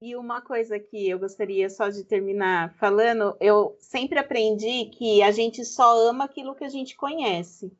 E 0.00 0.16
uma 0.16 0.42
coisa 0.42 0.78
que 0.78 1.08
eu 1.08 1.18
gostaria 1.18 1.70
só 1.70 1.88
de 1.88 2.04
terminar 2.04 2.74
falando, 2.74 3.36
eu 3.40 3.76
sempre 3.78 4.18
aprendi 4.18 4.86
que 4.86 5.22
a 5.22 5.30
gente 5.30 5.64
só 5.64 5.96
ama 6.08 6.24
aquilo 6.24 6.54
que 6.54 6.64
a 6.64 6.68
gente 6.68 6.96
conhece 6.96 7.72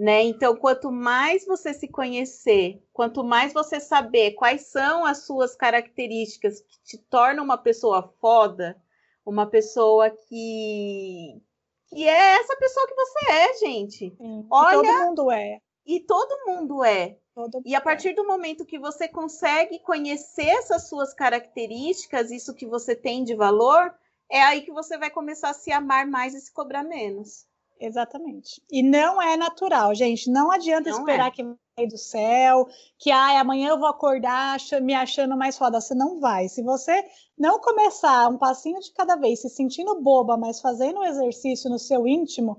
né? 0.00 0.22
Então, 0.22 0.56
quanto 0.56 0.90
mais 0.90 1.44
você 1.44 1.74
se 1.74 1.86
conhecer, 1.86 2.82
quanto 2.90 3.22
mais 3.22 3.52
você 3.52 3.78
saber 3.78 4.30
quais 4.30 4.62
são 4.62 5.04
as 5.04 5.26
suas 5.26 5.54
características 5.54 6.62
que 6.62 6.80
te 6.82 6.96
tornam 6.96 7.44
uma 7.44 7.58
pessoa 7.58 8.10
foda, 8.18 8.82
uma 9.26 9.46
pessoa 9.46 10.08
que 10.08 11.42
que 11.90 12.08
é 12.08 12.36
essa 12.36 12.56
pessoa 12.56 12.86
que 12.86 12.94
você 12.94 13.30
é, 13.30 13.58
gente. 13.58 14.16
Sim, 14.16 14.46
Olha, 14.48 14.76
todo 14.76 15.06
mundo 15.06 15.30
é. 15.30 15.60
E 15.86 16.00
todo 16.00 16.46
mundo 16.46 16.84
é. 16.84 17.18
Todo 17.34 17.62
e 17.64 17.74
a 17.74 17.80
partir 17.80 18.14
do 18.14 18.26
momento 18.26 18.66
que 18.66 18.78
você 18.78 19.08
consegue 19.08 19.78
conhecer 19.80 20.48
essas 20.48 20.88
suas 20.88 21.14
características, 21.14 22.30
isso 22.30 22.54
que 22.54 22.66
você 22.66 22.94
tem 22.94 23.24
de 23.24 23.34
valor, 23.34 23.94
é 24.30 24.42
aí 24.42 24.62
que 24.62 24.72
você 24.72 24.98
vai 24.98 25.10
começar 25.10 25.50
a 25.50 25.54
se 25.54 25.72
amar 25.72 26.06
mais 26.06 26.34
e 26.34 26.40
se 26.40 26.52
cobrar 26.52 26.84
menos. 26.84 27.46
Exatamente. 27.80 28.62
E 28.70 28.82
não 28.82 29.20
é 29.20 29.38
natural, 29.38 29.94
gente. 29.94 30.30
Não 30.30 30.52
adianta 30.52 30.90
não 30.90 30.98
esperar 30.98 31.28
é. 31.28 31.30
que 31.30 31.42
vai 31.42 31.86
do 31.86 31.96
céu, 31.96 32.68
que 32.98 33.10
ai, 33.10 33.36
amanhã 33.36 33.70
eu 33.70 33.78
vou 33.78 33.88
acordar 33.88 34.58
me 34.82 34.92
achando 34.92 35.34
mais 35.34 35.56
foda. 35.56 35.80
Você 35.80 35.94
não 35.94 36.20
vai. 36.20 36.46
Se 36.48 36.62
você 36.62 37.02
não 37.38 37.58
começar 37.58 38.28
um 38.28 38.36
passinho 38.36 38.78
de 38.80 38.92
cada 38.92 39.16
vez, 39.16 39.40
se 39.40 39.48
sentindo 39.48 40.00
boba, 40.02 40.36
mas 40.36 40.60
fazendo 40.60 41.00
o 41.00 41.04
exercício 41.04 41.70
no 41.70 41.78
seu 41.78 42.06
íntimo, 42.06 42.58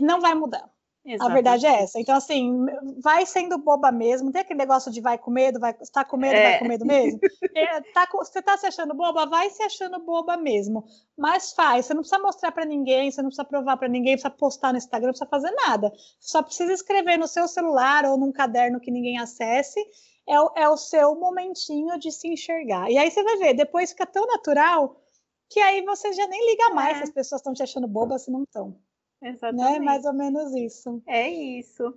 não 0.00 0.20
vai 0.20 0.34
mudar. 0.34 0.68
Exatamente. 1.06 1.30
A 1.30 1.34
verdade 1.34 1.66
é 1.66 1.82
essa. 1.82 2.00
Então, 2.00 2.16
assim, 2.16 2.64
vai 3.02 3.26
sendo 3.26 3.58
boba 3.58 3.92
mesmo. 3.92 4.32
Tem 4.32 4.40
aquele 4.40 4.58
negócio 4.58 4.90
de 4.90 5.02
vai 5.02 5.18
com 5.18 5.30
medo, 5.30 5.60
vai, 5.60 5.76
está 5.82 6.02
com 6.02 6.16
medo, 6.16 6.34
é. 6.34 6.50
vai 6.50 6.58
com 6.58 6.68
medo 6.68 6.86
mesmo. 6.86 7.20
É, 7.56 7.80
tá, 7.92 8.08
você 8.12 8.40
está 8.40 8.56
se 8.56 8.66
achando 8.66 8.94
boba, 8.94 9.26
vai 9.26 9.48
se 9.48 9.62
achando 9.62 10.00
boba 10.00 10.36
mesmo. 10.36 10.84
Mas 11.16 11.52
faz. 11.52 11.86
Você 11.86 11.94
não 11.94 12.00
precisa 12.00 12.20
mostrar 12.20 12.50
para 12.50 12.64
ninguém, 12.64 13.10
você 13.10 13.22
não 13.22 13.28
precisa 13.28 13.44
provar 13.44 13.76
para 13.76 13.86
ninguém, 13.86 14.14
precisa 14.14 14.30
postar 14.30 14.72
no 14.72 14.78
Instagram, 14.78 15.08
não 15.08 15.12
precisa 15.12 15.30
fazer 15.30 15.52
nada. 15.52 15.92
Só 16.18 16.42
precisa 16.42 16.72
escrever 16.72 17.16
no 17.16 17.28
seu 17.28 17.46
celular 17.46 18.04
ou 18.06 18.18
num 18.18 18.32
caderno 18.32 18.80
que 18.80 18.90
ninguém 18.90 19.18
acesse. 19.18 19.78
É, 20.26 20.62
é 20.62 20.68
o 20.68 20.76
seu 20.76 21.14
momentinho 21.14 21.96
de 21.98 22.10
se 22.10 22.26
enxergar. 22.26 22.90
E 22.90 22.98
aí 22.98 23.10
você 23.10 23.22
vai 23.22 23.36
ver, 23.36 23.54
depois 23.54 23.90
fica 23.90 24.06
tão 24.06 24.26
natural 24.26 25.00
que 25.48 25.60
aí 25.60 25.82
você 25.82 26.12
já 26.12 26.26
nem 26.26 26.50
liga 26.50 26.70
mais 26.70 26.96
é. 26.96 26.98
se 26.98 27.02
as 27.04 27.10
pessoas 27.10 27.40
estão 27.40 27.52
te 27.52 27.62
achando 27.62 27.86
boba 27.86 28.18
se 28.18 28.30
não 28.30 28.42
estão. 28.42 28.76
Exatamente. 29.24 29.78
Né? 29.78 29.84
Mais 29.84 30.04
ou 30.04 30.12
menos 30.12 30.54
isso. 30.54 31.02
É 31.06 31.28
isso. 31.28 31.94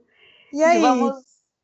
E 0.53 0.63
aí? 0.63 0.81
Vamos... 0.81 1.15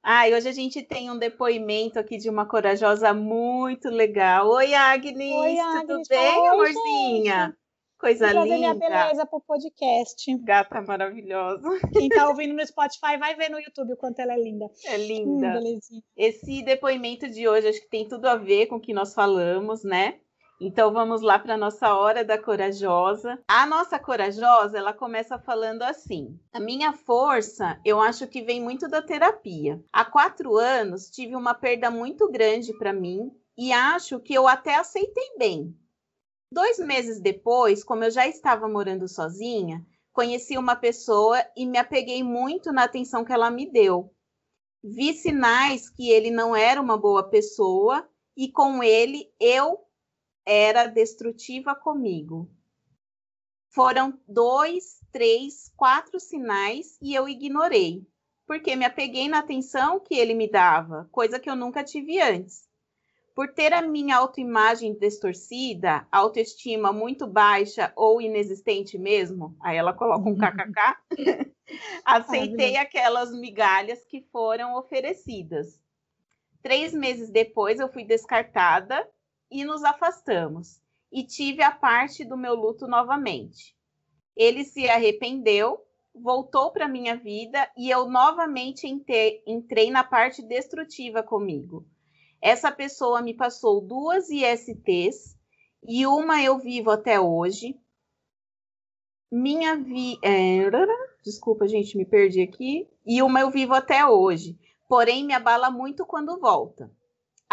Ah, 0.05 0.27
e 0.27 0.33
hoje 0.35 0.49
a 0.49 0.51
gente 0.51 0.83
tem 0.83 1.09
um 1.09 1.17
depoimento 1.17 1.97
aqui 1.97 2.17
de 2.17 2.29
uma 2.29 2.45
corajosa 2.45 3.13
muito 3.13 3.89
legal. 3.89 4.49
Oi, 4.49 4.73
Agnes. 4.73 5.33
Oi, 5.33 5.57
Agnes. 5.57 5.87
Tudo 5.87 6.01
bem, 6.09 6.37
Oi, 6.39 6.47
amorzinha? 6.49 7.45
Gente. 7.45 7.63
Coisa 7.97 8.33
Vou 8.33 8.43
linda. 8.43 8.57
minha 8.57 8.73
beleza 8.73 9.25
pro 9.25 9.39
podcast. 9.39 10.37
Gata 10.39 10.81
maravilhosa. 10.81 11.69
Quem 11.93 12.09
tá 12.09 12.27
ouvindo 12.27 12.53
no 12.53 12.67
Spotify 12.67 13.15
vai 13.17 13.33
ver 13.33 13.49
no 13.49 13.57
YouTube 13.61 13.93
o 13.93 13.95
quanto 13.95 14.19
ela 14.19 14.33
é 14.33 14.43
linda. 14.43 14.65
É 14.85 14.97
linda. 14.97 15.61
Hum, 15.61 15.79
Esse 16.17 16.61
depoimento 16.63 17.29
de 17.29 17.47
hoje 17.47 17.69
acho 17.69 17.79
que 17.79 17.89
tem 17.89 18.05
tudo 18.05 18.25
a 18.27 18.35
ver 18.35 18.65
com 18.65 18.75
o 18.75 18.81
que 18.81 18.93
nós 18.93 19.13
falamos, 19.13 19.85
né? 19.85 20.19
Então 20.65 20.93
vamos 20.93 21.21
lá 21.21 21.37
para 21.37 21.57
nossa 21.57 21.93
hora 21.93 22.23
da 22.23 22.41
corajosa. 22.41 23.37
A 23.45 23.65
nossa 23.65 23.99
corajosa, 23.99 24.77
ela 24.77 24.93
começa 24.93 25.37
falando 25.37 25.81
assim: 25.81 26.39
a 26.53 26.59
minha 26.59 26.93
força, 26.93 27.77
eu 27.83 27.99
acho 27.99 28.25
que 28.27 28.41
vem 28.41 28.61
muito 28.61 28.87
da 28.87 29.01
terapia. 29.01 29.83
Há 29.91 30.05
quatro 30.05 30.55
anos 30.55 31.09
tive 31.09 31.35
uma 31.35 31.53
perda 31.53 31.91
muito 31.91 32.31
grande 32.31 32.71
para 32.77 32.93
mim 32.93 33.29
e 33.57 33.73
acho 33.73 34.21
que 34.21 34.33
eu 34.33 34.47
até 34.47 34.75
aceitei 34.75 35.35
bem. 35.37 35.77
Dois 36.49 36.79
meses 36.79 37.19
depois, 37.19 37.83
como 37.83 38.05
eu 38.05 38.11
já 38.11 38.25
estava 38.25 38.65
morando 38.69 39.05
sozinha, 39.05 39.85
conheci 40.13 40.57
uma 40.57 40.77
pessoa 40.77 41.45
e 41.57 41.65
me 41.65 41.77
apeguei 41.77 42.23
muito 42.23 42.71
na 42.71 42.85
atenção 42.85 43.25
que 43.25 43.33
ela 43.33 43.51
me 43.51 43.69
deu. 43.69 44.15
Vi 44.81 45.13
sinais 45.13 45.89
que 45.89 46.09
ele 46.09 46.31
não 46.31 46.55
era 46.55 46.79
uma 46.79 46.95
boa 46.95 47.29
pessoa 47.29 48.07
e 48.37 48.49
com 48.49 48.81
ele 48.81 49.29
eu 49.41 49.83
era 50.45 50.87
destrutiva 50.87 51.75
comigo. 51.75 52.49
Foram 53.69 54.19
dois, 54.27 54.99
três, 55.11 55.71
quatro 55.75 56.19
sinais 56.19 56.97
e 57.01 57.15
eu 57.15 57.27
ignorei, 57.27 58.05
porque 58.45 58.75
me 58.75 58.85
apeguei 58.85 59.27
na 59.27 59.39
atenção 59.39 59.99
que 59.99 60.13
ele 60.13 60.33
me 60.33 60.49
dava, 60.49 61.09
coisa 61.11 61.39
que 61.39 61.49
eu 61.49 61.55
nunca 61.55 61.83
tive 61.83 62.21
antes. 62.21 62.67
Por 63.33 63.51
ter 63.51 63.73
a 63.73 63.81
minha 63.81 64.17
autoimagem 64.17 64.93
distorcida, 64.93 66.07
autoestima 66.11 66.93
muito 66.93 67.25
baixa 67.25 67.91
ou 67.95 68.21
inexistente 68.21 68.95
mesmo, 68.95 69.57
aí 69.59 69.75
ela 69.75 69.91
coloca 69.91 70.29
um 70.29 70.37
kkk, 70.37 70.97
aceitei 72.05 72.77
aquelas 72.77 73.31
migalhas 73.31 74.05
que 74.05 74.21
foram 74.31 74.75
oferecidas. 74.75 75.81
Três 76.61 76.93
meses 76.93 77.31
depois, 77.31 77.79
eu 77.79 77.91
fui 77.91 78.03
descartada 78.03 79.03
e 79.53 79.63
nos 79.63 79.83
afastamos, 79.83 80.81
e 81.11 81.23
tive 81.23 81.61
a 81.61 81.71
parte 81.71 82.25
do 82.25 82.35
meu 82.35 82.55
luto 82.55 82.87
novamente. 82.87 83.77
Ele 84.35 84.65
se 84.65 84.89
arrependeu, 84.89 85.79
voltou 86.13 86.71
para 86.71 86.87
minha 86.87 87.15
vida 87.15 87.69
e 87.77 87.89
eu 87.89 88.09
novamente 88.09 88.87
entrei 88.87 89.91
na 89.91 90.03
parte 90.03 90.41
destrutiva 90.41 91.21
comigo. 91.21 91.85
Essa 92.41 92.71
pessoa 92.71 93.21
me 93.21 93.33
passou 93.33 93.79
duas 93.79 94.29
ISTs 94.29 95.37
e 95.87 96.05
uma 96.07 96.41
eu 96.41 96.57
vivo 96.57 96.89
até 96.89 97.19
hoje. 97.19 97.79
Minha 99.31 99.77
vida. 99.77 100.19
É... 100.27 100.69
Desculpa, 101.23 101.67
gente, 101.67 101.95
me 101.97 102.05
perdi 102.05 102.41
aqui. 102.41 102.89
E 103.05 103.21
uma 103.21 103.39
eu 103.39 103.49
vivo 103.49 103.73
até 103.73 104.05
hoje. 104.05 104.57
Porém, 104.89 105.25
me 105.25 105.33
abala 105.33 105.71
muito 105.71 106.05
quando 106.05 106.39
volta. 106.39 106.91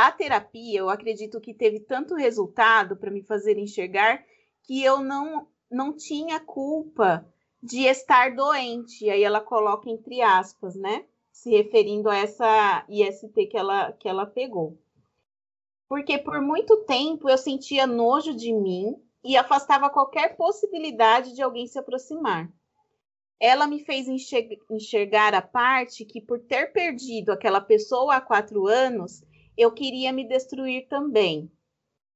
A 0.03 0.11
terapia, 0.11 0.79
eu 0.79 0.89
acredito 0.89 1.39
que 1.43 1.53
teve 1.53 1.79
tanto 1.79 2.15
resultado 2.15 2.97
para 2.97 3.11
me 3.11 3.23
fazer 3.23 3.59
enxergar 3.59 4.25
que 4.63 4.83
eu 4.83 5.01
não, 5.01 5.47
não 5.71 5.95
tinha 5.95 6.41
culpa 6.41 7.31
de 7.63 7.81
estar 7.85 8.35
doente. 8.35 9.11
Aí 9.11 9.23
ela 9.23 9.43
coloca 9.43 9.91
entre 9.91 10.23
aspas, 10.23 10.75
né? 10.75 11.05
Se 11.31 11.51
referindo 11.51 12.09
a 12.09 12.17
essa 12.17 12.83
IST 12.89 13.47
que 13.47 13.59
ela, 13.59 13.93
que 13.93 14.09
ela 14.09 14.25
pegou. 14.25 14.79
Porque 15.87 16.17
por 16.17 16.41
muito 16.41 16.79
tempo 16.85 17.29
eu 17.29 17.37
sentia 17.37 17.87
nojo 17.87 18.35
de 18.35 18.55
mim 18.55 18.97
e 19.23 19.37
afastava 19.37 19.91
qualquer 19.91 20.35
possibilidade 20.35 21.35
de 21.35 21.43
alguém 21.43 21.67
se 21.67 21.79
aproximar. 21.79 22.51
Ela 23.39 23.67
me 23.67 23.85
fez 23.85 24.09
enxergar 24.09 25.35
a 25.35 25.43
parte 25.43 26.07
que, 26.07 26.23
por 26.23 26.41
ter 26.41 26.73
perdido 26.73 27.33
aquela 27.33 27.61
pessoa 27.61 28.17
há 28.17 28.21
quatro 28.23 28.67
anos, 28.67 29.23
eu 29.57 29.73
queria 29.73 30.13
me 30.13 30.27
destruir 30.27 30.89
também. 30.89 31.51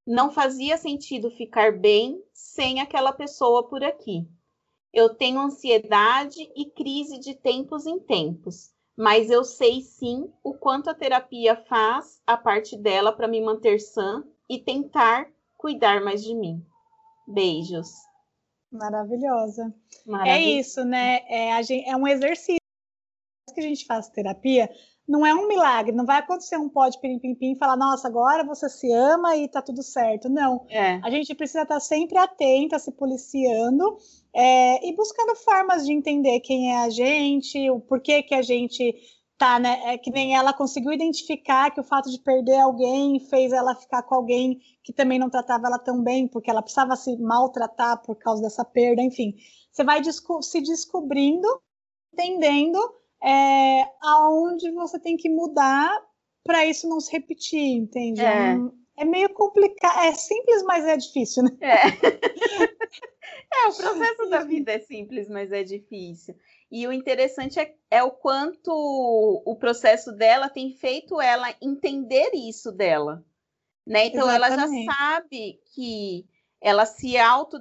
Não 0.07 0.31
fazia 0.31 0.77
sentido 0.77 1.31
ficar 1.31 1.73
bem 1.73 2.23
sem 2.33 2.81
aquela 2.81 3.13
pessoa 3.13 3.67
por 3.67 3.83
aqui. 3.83 4.29
Eu 4.93 5.15
tenho 5.15 5.41
ansiedade 5.41 6.51
e 6.55 6.67
crise 6.67 7.19
de 7.19 7.35
tempos 7.35 7.87
em 7.87 7.99
tempos, 7.99 8.73
mas 8.97 9.31
eu 9.31 9.43
sei 9.43 9.81
sim 9.81 10.31
o 10.43 10.55
quanto 10.55 10.89
a 10.89 10.95
terapia 10.95 11.57
faz 11.57 12.23
a 12.27 12.37
parte 12.37 12.77
dela 12.77 13.13
para 13.13 13.27
me 13.27 13.41
manter 13.41 13.81
sã 13.81 14.23
e 14.49 14.59
tentar 14.59 15.29
cuidar 15.57 16.01
mais 16.03 16.23
de 16.23 16.35
mim. 16.35 16.65
Beijos. 17.27 17.91
Maravilhosa. 18.71 19.75
É 20.27 20.39
isso, 20.39 20.85
né? 20.85 21.21
É, 21.29 21.63
gente, 21.63 21.89
é 21.89 21.97
um 21.97 22.07
exercício 22.07 22.59
que 23.55 23.61
a 23.61 23.63
gente 23.63 23.87
faz 23.87 24.09
terapia 24.09 24.69
não 25.07 25.25
é 25.25 25.35
um 25.35 25.47
milagre, 25.47 25.95
não 25.95 26.07
vai 26.07 26.19
acontecer 26.19 26.57
um 26.57 26.69
pó 26.69 26.89
de 26.89 26.99
pirim-pim-pim 26.99 27.53
e 27.53 27.59
falar, 27.59 27.77
nossa, 27.77 28.09
agora 28.09 28.43
você 28.43 28.69
se 28.69 28.91
ama 28.91 29.37
e 29.37 29.49
tá 29.49 29.61
tudo 29.61 29.83
certo. 29.83 30.29
Não. 30.29 30.65
É. 30.71 30.99
A 31.03 31.11
gente 31.11 31.35
precisa 31.35 31.63
estar 31.63 31.81
sempre 31.81 32.17
atenta, 32.17 32.79
se 32.79 32.91
policiando 32.91 33.99
é, 34.33 34.87
e 34.87 34.95
buscando 34.97 35.37
formas 35.37 35.85
de 35.85 35.93
entender 35.93 36.41
quem 36.41 36.73
é 36.73 36.79
a 36.79 36.89
gente, 36.89 37.71
o 37.71 37.81
porquê 37.81 38.23
que 38.23 38.35
a 38.35 38.43
gente 38.43 38.95
tá, 39.37 39.59
né? 39.59 39.95
É 39.95 39.99
que 39.99 40.11
nem 40.11 40.35
ela 40.35 40.53
conseguiu 40.53 40.93
identificar 40.93 41.71
que 41.71 41.81
o 41.81 41.85
fato 41.85 42.11
de 42.11 42.19
perder 42.21 42.59
alguém 42.61 43.21
fez 43.21 43.53
ela 43.53 43.75
ficar 43.75 44.03
com 44.03 44.15
alguém 44.15 44.59
que 44.83 44.93
também 44.93 45.19
não 45.19 45.29
tratava 45.29 45.67
ela 45.67 45.79
tão 45.79 46.03
bem, 46.03 46.27
porque 46.27 46.51
ela 46.51 46.63
precisava 46.63 46.97
se 46.97 47.17
maltratar 47.19 48.01
por 48.03 48.17
causa 48.17 48.43
dessa 48.43 48.65
perda, 48.65 49.03
enfim. 49.03 49.35
Você 49.71 49.85
vai 49.85 50.01
desco 50.01 50.41
se 50.43 50.61
descobrindo, 50.61 51.49
entendendo 52.13 52.79
é, 53.23 53.83
aonde 54.03 54.71
você 54.73 54.99
tem 54.99 55.17
que 55.17 55.29
mudar 55.29 55.91
para 56.45 56.67
isso 56.67 56.89
não 56.89 57.01
se 57.01 57.11
repetir, 57.11 57.77
entende? 57.77 58.21
É. 58.21 58.55
É, 58.55 59.03
é 59.03 59.05
meio 59.05 59.31
complicado, 59.31 59.99
é 60.01 60.13
simples, 60.13 60.63
mas 60.63 60.85
é 60.85 60.97
difícil, 60.97 61.45
né? 61.45 61.51
É. 61.61 61.87
é, 63.65 63.69
o 63.69 63.75
processo 63.75 64.29
da 64.29 64.45
vida 64.45 64.73
é 64.73 64.79
simples, 64.81 65.29
mas 65.29 65.51
é 65.53 65.63
difícil. 65.63 66.35
E 66.71 66.87
o 66.87 66.93
interessante 66.93 67.59
é, 67.59 67.75
é, 67.91 68.03
o 68.03 68.11
quanto 68.11 68.71
o 68.73 69.57
processo 69.57 70.13
dela 70.13 70.49
tem 70.49 70.73
feito 70.73 71.21
ela 71.21 71.55
entender 71.63 72.31
isso 72.35 72.73
dela. 72.73 73.25
Né? 73.87 74.07
Então 74.07 74.29
Exatamente. 74.29 74.35
ela 74.37 74.57
já 74.57 74.95
sabe 74.95 75.61
que 75.75 76.27
ela 76.61 76.87
se 76.87 77.17
auto 77.19 77.59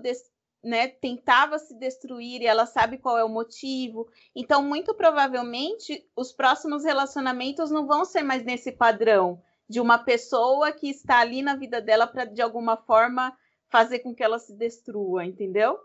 né, 0.63 0.87
tentava 0.87 1.59
se 1.59 1.77
destruir 1.77 2.41
e 2.41 2.47
ela 2.47 2.65
sabe 2.65 2.97
qual 2.97 3.17
é 3.17 3.23
o 3.23 3.29
motivo. 3.29 4.07
Então, 4.35 4.63
muito 4.63 4.93
provavelmente, 4.93 6.07
os 6.15 6.31
próximos 6.31 6.85
relacionamentos 6.85 7.69
não 7.69 7.85
vão 7.85 8.05
ser 8.05 8.23
mais 8.23 8.43
nesse 8.43 8.71
padrão 8.71 9.41
de 9.67 9.81
uma 9.81 9.97
pessoa 9.97 10.71
que 10.71 10.89
está 10.89 11.19
ali 11.19 11.41
na 11.41 11.55
vida 11.55 11.81
dela 11.81 12.07
para, 12.07 12.25
de 12.25 12.41
alguma 12.41 12.77
forma, 12.77 13.35
fazer 13.69 13.99
com 13.99 14.13
que 14.13 14.23
ela 14.23 14.39
se 14.39 14.53
destrua, 14.53 15.25
entendeu? 15.25 15.77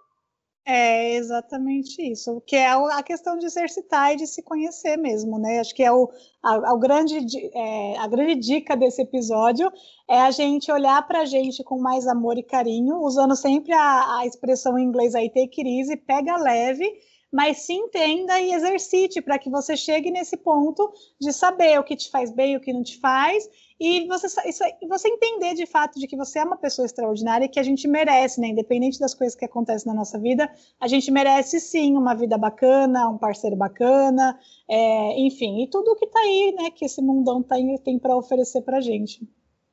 É 0.65 1.15
exatamente 1.15 2.03
isso, 2.03 2.43
que 2.47 2.55
é 2.55 2.69
a 2.69 3.03
questão 3.03 3.39
de 3.39 3.47
exercitar 3.47 4.13
e 4.13 4.17
de 4.17 4.27
se 4.27 4.43
conhecer 4.43 4.99
mesmo, 4.99 5.39
né? 5.39 5.61
Acho 5.61 5.75
que 5.75 5.83
é 5.83 5.91
o, 5.91 6.11
a, 6.43 6.73
a 6.73 6.77
grande, 6.77 7.17
é, 7.55 7.97
a 7.97 8.07
grande 8.07 8.35
dica 8.35 8.77
desse 8.77 9.01
episódio 9.01 9.73
é 10.07 10.21
a 10.21 10.31
gente 10.31 10.71
olhar 10.71 11.07
para 11.07 11.21
a 11.21 11.25
gente 11.25 11.65
com 11.65 11.79
mais 11.79 12.07
amor 12.07 12.37
e 12.37 12.43
carinho, 12.43 13.01
usando 13.01 13.35
sempre 13.35 13.73
a, 13.73 14.19
a 14.19 14.27
expressão 14.27 14.79
em 14.79 14.85
inglês 14.85 15.15
aí, 15.15 15.31
take 15.31 15.63
it 15.63 15.67
easy, 15.67 15.97
pega 15.97 16.37
leve, 16.37 16.85
mas 17.33 17.59
se 17.59 17.73
entenda 17.73 18.41
e 18.41 18.53
exercite 18.53 19.21
para 19.21 19.39
que 19.39 19.51
você 19.51 19.77
chegue 19.77 20.11
nesse 20.11 20.37
ponto 20.37 20.93
de 21.21 21.33
saber 21.33 21.79
o 21.79 21.85
que 21.85 21.97
te 21.97 22.11
faz 22.11 22.31
bem, 22.31 22.57
o 22.57 22.61
que 22.61 22.73
não 22.73 22.83
te 22.83 22.99
faz, 22.99 23.49
e 23.81 24.07
você, 24.09 24.27
isso, 24.49 24.65
você 24.89 25.09
entender 25.09 25.55
de 25.55 25.65
fato 25.65 26.01
de 26.01 26.09
que 26.09 26.17
você 26.17 26.41
é 26.41 26.45
uma 26.45 26.57
pessoa 26.57 26.85
extraordinária 26.85 27.45
e 27.45 27.49
que 27.49 27.61
a 27.61 27.63
gente 27.63 27.87
merece, 27.87 28.41
né? 28.41 28.49
Independente 28.49 28.99
das 28.99 29.15
coisas 29.15 29.37
que 29.39 29.45
acontecem 29.45 29.87
na 29.87 29.95
nossa 29.95 30.19
vida, 30.19 30.51
a 30.81 30.89
gente 30.89 31.11
merece 31.13 31.61
sim 31.61 31.97
uma 31.97 32.15
vida 32.15 32.37
bacana, 32.37 33.09
um 33.09 33.17
parceiro 33.17 33.55
bacana, 33.55 34.39
é, 34.69 35.21
enfim, 35.21 35.63
e 35.63 35.69
tudo 35.69 35.93
o 35.93 35.97
que 35.97 36.07
está 36.07 36.19
aí, 36.19 36.55
né? 36.59 36.71
Que 36.71 36.87
esse 36.87 37.01
mundão 37.01 37.41
tá, 37.41 37.55
tem 37.85 37.99
para 38.01 38.17
oferecer 38.17 38.63
para 38.63 38.81
gente. 38.81 39.29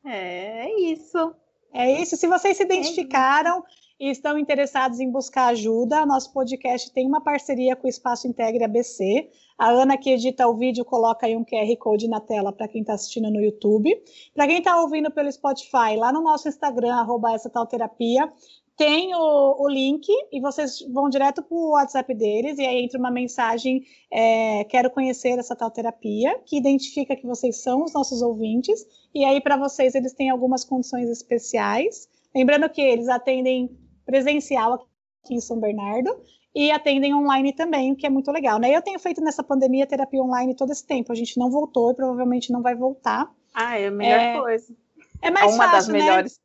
É, 0.06 0.68
é 0.68 0.80
isso. 0.92 1.34
É 1.74 2.02
isso. 2.02 2.16
Se 2.16 2.28
vocês 2.28 2.56
se 2.56 2.64
é 2.64 2.66
identificaram. 2.66 3.60
É 3.60 3.85
e 4.00 4.10
estão 4.10 4.38
interessados 4.38 5.00
em 5.00 5.10
buscar 5.10 5.48
ajuda, 5.48 6.06
nosso 6.06 6.34
podcast 6.34 6.92
tem 6.92 7.08
uma 7.08 7.22
parceria 7.22 7.76
com 7.76 7.88
o 7.88 7.90
Espaço 7.90 8.28
Integre 8.28 8.64
ABC. 8.64 9.30
A 9.58 9.70
Ana, 9.70 9.98
que 9.98 10.10
edita 10.10 10.48
o 10.48 10.58
vídeo, 10.58 10.84
coloca 10.84 11.26
aí 11.26 11.36
um 11.38 11.46
QR 11.46 11.78
Code 11.80 12.10
na 12.10 12.20
tela 12.20 12.52
para 12.52 12.68
quem 12.68 12.82
está 12.82 12.94
assistindo 12.94 13.32
no 13.32 13.42
YouTube. 13.42 13.90
Para 14.34 14.48
quem 14.48 14.58
está 14.58 14.82
ouvindo 14.82 15.10
pelo 15.12 15.32
Spotify, 15.32 15.96
lá 15.98 16.12
no 16.12 16.22
nosso 16.22 16.50
Instagram, 16.50 16.94
arroba 16.94 17.34
essa 17.34 17.50
tal 17.50 17.66
terapia, 17.66 18.30
tem 18.78 19.16
o, 19.16 19.56
o, 19.64 19.70
link 19.70 20.06
e 20.32 20.42
vocês 20.42 20.82
vão 20.92 21.10
direto 21.10 21.42
para 21.42 21.58
o 21.58 21.72
WhatsApp 21.72 22.14
deles 22.14 22.58
e 22.58 22.66
aí 22.66 22.84
entra 22.84 23.00
uma 23.00 23.10
mensagem 23.10 23.86
é, 24.12 24.66
quero 24.66 24.90
conhecer 24.92 25.40
essa 25.40 25.56
tal 25.56 25.72
terapia 25.72 26.38
que 26.46 26.58
identifica 26.58 27.16
que 27.16 27.26
vocês 27.26 27.62
são 27.62 27.84
os 27.84 27.94
nossos 27.94 28.22
ouvintes 28.22 28.86
e 29.14 29.24
aí 29.24 29.40
para 29.40 29.56
vocês 29.56 29.96
eles 29.96 30.12
têm 30.12 30.30
algumas 30.30 30.66
condições 30.66 31.10
especiais 31.10 32.10
lembrando 32.36 32.70
que 32.70 32.82
eles 32.82 33.08
atendem 33.08 33.70
presencial 34.06 34.74
aqui 34.74 35.34
em 35.34 35.42
São 35.42 35.60
Bernardo 35.60 36.10
e 36.54 36.72
atendem 36.72 37.14
online 37.14 37.54
também, 37.54 37.92
o 37.92 37.96
que 37.96 38.06
é 38.06 38.10
muito 38.10 38.32
legal, 38.32 38.60
né? 38.60 38.74
Eu 38.74 38.82
tenho 38.82 38.98
feito 39.00 39.22
nessa 39.22 39.44
pandemia 39.44 39.86
terapia 39.86 40.22
online 40.22 40.56
todo 40.56 40.72
esse 40.72 40.86
tempo, 40.86 41.12
a 41.12 41.16
gente 41.16 41.38
não 41.38 41.52
voltou 41.52 41.92
e 41.92 41.96
provavelmente 41.96 42.52
não 42.52 42.62
vai 42.62 42.76
voltar. 42.76 43.30
Ah, 43.54 43.78
é 43.78 43.88
a 43.88 43.92
melhor 43.92 44.20
é, 44.20 44.40
coisa. 44.40 44.76
É 45.22 45.32
mais 45.32 45.52
é 45.52 45.56
uma 45.56 45.64
fácil, 45.64 45.78
das 45.78 45.88
né? 45.88 46.00
melhores. 46.00 46.40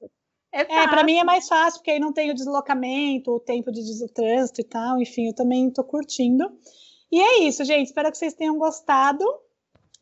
É, 0.52 0.62
é 0.62 0.88
para 0.88 1.04
mim 1.04 1.18
é 1.18 1.24
mais 1.24 1.46
fácil, 1.46 1.78
porque 1.78 1.92
aí 1.92 2.00
não 2.00 2.12
tem 2.12 2.30
o 2.30 2.34
deslocamento, 2.34 3.30
o 3.30 3.40
tempo 3.40 3.70
de 3.70 3.82
trânsito 4.12 4.60
e 4.60 4.64
tal, 4.64 5.00
enfim, 5.00 5.28
eu 5.28 5.34
também 5.34 5.68
estou 5.68 5.84
curtindo. 5.84 6.50
E 7.10 7.20
é 7.20 7.38
isso, 7.42 7.64
gente. 7.64 7.86
Espero 7.86 8.10
que 8.10 8.18
vocês 8.18 8.34
tenham 8.34 8.58
gostado. 8.58 9.24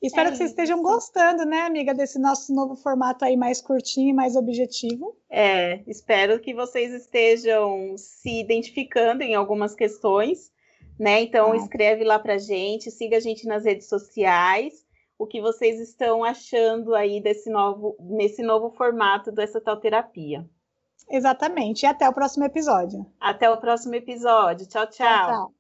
Espero 0.00 0.28
é 0.28 0.30
que 0.30 0.38
vocês 0.38 0.50
estejam 0.50 0.80
gostando, 0.80 1.44
né, 1.44 1.62
amiga, 1.62 1.92
desse 1.92 2.18
nosso 2.20 2.54
novo 2.54 2.76
formato 2.76 3.24
aí 3.24 3.36
mais 3.36 3.60
curtinho 3.60 4.10
e 4.10 4.12
mais 4.12 4.36
objetivo. 4.36 5.16
É, 5.28 5.82
espero 5.88 6.38
que 6.38 6.54
vocês 6.54 6.92
estejam 6.92 7.96
se 7.96 8.40
identificando 8.40 9.22
em 9.22 9.34
algumas 9.34 9.74
questões, 9.74 10.52
né? 10.98 11.20
Então, 11.20 11.52
ah. 11.52 11.56
escreve 11.56 12.04
lá 12.04 12.18
pra 12.18 12.38
gente, 12.38 12.90
siga 12.90 13.16
a 13.16 13.20
gente 13.20 13.46
nas 13.46 13.64
redes 13.64 13.88
sociais, 13.88 14.86
o 15.18 15.26
que 15.26 15.40
vocês 15.40 15.80
estão 15.80 16.22
achando 16.22 16.94
aí 16.94 17.20
desse 17.20 17.50
novo, 17.50 17.96
nesse 17.98 18.40
novo 18.40 18.70
formato 18.70 19.32
dessa 19.32 19.60
tal 19.60 19.78
terapia. 19.80 20.48
Exatamente. 21.10 21.82
E 21.82 21.86
até 21.86 22.08
o 22.08 22.12
próximo 22.12 22.44
episódio. 22.44 23.04
Até 23.18 23.50
o 23.50 23.56
próximo 23.56 23.96
episódio. 23.96 24.68
tchau. 24.68 24.86
tchau. 24.86 25.06
tchau, 25.06 25.26
tchau. 25.26 25.57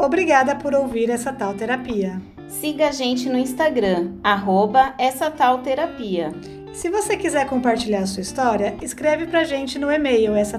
Obrigada 0.00 0.56
por 0.56 0.74
ouvir 0.74 1.10
essa 1.10 1.30
tal 1.30 1.52
terapia. 1.52 2.20
Siga 2.48 2.88
a 2.88 2.90
gente 2.90 3.28
no 3.28 3.36
Instagram, 3.36 4.12
arroba 4.24 4.94
essa 4.98 5.30
tal 5.30 5.58
terapia. 5.58 6.32
Se 6.72 6.88
você 6.88 7.16
quiser 7.18 7.46
compartilhar 7.46 8.00
a 8.00 8.06
sua 8.06 8.22
história, 8.22 8.74
escreve 8.80 9.26
pra 9.26 9.44
gente 9.44 9.78
no 9.78 9.92
e-mail 9.92 10.34
essa. 10.34 10.58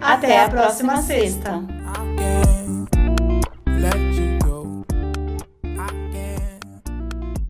Até, 0.00 0.26
Até 0.26 0.44
a 0.44 0.48
próxima, 0.48 0.92
próxima 0.92 1.02
sexta. 1.02 1.58
sexta. 1.58 2.47